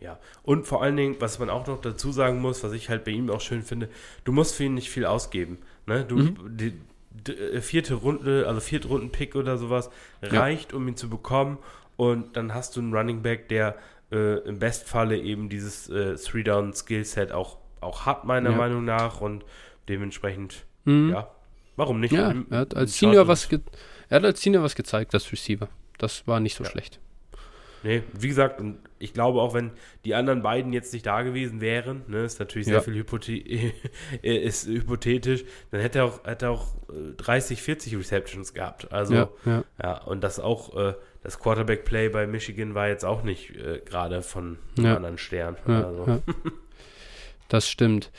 [0.00, 3.04] Ja, und vor allen Dingen, was man auch noch dazu sagen muss, was ich halt
[3.04, 3.88] bei ihm auch schön finde,
[4.24, 5.58] du musst für ihn nicht viel ausgeben.
[5.86, 6.04] Ne?
[6.04, 6.56] Du, mhm.
[6.56, 6.74] die,
[7.10, 9.90] die, äh, vierte Runde, also vierte Runden-Pick oder sowas,
[10.22, 10.78] reicht, ja.
[10.78, 11.58] um ihn zu bekommen
[11.98, 13.74] und dann hast du einen Running Back, der
[14.12, 18.56] äh, im Bestfalle eben dieses äh, Three-Down-Skillset auch, auch hat, meiner ja.
[18.56, 19.20] Meinung nach.
[19.20, 19.44] Und
[19.88, 21.10] dementsprechend, mhm.
[21.10, 21.28] ja,
[21.74, 22.12] warum nicht?
[22.12, 25.68] Ja, er hat als Senior was, er hat als Senior was gezeigt, das Receiver.
[25.98, 26.70] Das war nicht so ja.
[26.70, 27.00] schlecht.
[27.82, 29.72] Nee, wie gesagt, und ich glaube auch, wenn
[30.04, 32.80] die anderen beiden jetzt nicht da gewesen wären, ne, ist natürlich sehr ja.
[32.80, 33.32] viel Hypothe
[34.22, 36.76] ist hypothetisch, dann hätte er auch, hätte auch
[37.16, 38.92] 30, äh, 40 Receptions gehabt.
[38.92, 39.64] Also, ja, ja.
[39.82, 44.22] ja und das auch, äh, das Quarterback-Play bei Michigan war jetzt auch nicht äh, gerade
[44.22, 45.56] von einem anderen Stern.
[45.66, 46.22] Also.
[47.48, 48.10] Das stimmt.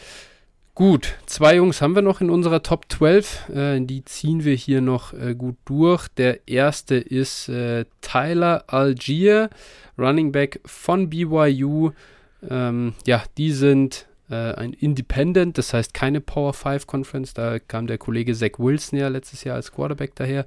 [0.79, 3.49] Gut, zwei Jungs haben wir noch in unserer Top 12.
[3.49, 6.07] Äh, die ziehen wir hier noch äh, gut durch.
[6.07, 9.49] Der erste ist äh, Tyler Algier,
[9.97, 11.91] Running Back von BYU.
[12.49, 17.33] Ähm, ja, die sind ein Independent, das heißt keine Power 5 Conference.
[17.33, 20.45] Da kam der Kollege Zach Wilson ja letztes Jahr als Quarterback daher.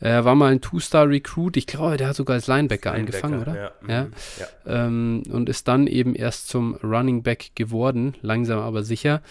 [0.00, 1.56] Er war mal ein Two-Star-Recruit.
[1.56, 3.56] Ich glaube, der hat sogar als Linebacker, Linebacker angefangen, oder?
[3.56, 3.72] Ja.
[3.88, 4.04] ja.
[4.04, 4.12] Mhm.
[4.38, 4.86] ja.
[4.86, 9.22] Ähm, und ist dann eben erst zum Running Back geworden, langsam aber sicher.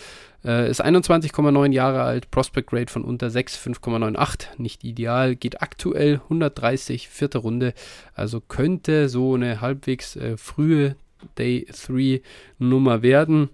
[0.46, 6.20] Äh, ist 21,9 Jahre alt, Prospect Rate von unter 6, 5,98, nicht ideal, geht aktuell
[6.24, 7.74] 130, vierte Runde,
[8.14, 10.96] also könnte so eine halbwegs äh, frühe
[11.38, 12.22] Day 3
[12.60, 13.50] Nummer werden.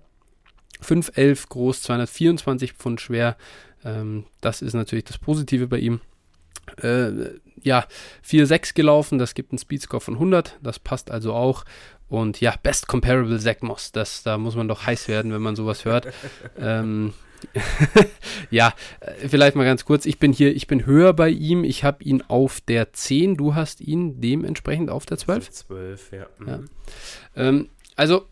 [0.83, 3.37] 5,11 groß, 224 Pfund schwer,
[3.83, 6.01] ähm, das ist natürlich das Positive bei ihm.
[6.81, 7.85] Äh, ja,
[8.25, 11.65] 4,6 gelaufen, das gibt einen Speedscore von 100, das passt also auch.
[12.07, 13.91] Und ja, Best Comparable Zach Moss.
[13.91, 16.07] Das, da muss man doch heiß werden, wenn man sowas hört.
[16.57, 17.13] ähm,
[18.49, 20.05] ja, äh, vielleicht mal ganz kurz.
[20.05, 21.63] Ich bin hier, ich bin höher bei ihm.
[21.63, 23.37] Ich habe ihn auf der 10.
[23.37, 25.51] Du hast ihn dementsprechend auf der 12?
[25.51, 26.25] 12, ja.
[26.39, 26.47] Mhm.
[26.47, 26.59] ja.
[27.35, 28.27] Ähm, also,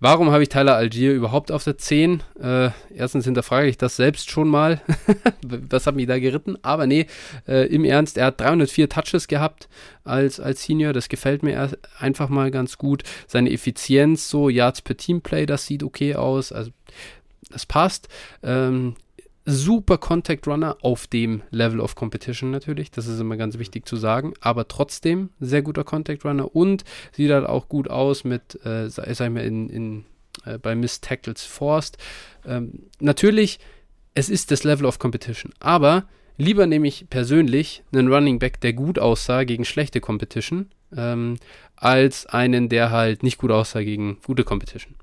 [0.00, 2.22] Warum habe ich Tyler Algier überhaupt auf der 10?
[2.40, 4.80] Äh, erstens hinterfrage ich das selbst schon mal.
[5.42, 6.56] Was hat mich da geritten?
[6.62, 7.06] Aber nee,
[7.46, 9.68] äh, im Ernst, er hat 304 Touches gehabt
[10.04, 10.92] als, als Senior.
[10.92, 13.02] Das gefällt mir einfach mal ganz gut.
[13.26, 16.52] Seine Effizienz, so Yards per Teamplay, das sieht okay aus.
[16.52, 16.70] Also,
[17.50, 18.08] das passt.
[18.42, 18.96] Ähm,
[19.46, 22.90] super Contact Runner auf dem Level of Competition natürlich.
[22.90, 24.34] Das ist immer ganz wichtig zu sagen.
[24.40, 29.08] Aber trotzdem sehr guter Contact Runner und sieht halt auch gut aus mit, äh, sag
[29.08, 30.04] ich mal, in, in,
[30.44, 31.96] äh, bei Miss Tackles Forced.
[32.44, 33.60] Ähm, natürlich,
[34.14, 35.52] es ist das Level of Competition.
[35.60, 36.04] Aber
[36.36, 41.36] lieber nehme ich persönlich einen Running Back, der gut aussah gegen schlechte Competition, ähm,
[41.76, 44.94] als einen, der halt nicht gut aussah gegen gute Competition.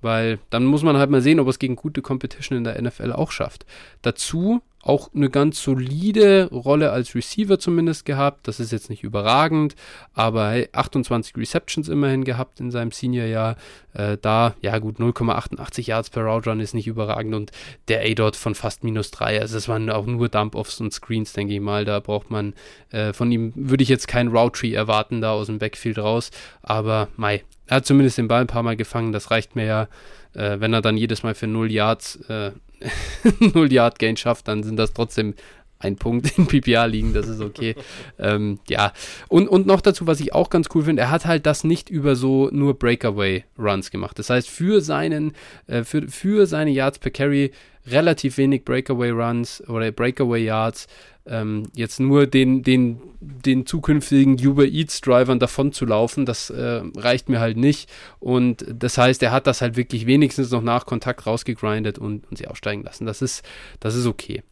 [0.00, 3.12] Weil dann muss man halt mal sehen, ob es gegen gute Competition in der NFL
[3.12, 3.64] auch schafft.
[4.02, 8.46] Dazu auch eine ganz solide Rolle als Receiver zumindest gehabt.
[8.46, 9.74] Das ist jetzt nicht überragend,
[10.14, 13.56] aber hey, 28 Receptions immerhin gehabt in seinem Seniorjahr.
[13.94, 17.50] Äh, da, ja gut, 0,88 Yards per Route Run ist nicht überragend und
[17.88, 19.40] der A-Dot von fast minus 3.
[19.40, 21.84] Also es waren auch nur Dump-Offs und Screens, denke ich mal.
[21.84, 22.54] Da braucht man
[22.90, 26.30] äh, von ihm, würde ich jetzt kein Route Tree erwarten, da aus dem Backfield raus.
[26.62, 29.88] Aber Mai, er hat zumindest den Ball ein paar Mal gefangen, das reicht mir ja.
[30.34, 32.52] Äh, wenn er dann jedes Mal für 0 Yards äh,
[33.40, 35.34] 0 Yard Gain schafft, dann sind das trotzdem
[35.78, 37.74] ein Punkt in PPA liegen, das ist okay.
[38.18, 38.92] ähm, ja,
[39.28, 41.90] und, und noch dazu, was ich auch ganz cool finde, er hat halt das nicht
[41.90, 44.18] über so nur Breakaway-Runs gemacht.
[44.18, 45.32] Das heißt, für seinen,
[45.66, 47.52] äh, für, für seine Yards per Carry
[47.86, 50.86] relativ wenig Breakaway-Runs oder Breakaway-Yards.
[51.26, 56.82] Ähm, jetzt nur den, den, den zukünftigen Uber Eats Drivern davon zu laufen, das äh,
[56.96, 57.90] reicht mir halt nicht.
[58.20, 62.38] Und das heißt, er hat das halt wirklich wenigstens noch nach Kontakt rausgegrindet und, und
[62.38, 63.06] sie aussteigen lassen.
[63.06, 63.44] Das ist,
[63.80, 64.42] das ist okay.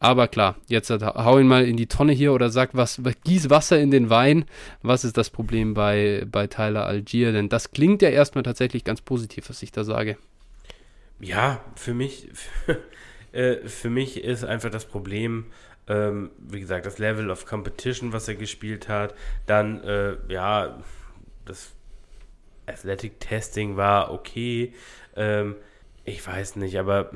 [0.00, 3.80] Aber klar, jetzt hau ihn mal in die Tonne hier oder sag was, gieß Wasser
[3.80, 4.44] in den Wein.
[4.82, 7.32] Was ist das Problem bei, bei Tyler Algier?
[7.32, 10.18] Denn das klingt ja erstmal tatsächlich ganz positiv, was ich da sage.
[11.20, 12.82] Ja, für mich, für,
[13.32, 15.46] äh, für mich ist einfach das Problem,
[15.88, 19.14] ähm, wie gesagt, das Level of Competition, was er gespielt hat.
[19.46, 20.78] Dann, äh, ja,
[21.44, 21.72] das
[22.66, 24.72] Athletic Testing war okay.
[25.16, 25.56] Ähm,
[26.04, 27.10] ich weiß nicht, aber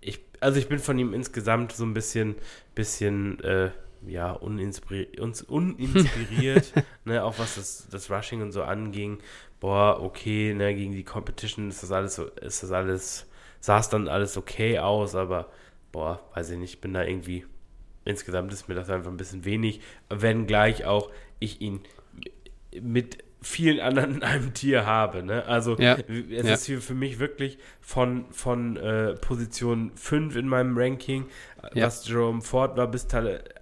[0.00, 2.36] ich, also ich bin von ihm insgesamt so ein bisschen,
[2.74, 3.70] bisschen, äh,
[4.06, 6.72] ja, uninspiri uns uninspiriert,
[7.04, 9.18] ne, auch was das, das Rushing und so anging.
[9.60, 13.26] Boah, okay, ne, gegen die Competition ist das alles so, ist das alles,
[13.60, 15.48] sah es dann alles okay aus, aber
[15.90, 17.46] boah, weiß ich nicht, ich bin da irgendwie
[18.04, 21.80] insgesamt ist mir das einfach ein bisschen wenig, wenn gleich auch ich ihn
[22.80, 25.22] mit vielen anderen in einem Tier habe.
[25.22, 25.44] Ne?
[25.44, 26.54] Also ja, es ja.
[26.54, 31.26] ist hier für mich wirklich von, von äh, Position 5 in meinem Ranking,
[31.74, 31.86] ja.
[31.86, 33.06] was Jerome Ford war, bis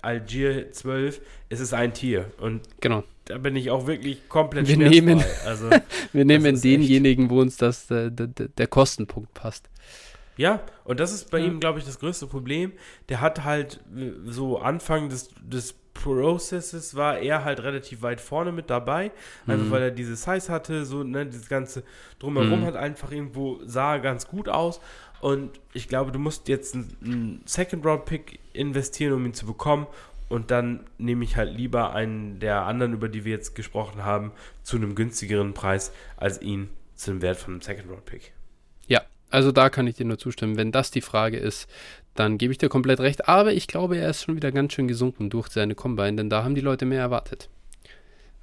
[0.01, 2.27] Algier 12, es ist ein Tier.
[2.39, 3.03] Und genau.
[3.25, 5.69] da bin ich auch wirklich komplett wir nehmen, also,
[6.13, 9.69] Wir nehmen denjenigen, wo uns das, äh, der, der Kostenpunkt passt.
[10.43, 11.47] Ja, und das ist bei ja.
[11.47, 12.73] ihm, glaube ich, das größte Problem.
[13.09, 18.51] Der hat halt äh, so Anfang des, des Processes war er halt relativ weit vorne
[18.51, 19.13] mit dabei,
[19.47, 19.71] einfach mhm.
[19.71, 21.85] weil er diese Size hatte, so, ne, dieses ganze
[22.19, 22.65] drumherum mhm.
[22.65, 24.81] hat einfach irgendwo, sah ganz gut aus.
[25.21, 29.87] Und ich glaube, du musst jetzt einen Second-Round-Pick investieren, um ihn zu bekommen.
[30.29, 34.33] Und dann nehme ich halt lieber einen der anderen, über die wir jetzt gesprochen haben,
[34.65, 38.33] zu einem günstigeren Preis, als ihn zu einem Wert von einem Second-Round-Pick.
[38.89, 39.03] Ja,
[39.33, 40.57] also da kann ich dir nur zustimmen.
[40.57, 41.69] Wenn das die Frage ist,
[42.15, 43.29] dann gebe ich dir komplett recht.
[43.29, 46.45] Aber ich glaube, er ist schon wieder ganz schön gesunken durch seine Combine, denn da
[46.45, 47.49] haben die Leute mehr erwartet.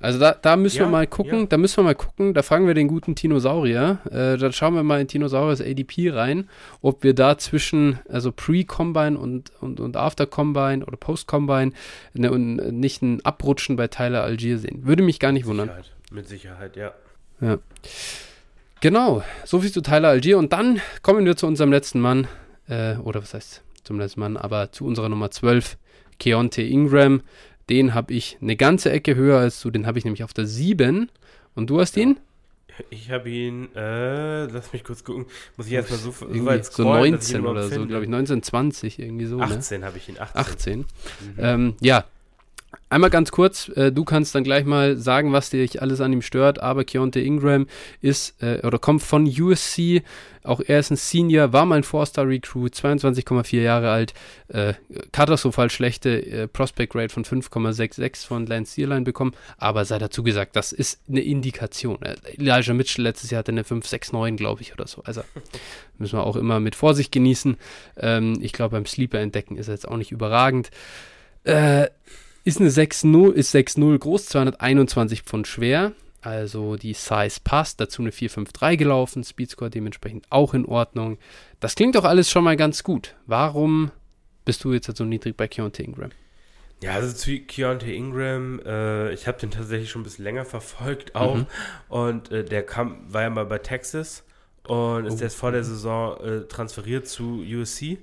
[0.02, 1.46] Also da, da müssen ja, wir mal gucken, ja.
[1.48, 4.84] da müssen wir mal gucken, da fragen wir den guten Tinosaurier, äh, da schauen wir
[4.84, 6.50] mal in Tinosauriers ADP rein,
[6.82, 11.74] ob wir da zwischen, also Pre-Combine und, und, und After-Combine oder Post-Combine
[12.14, 14.86] ne, nicht ein Abrutschen bei Tyler Algier sehen.
[14.86, 15.68] Würde mich gar nicht wundern.
[15.68, 15.92] Sicherheit.
[16.12, 16.94] Mit Sicherheit, ja.
[17.42, 17.58] Ja.
[18.82, 20.38] Genau, soviel zu Tyler Algier.
[20.38, 22.28] Und dann kommen wir zu unserem letzten Mann,
[22.70, 25.78] äh, oder was heißt zum letzten Mann, aber zu unserer Nummer 12,
[26.18, 27.22] Keonte Ingram.
[27.70, 30.46] Den habe ich eine ganze Ecke höher als du, den habe ich nämlich auf der
[30.46, 31.10] 7.
[31.56, 32.18] Und du hast ihn?
[32.90, 35.26] Ich habe ihn, äh, lass mich kurz gucken,
[35.58, 39.00] muss ich erstmal so, so weit scrollen, So 19 oder so, glaube ich, 19, 20,
[39.00, 39.42] irgendwie so.
[39.42, 39.88] 18 ne?
[39.88, 40.40] habe ich ihn, 18.
[40.40, 40.80] 18.
[40.80, 40.86] Mhm.
[41.38, 42.06] Ähm, ja,
[42.92, 46.24] Einmal ganz kurz, äh, du kannst dann gleich mal sagen, was dich alles an ihm
[46.24, 47.68] stört, aber Keontae Ingram
[48.02, 50.04] ist äh, oder kommt von USC,
[50.44, 54.14] auch er ist ein Senior, war mal ein Four-Star-Recruit, 22,4 Jahre alt,
[54.48, 54.74] äh,
[55.12, 60.56] katastrophal schlechte äh, Prospect Rate von 5,66 von Lance Searline bekommen, aber sei dazu gesagt,
[60.56, 62.02] das ist eine Indikation.
[62.02, 65.22] Äh, Elijah Mitchell letztes Jahr hatte eine 5,69, glaube ich, oder so, also
[66.00, 67.58] müssen wir auch immer mit Vorsicht genießen.
[67.98, 70.72] Ähm, ich glaube, beim Sleeper entdecken ist er jetzt auch nicht überragend.
[71.44, 71.88] Äh,
[72.50, 75.94] ist eine 6-0, ist 6-0 groß, 221 Pfund schwer.
[76.22, 81.18] Also die Size passt, dazu eine 4-5-3 gelaufen, Speedscore dementsprechend auch in Ordnung.
[81.60, 83.16] Das klingt doch alles schon mal ganz gut.
[83.26, 83.92] Warum
[84.44, 86.12] bist du jetzt so niedrig bei Keontae Ingram?
[86.82, 91.16] Ja, also zu Keontae Ingram, äh, ich habe den tatsächlich schon ein bisschen länger verfolgt
[91.16, 91.38] auch.
[91.38, 91.46] Mhm.
[91.88, 94.24] Und äh, der kam, war ja mal bei Texas
[94.68, 95.24] und ist oh.
[95.24, 98.00] erst vor der Saison äh, transferiert zu USC,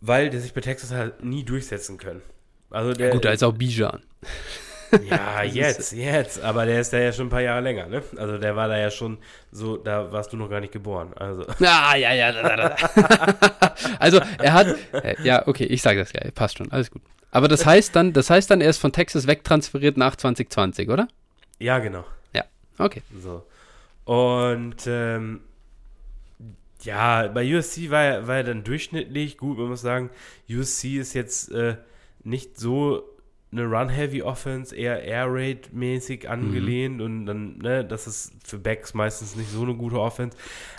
[0.00, 2.22] weil der sich bei Texas halt nie durchsetzen können.
[2.72, 4.02] Also der, ja gut, da ist auch Bijan.
[5.08, 6.42] Ja, jetzt, jetzt.
[6.42, 8.02] Aber der ist da ja schon ein paar Jahre länger, ne?
[8.16, 9.16] Also der war da ja schon
[9.50, 11.14] so, da warst du noch gar nicht geboren.
[11.16, 11.46] Also.
[11.64, 12.30] Ah, ja, ja.
[12.32, 13.74] Da, da, da.
[13.98, 17.00] also er hat, äh, ja, okay, ich sage das ja, passt schon, alles gut.
[17.30, 21.08] Aber das heißt dann, das heißt dann, er ist von Texas wegtransferiert nach 2020, oder?
[21.58, 22.04] Ja, genau.
[22.34, 22.44] Ja,
[22.76, 23.00] okay.
[23.18, 23.46] So.
[24.04, 25.40] Und ähm,
[26.82, 29.38] ja, bei USC war er, war er dann durchschnittlich.
[29.38, 30.10] Gut, man muss sagen,
[30.50, 31.76] USC ist jetzt äh,
[32.24, 33.02] nicht so
[33.52, 37.04] eine Run-Heavy-Offense, eher Air-Raid-mäßig angelehnt mhm.
[37.04, 40.36] und dann, ne, das ist für Backs meistens nicht so eine gute Offense.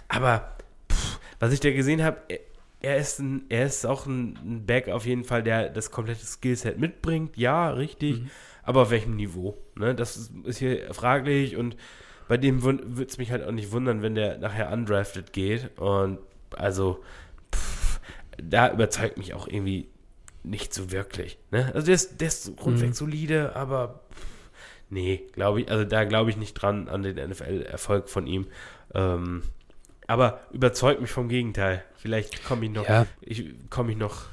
[0.08, 0.58] Aber
[0.92, 2.40] pff, was ich da gesehen habe, er,
[2.82, 6.26] er, ist ein, er ist auch ein, ein, Back auf jeden Fall, der das komplette
[6.26, 7.38] Skillset mitbringt.
[7.38, 8.22] Ja, richtig.
[8.22, 8.30] Mhm.
[8.64, 9.58] Aber auf welchem Niveau?
[9.76, 9.94] Ne?
[9.94, 11.78] Das ist, ist hier fraglich und
[12.28, 15.78] bei dem würde es mich halt auch nicht wundern, wenn der nachher undrafted geht.
[15.78, 16.20] Und
[16.56, 17.04] also,
[17.54, 18.00] pff,
[18.42, 19.90] da überzeugt mich auch irgendwie
[20.44, 21.38] nicht so wirklich.
[21.52, 21.72] Ne?
[21.74, 22.94] Also der ist, der ist rundweg mhm.
[22.94, 24.26] solide, aber pff,
[24.90, 28.48] nee, glaube ich, also da glaube ich nicht dran an den NFL-Erfolg von ihm.
[28.94, 29.44] Ähm,
[30.08, 31.84] aber überzeugt mich vom Gegenteil.
[31.96, 33.06] Vielleicht komme ich noch, ja.
[33.22, 34.26] ich komme ich noch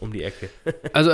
[0.00, 0.50] um die Ecke.
[0.92, 1.10] also,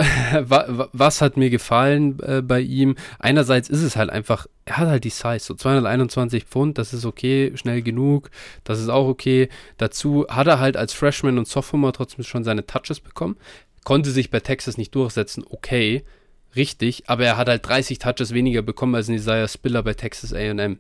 [0.92, 2.96] was hat mir gefallen äh, bei ihm?
[3.18, 7.04] Einerseits ist es halt einfach, er hat halt die Size, so 221 Pfund, das ist
[7.04, 8.30] okay, schnell genug,
[8.64, 9.48] das ist auch okay.
[9.76, 13.36] Dazu hat er halt als Freshman und Sophomore trotzdem schon seine Touches bekommen,
[13.84, 16.04] konnte sich bei Texas nicht durchsetzen, okay,
[16.56, 20.78] richtig, aber er hat halt 30 Touches weniger bekommen als Isaiah Spiller bei Texas AM.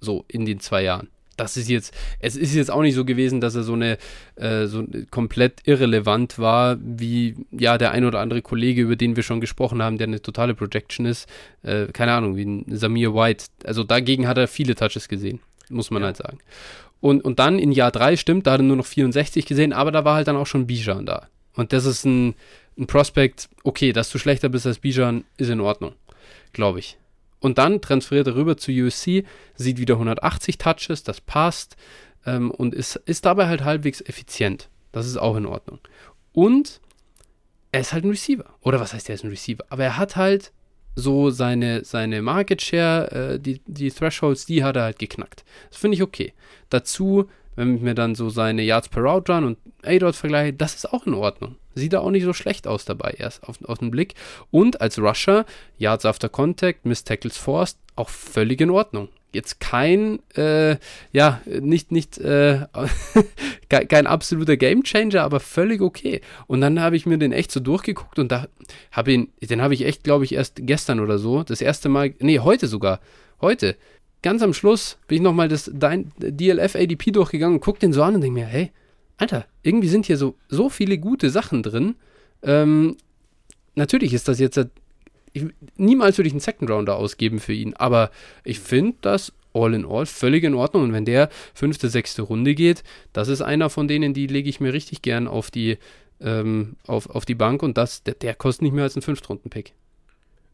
[0.00, 3.40] So in den zwei Jahren das ist jetzt, es ist jetzt auch nicht so gewesen,
[3.40, 3.98] dass er so eine,
[4.36, 9.22] äh, so komplett irrelevant war, wie ja der ein oder andere Kollege, über den wir
[9.22, 11.28] schon gesprochen haben, der eine totale Projection ist,
[11.62, 13.46] äh, keine Ahnung, wie ein Samir White.
[13.64, 15.40] Also dagegen hat er viele Touches gesehen,
[15.70, 16.06] muss man ja.
[16.06, 16.38] halt sagen.
[17.00, 19.90] Und, und dann in Jahr 3, stimmt, da hat er nur noch 64 gesehen, aber
[19.90, 21.26] da war halt dann auch schon Bijan da.
[21.54, 22.34] Und das ist ein,
[22.78, 25.94] ein Prospect, okay, dass du schlechter bist als Bijan, ist in Ordnung,
[26.52, 26.98] glaube ich.
[27.40, 29.24] Und dann transferiert er rüber zu USC,
[29.56, 31.76] sieht wieder 180 Touches, das passt
[32.24, 34.68] ähm, und ist, ist dabei halt halbwegs effizient.
[34.92, 35.80] Das ist auch in Ordnung.
[36.32, 36.80] Und
[37.72, 38.44] er ist halt ein Receiver.
[38.60, 39.64] Oder was heißt, er ist ein Receiver?
[39.70, 40.52] Aber er hat halt
[40.94, 45.44] so seine, seine Market Share, äh, die, die Thresholds, die hat er halt geknackt.
[45.70, 46.34] Das finde ich okay.
[46.68, 50.74] Dazu wenn ich mir dann so seine Yards per Route Run und A-Dot vergleiche, das
[50.74, 51.56] ist auch in Ordnung.
[51.74, 54.14] Sieht da auch nicht so schlecht aus dabei, erst auf, auf den Blick.
[54.50, 55.44] Und als Rusher,
[55.78, 59.08] Yards after Contact, Miss Tackles Forced, auch völlig in Ordnung.
[59.32, 60.76] Jetzt kein, äh,
[61.12, 62.66] ja, nicht, nicht, äh,
[63.68, 66.20] kein absoluter Gamechanger, aber völlig okay.
[66.46, 68.46] Und dann habe ich mir den echt so durchgeguckt und da
[68.90, 72.14] habe ihn, den habe ich echt, glaube ich, erst gestern oder so, das erste Mal,
[72.18, 73.00] nee, heute sogar,
[73.40, 73.76] heute,
[74.22, 78.14] ganz am Schluss bin ich nochmal das DLF ADP durchgegangen und guck den so an
[78.14, 78.70] und denke mir, hey,
[79.18, 81.96] Alter, irgendwie sind hier so, so viele gute Sachen drin.
[82.42, 82.96] Ähm,
[83.74, 84.58] natürlich ist das jetzt,
[85.32, 85.46] ich,
[85.76, 88.10] niemals würde ich einen Second Rounder ausgeben für ihn, aber
[88.44, 90.84] ich finde das all in all völlig in Ordnung.
[90.84, 92.82] Und wenn der fünfte, sechste Runde geht,
[93.12, 95.78] das ist einer von denen, die lege ich mir richtig gern auf die,
[96.20, 99.74] ähm, auf, auf die Bank und das, der, der kostet nicht mehr als einen Fünftrunden-Pick.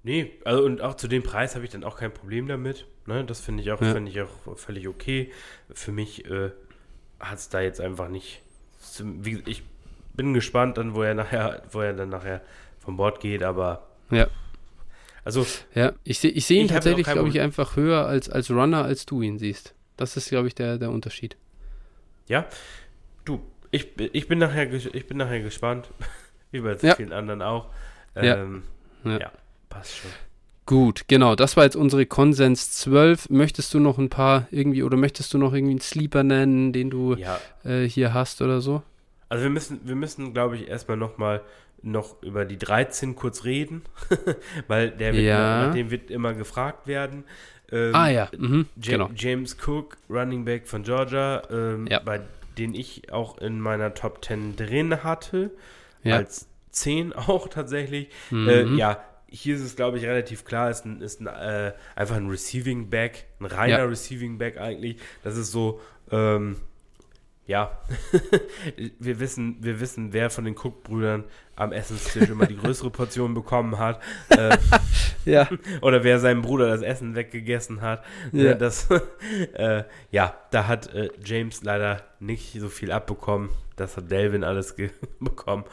[0.08, 2.86] Nee, also und auch zu dem Preis habe ich dann auch kein Problem damit.
[3.04, 3.26] Ne?
[3.26, 3.92] Das finde ich, auch, ja.
[3.92, 5.30] Find ich auch völlig okay.
[5.70, 6.50] Für mich äh,
[7.20, 8.40] hat es da jetzt einfach nicht.
[9.00, 9.64] Wie, ich
[10.14, 12.40] bin gespannt, dann, wo er nachher, wo er dann nachher
[12.78, 13.86] vom Bord geht, aber.
[14.10, 14.28] Ja.
[15.24, 15.46] Also.
[15.74, 18.82] Ja, ich sehe ich seh ihn ich tatsächlich, glaube ich, einfach höher als, als Runner,
[18.84, 19.74] als du ihn siehst.
[19.98, 21.36] Das ist, glaube ich, der, der Unterschied.
[22.28, 22.46] Ja.
[23.26, 25.90] Du, ich, ich, bin, nachher, ich bin nachher gespannt.
[26.50, 26.94] Wie bei ja.
[26.94, 27.68] vielen anderen auch.
[28.16, 28.62] Ähm,
[29.04, 29.10] ja.
[29.10, 29.18] ja.
[29.18, 29.32] ja.
[29.68, 30.10] Passt schon.
[30.66, 31.34] Gut, genau.
[31.34, 33.30] Das war jetzt unsere Konsens 12.
[33.30, 36.90] Möchtest du noch ein paar irgendwie oder möchtest du noch irgendwie einen Sleeper nennen, den
[36.90, 37.40] du ja.
[37.64, 38.82] äh, hier hast oder so?
[39.30, 41.42] Also wir müssen, wir müssen, glaube ich, erstmal nochmal
[41.82, 43.82] noch über die 13 kurz reden,
[44.68, 45.66] weil der wird, ja.
[45.66, 47.24] nach dem wird immer gefragt werden.
[47.70, 49.10] Ähm, ah ja, mhm, genau.
[49.14, 52.00] James Cook, Running Back von Georgia, ähm, ja.
[52.00, 52.20] bei
[52.56, 55.50] den ich auch in meiner Top 10 drin hatte,
[56.02, 56.16] ja.
[56.16, 58.08] als 10 auch tatsächlich.
[58.30, 58.48] Mhm.
[58.48, 62.16] Äh, ja, hier ist es, glaube ich, relativ klar, ist, ein, ist ein, äh, einfach
[62.16, 63.84] ein Receiving Back, ein reiner ja.
[63.84, 64.96] Receiving Back eigentlich.
[65.22, 65.80] Das ist so,
[66.10, 66.56] ähm,
[67.48, 67.78] ja,
[68.98, 71.24] wir wissen, wir wissen, wer von den Cook-Brüdern
[71.56, 74.02] am Essenstisch immer die größere Portion bekommen hat.
[74.28, 74.56] Äh,
[75.24, 75.48] ja.
[75.80, 78.04] Oder wer seinem Bruder das Essen weggegessen hat.
[78.32, 78.88] Ja, das,
[79.54, 83.48] äh, ja da hat äh, James leider nicht so viel abbekommen.
[83.76, 84.76] Das hat Delvin alles
[85.18, 85.64] bekommen.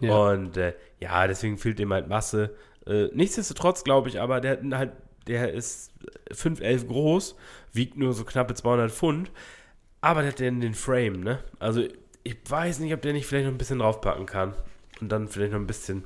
[0.00, 0.14] Ja.
[0.14, 2.54] Und äh, ja, deswegen fehlt ihm halt Masse.
[2.86, 4.92] Äh, nichtsdestotrotz glaube ich aber, der, halt,
[5.26, 5.92] der ist
[6.30, 7.36] 5'11 groß,
[7.72, 9.30] wiegt nur so knappe 200 Pfund,
[10.00, 11.38] aber der hat den, den Frame, ne?
[11.58, 11.84] Also
[12.24, 14.54] ich weiß nicht, ob der nicht vielleicht noch ein bisschen draufpacken kann.
[15.00, 16.04] Und dann vielleicht noch ein bisschen.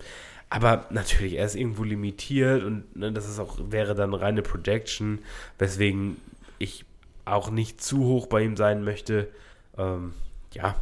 [0.49, 5.19] Aber natürlich, er ist irgendwo limitiert und ne, das ist auch, wäre dann reine Projection,
[5.59, 6.17] weswegen
[6.59, 6.85] ich
[7.25, 9.29] auch nicht zu hoch bei ihm sein möchte.
[9.77, 10.15] Ähm,
[10.53, 10.77] ja,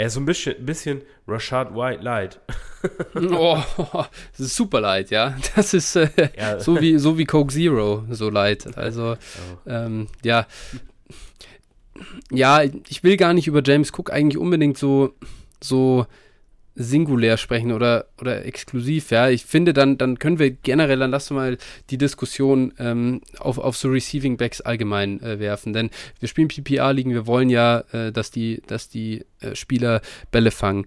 [0.00, 2.40] er ist so ein bisschen, bisschen Rashad White light.
[3.14, 3.62] oh,
[4.32, 5.36] das ist super light, ja.
[5.54, 6.08] Das ist äh,
[6.38, 6.58] ja.
[6.58, 8.78] so, wie, so wie Coke Zero so light.
[8.78, 9.68] Also, oh.
[9.68, 10.46] ähm, ja.
[12.30, 15.12] Ja, ich will gar nicht über James Cook eigentlich unbedingt so,
[15.62, 16.06] so
[16.80, 19.28] singulär sprechen oder, oder exklusiv, ja.
[19.28, 21.58] Ich finde, dann, dann können wir generell, dann lass mal
[21.90, 25.72] die Diskussion ähm, auf, auf so Receiving Backs allgemein äh, werfen.
[25.72, 30.00] Denn wir spielen PPA-Ligen, wir wollen ja, äh, dass die, dass die äh, Spieler
[30.30, 30.86] Bälle fangen.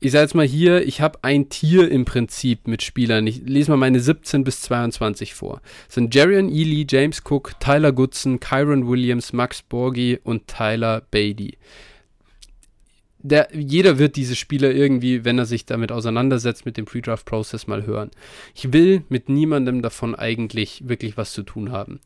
[0.00, 3.26] Ich sage jetzt mal hier, ich habe ein Tier im Prinzip mit Spielern.
[3.26, 5.60] Ich lese mal meine 17 bis 22 vor.
[5.86, 11.58] Das sind Jarian Ely, James Cook, Tyler Goodson, Kyron Williams, Max Borgi und Tyler Beatty
[13.20, 17.84] der, jeder wird diese Spieler irgendwie, wenn er sich damit auseinandersetzt, mit dem Pre-Draft-Process mal
[17.84, 18.10] hören.
[18.54, 22.00] Ich will mit niemandem davon eigentlich wirklich was zu tun haben.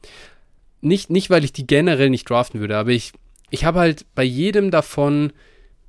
[0.80, 3.12] Nicht, nicht weil ich die generell nicht draften würde, aber ich,
[3.50, 5.32] ich habe halt bei jedem davon,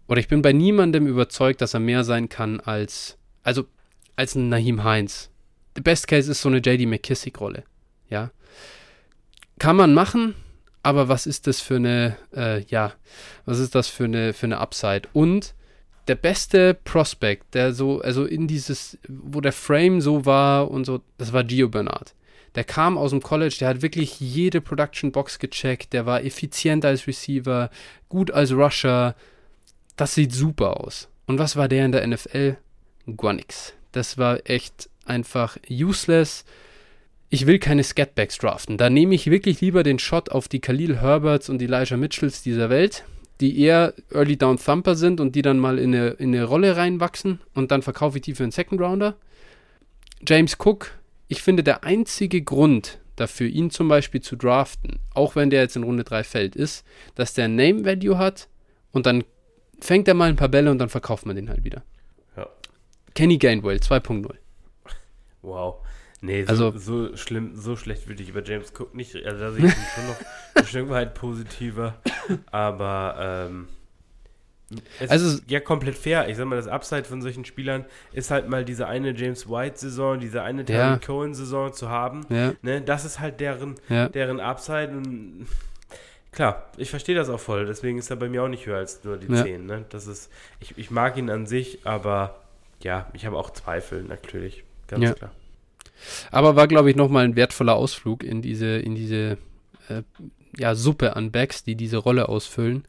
[0.07, 3.65] oder ich bin bei niemandem überzeugt, dass er mehr sein kann als also
[4.15, 5.29] als ein Nahim Heinz.
[5.75, 7.63] The Best Case ist so eine JD McKissick-Rolle.
[8.09, 8.31] Ja.
[9.59, 10.35] Kann man machen,
[10.83, 12.93] aber was ist das für eine, äh, ja,
[13.45, 15.03] was ist das für eine, für eine Upside?
[15.13, 15.55] Und
[16.09, 21.01] der beste Prospect, der so, also in dieses, wo der Frame so war und so,
[21.17, 22.13] das war Gio Bernard.
[22.55, 26.85] Der kam aus dem College, der hat wirklich jede Production Box gecheckt, der war effizient
[26.85, 27.71] als Receiver,
[28.09, 29.15] gut als Rusher.
[29.95, 31.07] Das sieht super aus.
[31.25, 32.57] Und was war der in der NFL?
[33.15, 33.73] Guanix.
[33.91, 36.45] Das war echt einfach useless.
[37.33, 38.77] Ich will keine Scatbacks draften.
[38.77, 42.69] Da nehme ich wirklich lieber den Shot auf die Khalil Herberts und Elijah Mitchells dieser
[42.69, 43.05] Welt,
[43.41, 46.77] die eher Early Down Thumper sind und die dann mal in eine, in eine Rolle
[46.77, 49.15] reinwachsen und dann verkaufe ich die für einen Second Rounder.
[50.27, 50.91] James Cook,
[51.27, 55.75] ich finde, der einzige Grund dafür, ihn zum Beispiel zu draften, auch wenn der jetzt
[55.75, 56.85] in Runde 3 fällt, ist,
[57.15, 58.47] dass der Name Value hat
[58.91, 59.23] und dann
[59.79, 61.81] fängt er mal ein paar Bälle und dann verkauft man den halt wieder.
[62.37, 62.47] Ja.
[63.15, 64.35] Kenny Gainwell 2.0.
[65.41, 65.82] Wow.
[66.25, 69.13] Nee, so, Also- so schlimm, so schlecht würde ich über James Cook nicht.
[69.15, 70.15] Also da sehe ich ihn schon noch
[70.55, 71.95] ein Stück weit positiver.
[72.51, 73.15] Aber
[73.49, 73.67] ähm,
[74.99, 76.29] es Also- ist ja komplett fair.
[76.29, 80.19] Ich sag mal, das Upside von solchen Spielern ist halt mal diese eine James White-Saison,
[80.19, 80.65] diese eine Ja.
[80.65, 82.25] Terry Cohen-Saison zu haben.
[82.29, 82.81] Ja, Ne?
[82.81, 84.07] Das ist halt deren, ja.
[84.07, 85.45] deren Upside und
[86.31, 89.03] klar, ich verstehe das auch voll, deswegen ist er bei mir auch nicht höher als
[89.03, 89.43] nur die Ja.
[89.43, 89.65] 10.
[89.65, 89.83] Ne?
[89.89, 90.31] Das ist,
[90.61, 92.39] ich, ich mag ihn an sich, aber
[92.81, 95.13] ja, ich habe auch Zweifel natürlich, ganz Ja.
[95.13, 95.31] klar.
[96.31, 99.37] Aber war, glaube ich, nochmal ein wertvoller Ausflug in diese, in diese
[99.89, 100.03] äh,
[100.57, 102.85] ja, Suppe an Backs, die diese Rolle ausfüllen.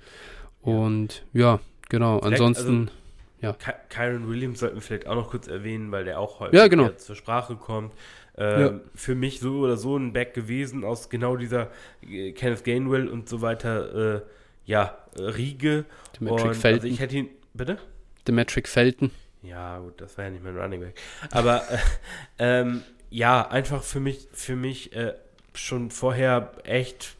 [0.60, 2.18] Und ja, genau.
[2.20, 2.90] Vielleicht, also Ansonsten,
[3.40, 6.66] Ky Kyron Williams sollten wir vielleicht auch noch kurz erwähnen, weil der auch häufig Ja,
[6.68, 6.88] genau.
[6.90, 7.92] zur Sprache kommt.
[8.36, 8.80] Ähm, Ja.
[8.94, 11.70] Für mich so oder so ein Back gewesen aus genau dieser
[12.02, 14.20] äh, Kenneth Gainwell und so weiter, äh,
[14.64, 15.84] ja, Riege.
[16.18, 16.80] Demetric Und Felton.
[16.80, 17.78] also ich hätte ihn, bitte?
[18.26, 19.10] Demetric Felton.
[19.42, 20.94] Ja, gut, das war ja nicht mein Running Back.
[21.30, 21.62] Aber
[22.38, 22.82] äh, ähm,
[23.14, 25.14] ja, einfach für mich, für mich äh,
[25.54, 27.14] schon vorher echt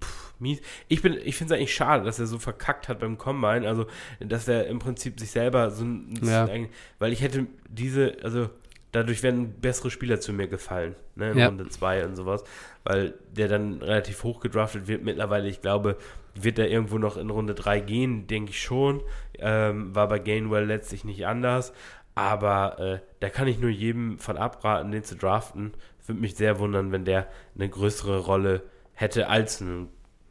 [0.00, 0.60] pff, mies.
[0.86, 3.66] Ich bin, ich finde es eigentlich schade, dass er so verkackt hat beim Combine.
[3.66, 3.86] Also,
[4.20, 6.44] dass er im Prinzip sich selber so ein, Ja.
[6.44, 6.68] ein
[7.00, 8.48] weil ich hätte diese, also
[8.92, 11.46] dadurch wären bessere Spieler zu mir gefallen, ne, in Ja.
[11.46, 12.44] Runde 2 und sowas,
[12.84, 15.02] weil der dann relativ hoch gedraftet wird.
[15.02, 15.96] Mittlerweile, ich glaube,
[16.36, 19.02] wird er irgendwo noch in Runde 3 gehen, denke ich schon.
[19.38, 21.72] Ähm, war bei Gainwell letztlich nicht anders.
[22.20, 25.72] Aber äh, da kann ich nur jedem von abraten, den zu draften.
[26.06, 29.88] Würde mich sehr wundern, wenn der eine größere Rolle hätte als ein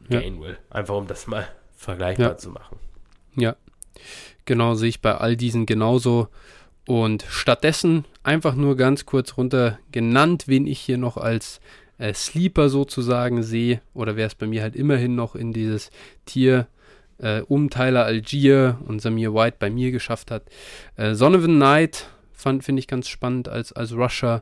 [0.08, 0.20] Ja.
[0.22, 0.60] Gainwell.
[0.70, 2.38] Einfach um das mal vergleichbar Ja.
[2.38, 2.78] zu machen.
[3.36, 3.56] Ja,
[4.46, 6.28] genau, sehe ich bei all diesen genauso.
[6.86, 11.60] Und stattdessen einfach nur ganz kurz runter genannt, wen ich hier noch als
[11.98, 15.90] äh, Sleeper sozusagen sehe, oder wer es bei mir halt immerhin noch in dieses
[16.26, 16.68] Tier
[17.20, 20.44] äh, um Tyler Algier und Samir White bei mir geschafft hat.
[20.96, 24.42] Äh, Sonovan Knight fand, finde ich ganz spannend als, als Rusher.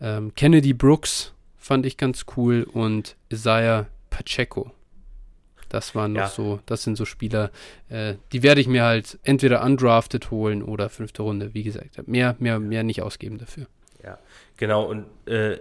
[0.00, 4.70] Ähm, Kennedy Brooks fand ich ganz cool und Isaiah Pacheco.
[5.68, 6.28] Das waren noch Ja.
[6.28, 7.50] so, das sind so Spieler,
[7.90, 12.08] äh, die werde ich mir halt entweder undrafted holen oder fünfte Runde, wie gesagt.
[12.08, 13.66] Mehr, mehr, mehr nicht ausgeben dafür.
[14.56, 15.58] Genau, und äh,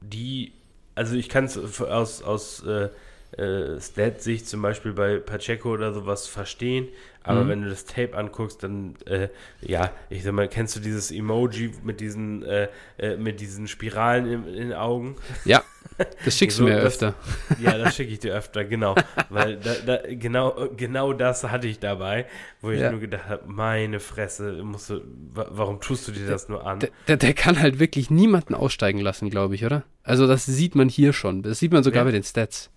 [0.00, 0.52] die,
[0.96, 2.88] also ich kann es aus, aus äh,
[3.36, 6.88] äh, Stat-Sicht zum Beispiel bei Pacheco oder sowas verstehen,
[7.22, 7.48] aber Mhm.
[7.48, 9.28] wenn du das Tape anguckst, dann, äh,
[9.60, 14.26] ja, ich sag mal, kennst du dieses Emoji mit diesen, äh, äh, mit diesen Spiralen
[14.26, 15.16] in, in den Augen?
[15.44, 15.62] Ja,
[16.24, 17.14] das schickst So, du mir das- öfter.
[17.60, 18.94] Ja, das schicke ich dir öfter, genau.
[19.28, 22.26] Weil da, da, genau, genau das hatte ich dabei,
[22.62, 22.90] wo ich Ja.
[22.90, 25.02] nur gedacht habe, meine Fresse, musst du,
[25.34, 26.80] wa- warum tust du dir das nur an?
[26.80, 29.84] Der, der, der kann halt wirklich niemanden aussteigen lassen, glaube ich, oder?
[30.02, 31.42] Also das sieht man hier schon.
[31.42, 32.12] Das sieht man sogar Wer?
[32.12, 32.70] bei den Stats.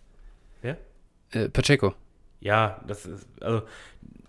[1.33, 1.93] Äh, Pacheco.
[2.39, 3.63] Ja, das ist, also,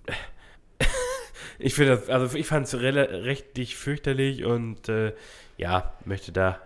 [1.59, 5.13] ich finde das, also ich fand es richtig fürchterlich und äh,
[5.57, 6.61] ja, möchte da,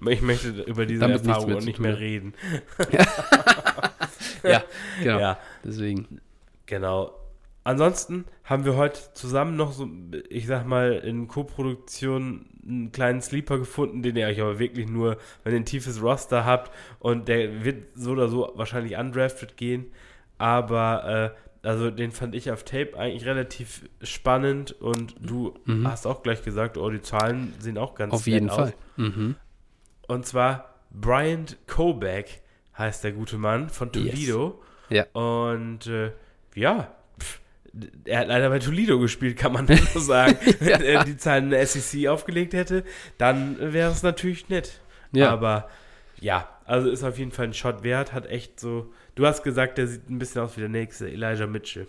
[0.08, 2.34] ich möchte über diese Damit Erfahrung auch nicht mehr reden.
[4.42, 4.62] Ja,
[5.02, 5.18] genau.
[5.18, 6.20] Ja, Deswegen.
[6.66, 7.12] genau.
[7.68, 9.86] Ansonsten haben wir heute zusammen noch so,
[10.30, 15.18] ich sag mal, in Co-Produktion einen kleinen Sleeper gefunden, den ihr euch aber wirklich nur,
[15.44, 19.92] wenn ihr ein tiefes Roster habt und der wird so oder so wahrscheinlich undrafted gehen,
[20.38, 25.86] aber äh, also den fand ich auf Tape eigentlich relativ spannend und du Mhm.
[25.86, 28.56] hast auch gleich gesagt, oh, die Zahlen sehen auch ganz Auf nett jeden aus.
[28.56, 28.74] Fall.
[28.96, 29.34] Mhm.
[30.06, 32.40] Und zwar Bryant Kobeck
[32.78, 34.04] heißt der gute Mann von Yes.
[34.14, 34.62] Toledo.
[34.88, 35.04] Ja.
[35.12, 36.12] Und äh,
[36.54, 36.94] ja,
[38.04, 39.64] er hat leider bei Toledo gespielt, kann man
[39.94, 40.36] nur sagen.
[40.60, 42.84] Wenn er die Zahlen in der SEC aufgelegt hätte,
[43.18, 44.80] dann wäre es natürlich nett.
[45.12, 45.30] Ja.
[45.30, 45.68] Aber
[46.20, 48.92] ja, also ist auf jeden Fall ein Shot wert, hat echt so.
[49.14, 51.86] Du hast gesagt, der sieht ein bisschen aus wie der nächste Elijah Mitchell.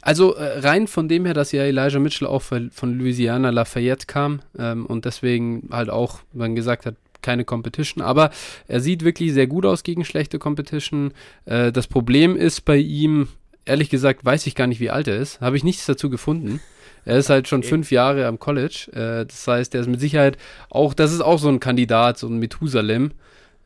[0.00, 4.40] Also äh, rein von dem her, dass ja Elijah Mitchell auch von Louisiana Lafayette kam
[4.58, 8.30] ähm, und deswegen halt auch, man gesagt hat, keine Competition, aber
[8.68, 11.12] er sieht wirklich sehr gut aus gegen schlechte Competition.
[11.44, 13.28] Äh, das Problem ist bei ihm,
[13.66, 15.40] ehrlich gesagt, weiß ich gar nicht, wie alt er ist.
[15.40, 16.60] Habe ich nichts dazu gefunden.
[17.04, 17.68] Er ist halt schon okay.
[17.68, 18.88] fünf Jahre am College.
[18.92, 20.38] Äh, das heißt, er ist mit Sicherheit
[20.70, 23.12] auch, das ist auch so ein Kandidat, so ein Methusalem.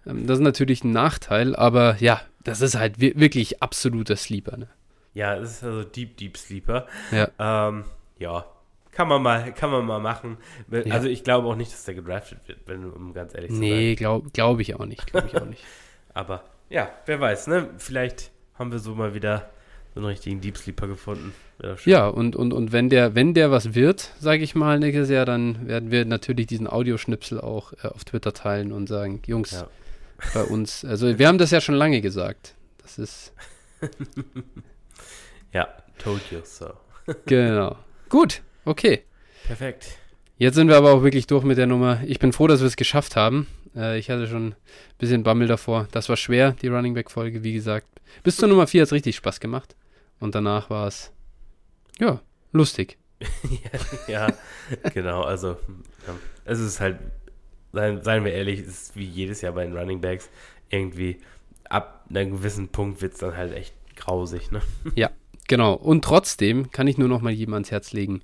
[0.06, 4.56] Ähm, das ist natürlich ein Nachteil, aber ja, das ist halt wirklich absoluter Sleeper.
[4.56, 4.68] Ne?
[5.14, 6.86] Ja, es ist also Deep, Deep Sleeper.
[7.12, 7.68] Ja.
[7.68, 7.84] Ähm,
[8.18, 8.44] ja,
[8.92, 10.36] kann man mal, kann man mal machen.
[10.90, 13.64] Also ich glaube auch nicht, dass der gedraftet wird, wenn um ganz ehrlich zu sein.
[13.64, 15.06] Nee, glaube glaub ich auch nicht.
[15.06, 15.62] Glaube ich auch nicht.
[16.12, 17.70] Aber ja, wer weiß, ne?
[17.78, 19.50] Vielleicht haben wir so mal wieder
[19.94, 21.32] so einen richtigen Deep Sleeper gefunden.
[21.84, 25.26] Ja, und, und, und wenn der, wenn der was wird, sage ich mal, nächstes Jahr,
[25.26, 29.68] dann werden wir natürlich diesen Audioschnipsel auch äh, auf Twitter teilen und sagen, Jungs, ja.
[30.32, 32.54] bei uns, also wir haben das ja schon lange gesagt.
[32.82, 33.32] Das ist.
[35.52, 35.68] ja,
[35.98, 36.70] told you so.
[37.26, 37.76] genau.
[38.08, 39.02] Gut, okay.
[39.44, 39.98] Perfekt.
[40.38, 42.00] Jetzt sind wir aber auch wirklich durch mit der Nummer.
[42.06, 43.46] Ich bin froh, dass wir es geschafft haben.
[43.76, 44.56] Äh, ich hatte schon ein
[44.98, 45.88] bisschen Bammel davor.
[45.92, 47.86] Das war schwer, die Running Back-Folge, wie gesagt.
[48.22, 49.76] Bis zur Nummer 4 hat es richtig Spaß gemacht.
[50.20, 51.12] Und danach war es,
[51.98, 52.20] ja,
[52.52, 52.98] lustig.
[54.06, 54.28] ja,
[54.94, 55.22] genau.
[55.22, 55.56] Also,
[56.06, 56.14] ja,
[56.44, 56.98] es ist halt,
[57.72, 60.30] seien, seien wir ehrlich, es ist wie jedes Jahr bei den Running Backs
[60.70, 61.20] irgendwie
[61.68, 64.60] ab einem gewissen Punkt wird es dann halt echt grausig, ne?
[64.94, 65.10] Ja,
[65.48, 65.74] genau.
[65.74, 68.22] Und trotzdem kann ich nur noch mal jedem ans Herz legen,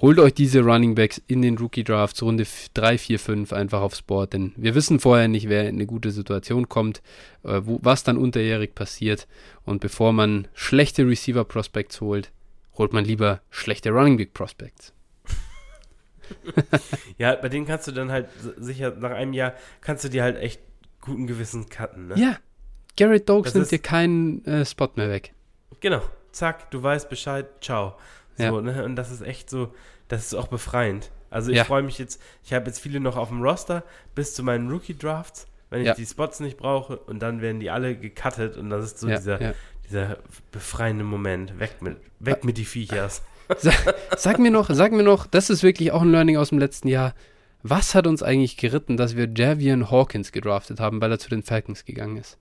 [0.00, 4.02] holt euch diese Running Backs in den Rookie Drafts Runde 3, 4, 5 einfach aufs
[4.02, 7.02] Board, denn wir wissen vorher nicht, wer in eine gute Situation kommt,
[7.44, 9.26] äh, wo, was dann unterjährig passiert
[9.64, 12.32] und bevor man schlechte Receiver Prospects holt,
[12.76, 14.92] holt man lieber schlechte Running Back Prospects.
[17.18, 20.36] ja, bei denen kannst du dann halt sicher nach einem Jahr kannst du dir halt
[20.36, 20.60] echt
[21.00, 22.18] guten Gewissen cutten, ne?
[22.18, 22.36] Ja.
[22.96, 25.32] Garrett Dokes nimmt dir keinen äh, Spot mehr weg.
[25.80, 26.02] Genau.
[26.32, 27.96] Zack, du weißt Bescheid, ciao.
[28.38, 28.60] So, ja.
[28.60, 28.84] ne?
[28.84, 29.74] Und das ist echt so,
[30.08, 31.10] das ist auch befreiend.
[31.30, 31.64] Also ich ja.
[31.64, 33.84] freue mich jetzt, ich habe jetzt viele noch auf dem Roster
[34.14, 35.94] bis zu meinen Rookie-Drafts, wenn ich ja.
[35.94, 39.54] die Spots nicht brauche und dann werden die alle gecuttet und das ist so dieser,
[39.86, 40.18] dieser
[40.50, 41.58] befreiende Moment.
[41.60, 43.22] Weg mit, weg mit die Viechers.
[43.58, 46.58] Sag, sag, mir noch, sag mir noch, das ist wirklich auch ein Learning aus dem
[46.58, 47.14] letzten Jahr.
[47.62, 51.42] Was hat uns eigentlich geritten, dass wir Javian Hawkins gedraftet haben, weil er zu den
[51.42, 52.36] Falcons gegangen ist?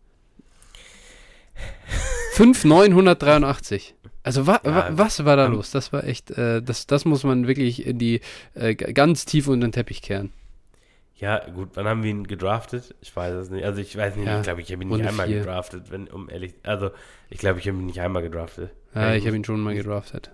[2.33, 3.95] 5,983.
[4.27, 5.71] Also wa ja, wa was war da um, los?
[5.71, 8.19] Das war echt, äh, das, das muss man wirklich in die
[8.55, 10.33] äh, ganz tief unter den Teppich kehren.
[11.15, 12.93] Ja, gut, wann haben wir ihn gedraftet?
[12.99, 13.63] Ich weiß es nicht.
[13.63, 15.39] Also ich weiß nicht, ja, ich glaube, ich habe ihn nicht einmal vier.
[15.39, 16.91] gedraftet, wenn, um ehrlich, also
[17.29, 18.71] ich glaube, ich habe ihn nicht einmal gedraftet.
[18.93, 20.29] Ja, ich habe ihn schon mal gedraftet.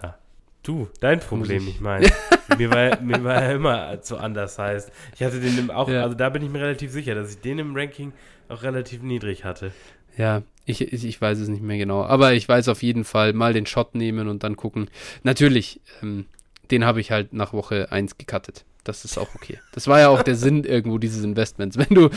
[0.00, 0.16] Ja.
[0.62, 2.08] Du, dein Problem, ich, ich meine.
[2.56, 4.92] mir, war, mir war er immer zu anders heißt.
[5.16, 6.04] Ich hatte den auch, ja.
[6.04, 8.12] also da bin ich mir relativ sicher, dass ich den im Ranking
[8.48, 9.72] auch relativ niedrig hatte.
[10.16, 12.04] Ja, ich, ich weiß es nicht mehr genau.
[12.04, 14.88] Aber ich weiß auf jeden Fall mal den Shot nehmen und dann gucken.
[15.22, 16.26] Natürlich, ähm,
[16.70, 18.64] den habe ich halt nach Woche 1 gecuttet.
[18.84, 19.60] Das ist auch okay.
[19.72, 21.78] Das war ja auch der Sinn irgendwo dieses Investments.
[21.78, 22.10] Wenn du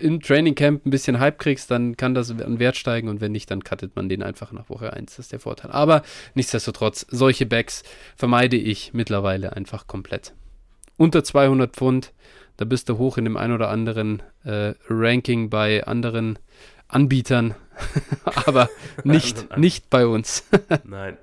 [0.00, 3.32] im Training Camp ein bisschen Hype kriegst, dann kann das an Wert steigen und wenn
[3.32, 5.16] nicht, dann cuttet man den einfach nach Woche 1.
[5.16, 5.70] Das ist der Vorteil.
[5.70, 6.02] Aber
[6.34, 7.84] nichtsdestotrotz, solche Backs
[8.16, 10.34] vermeide ich mittlerweile einfach komplett.
[10.96, 12.12] Unter 200 Pfund,
[12.56, 16.40] da bist du hoch in dem ein oder anderen äh, Ranking bei anderen
[16.88, 17.54] Anbietern,
[18.24, 18.68] aber
[19.04, 20.44] nicht, nicht bei uns.
[20.84, 21.16] Nein.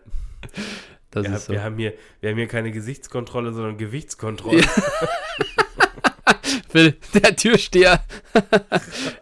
[1.12, 1.54] Das ja, ist so.
[1.54, 4.62] wir, haben hier, wir haben hier keine Gesichtskontrolle, sondern Gewichtskontrolle.
[4.62, 4.68] Ja.
[6.70, 8.04] Phil, der Türsteher.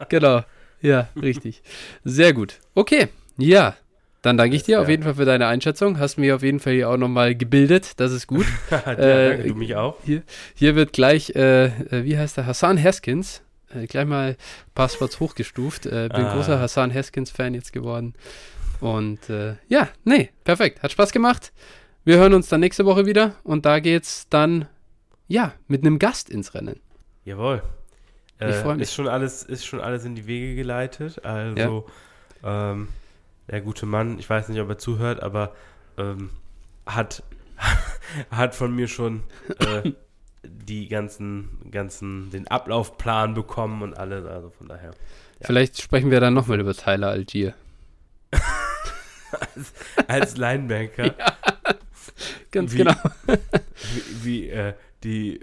[0.10, 0.42] genau.
[0.82, 1.62] Ja, richtig.
[2.04, 2.60] Sehr gut.
[2.76, 3.08] Okay.
[3.38, 3.76] Ja.
[4.22, 6.00] Dann danke ich dir auf jeden Fall für deine Einschätzung.
[6.00, 8.00] Hast mich auf jeden Fall hier auch nochmal gebildet.
[8.00, 8.46] Das ist gut.
[8.72, 9.98] ja, äh, danke, du mich auch.
[10.04, 10.24] Hier,
[10.56, 12.46] hier wird gleich, äh, äh wie heißt der?
[12.46, 13.42] Hassan Haskins
[13.76, 14.38] äh, gleich mal
[14.76, 15.86] Passworts hochgestuft.
[15.86, 16.34] Äh, bin ah.
[16.34, 18.14] großer Hassan Haskins-Fan jetzt geworden.
[18.80, 20.84] Und äh, ja, nee, perfekt.
[20.84, 21.54] Hat Spaß gemacht.
[22.04, 24.68] Wir hören uns dann nächste Woche wieder und da geht's dann,
[25.28, 26.82] ja, mit einem Gast ins Rennen.
[27.24, 27.64] Jawohl.
[28.40, 28.84] ich äh, freue mich.
[28.84, 31.24] Ist schon, alles, ist schon alles in die Wege geleitet.
[31.24, 31.88] Also,
[32.44, 32.72] ja.
[32.72, 32.90] ähm,
[33.50, 35.56] der gute Mann, ich weiß nicht, ob er zuhört, aber
[35.98, 36.30] ähm,
[36.86, 37.24] hat,
[38.32, 39.24] hat von mir schon
[39.60, 39.94] äh,
[40.44, 44.92] die ganzen, ganzen, den Ablaufplan bekommen und alles, also von daher.
[45.40, 45.48] Ja.
[45.48, 47.54] Vielleicht sprechen wir dann nochmal über Tyler Algier.
[49.32, 49.74] als,
[50.08, 51.16] als Linebanker.
[51.66, 52.94] Ja, ganz wie, genau.
[54.24, 55.40] wie, wie äh, die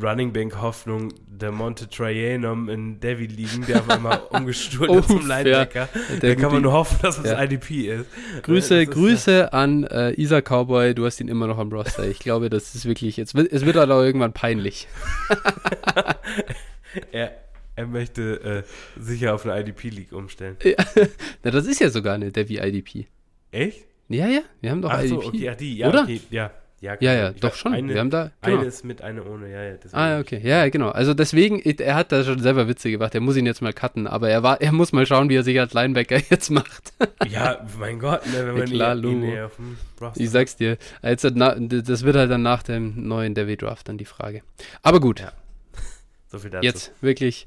[0.00, 5.26] Running Bank Hoffnung der Monte Trianum in Devi liegen, der auf einmal umgestuhlt ist zum
[5.26, 5.88] Linebacker.
[5.92, 7.42] Ja, da kann man nur hoffen, dass es ja.
[7.42, 8.06] IDP ist.
[8.42, 9.48] Grüße, Grüße ja.
[9.48, 12.06] an äh, Isa Cowboy, du hast ihn immer noch am Roster.
[12.08, 14.86] Ich glaube, das ist wirklich, jetzt wird, es wird aber irgendwann peinlich.
[17.12, 17.32] er,
[17.74, 18.64] er möchte
[18.98, 20.56] äh, sicher auf eine IDP-League umstellen.
[20.62, 20.76] Ja.
[21.42, 23.06] Na, das ist ja sogar eine Devi IDP.
[23.50, 23.84] Echt?
[24.08, 25.26] Ja, ja, wir haben doch Ach so, IDP.
[25.28, 26.02] okay, ja, die, ja, Oder?
[26.02, 26.50] okay, ja.
[26.82, 27.72] Ja, Ja, kann ja, doch weiß, schon.
[27.74, 28.58] Eine, wir haben da, genau.
[28.58, 29.76] eine ist mit, eine ohne, ja, ja.
[29.92, 30.40] Ah, ja, okay.
[30.42, 30.88] Ja, ja, genau.
[30.90, 33.14] Also deswegen, er hat da schon selber Witze gemacht.
[33.14, 35.44] Er muss ihn jetzt mal cutten, aber er war, er muss mal schauen, wie er
[35.44, 36.92] sich als Linebacker jetzt macht.
[37.28, 40.76] Ja, mein Gott, ne, wenn man klar, ihn, ihn auf dem Roster Ich sag's dir.
[41.04, 44.42] Jetzt, das wird halt dann nach dem neuen Devi Draft dann die Frage.
[44.82, 45.32] Aber gut, Ja.
[46.32, 46.64] So viel dazu.
[46.64, 47.46] jetzt wirklich.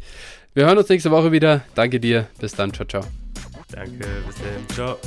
[0.54, 1.62] Wir hören uns nächste Woche wieder.
[1.76, 2.28] Danke dir.
[2.40, 2.72] Bis dann.
[2.74, 3.04] Ciao, ciao.
[3.70, 4.70] Danke, bis dann.
[4.74, 4.98] Ciao.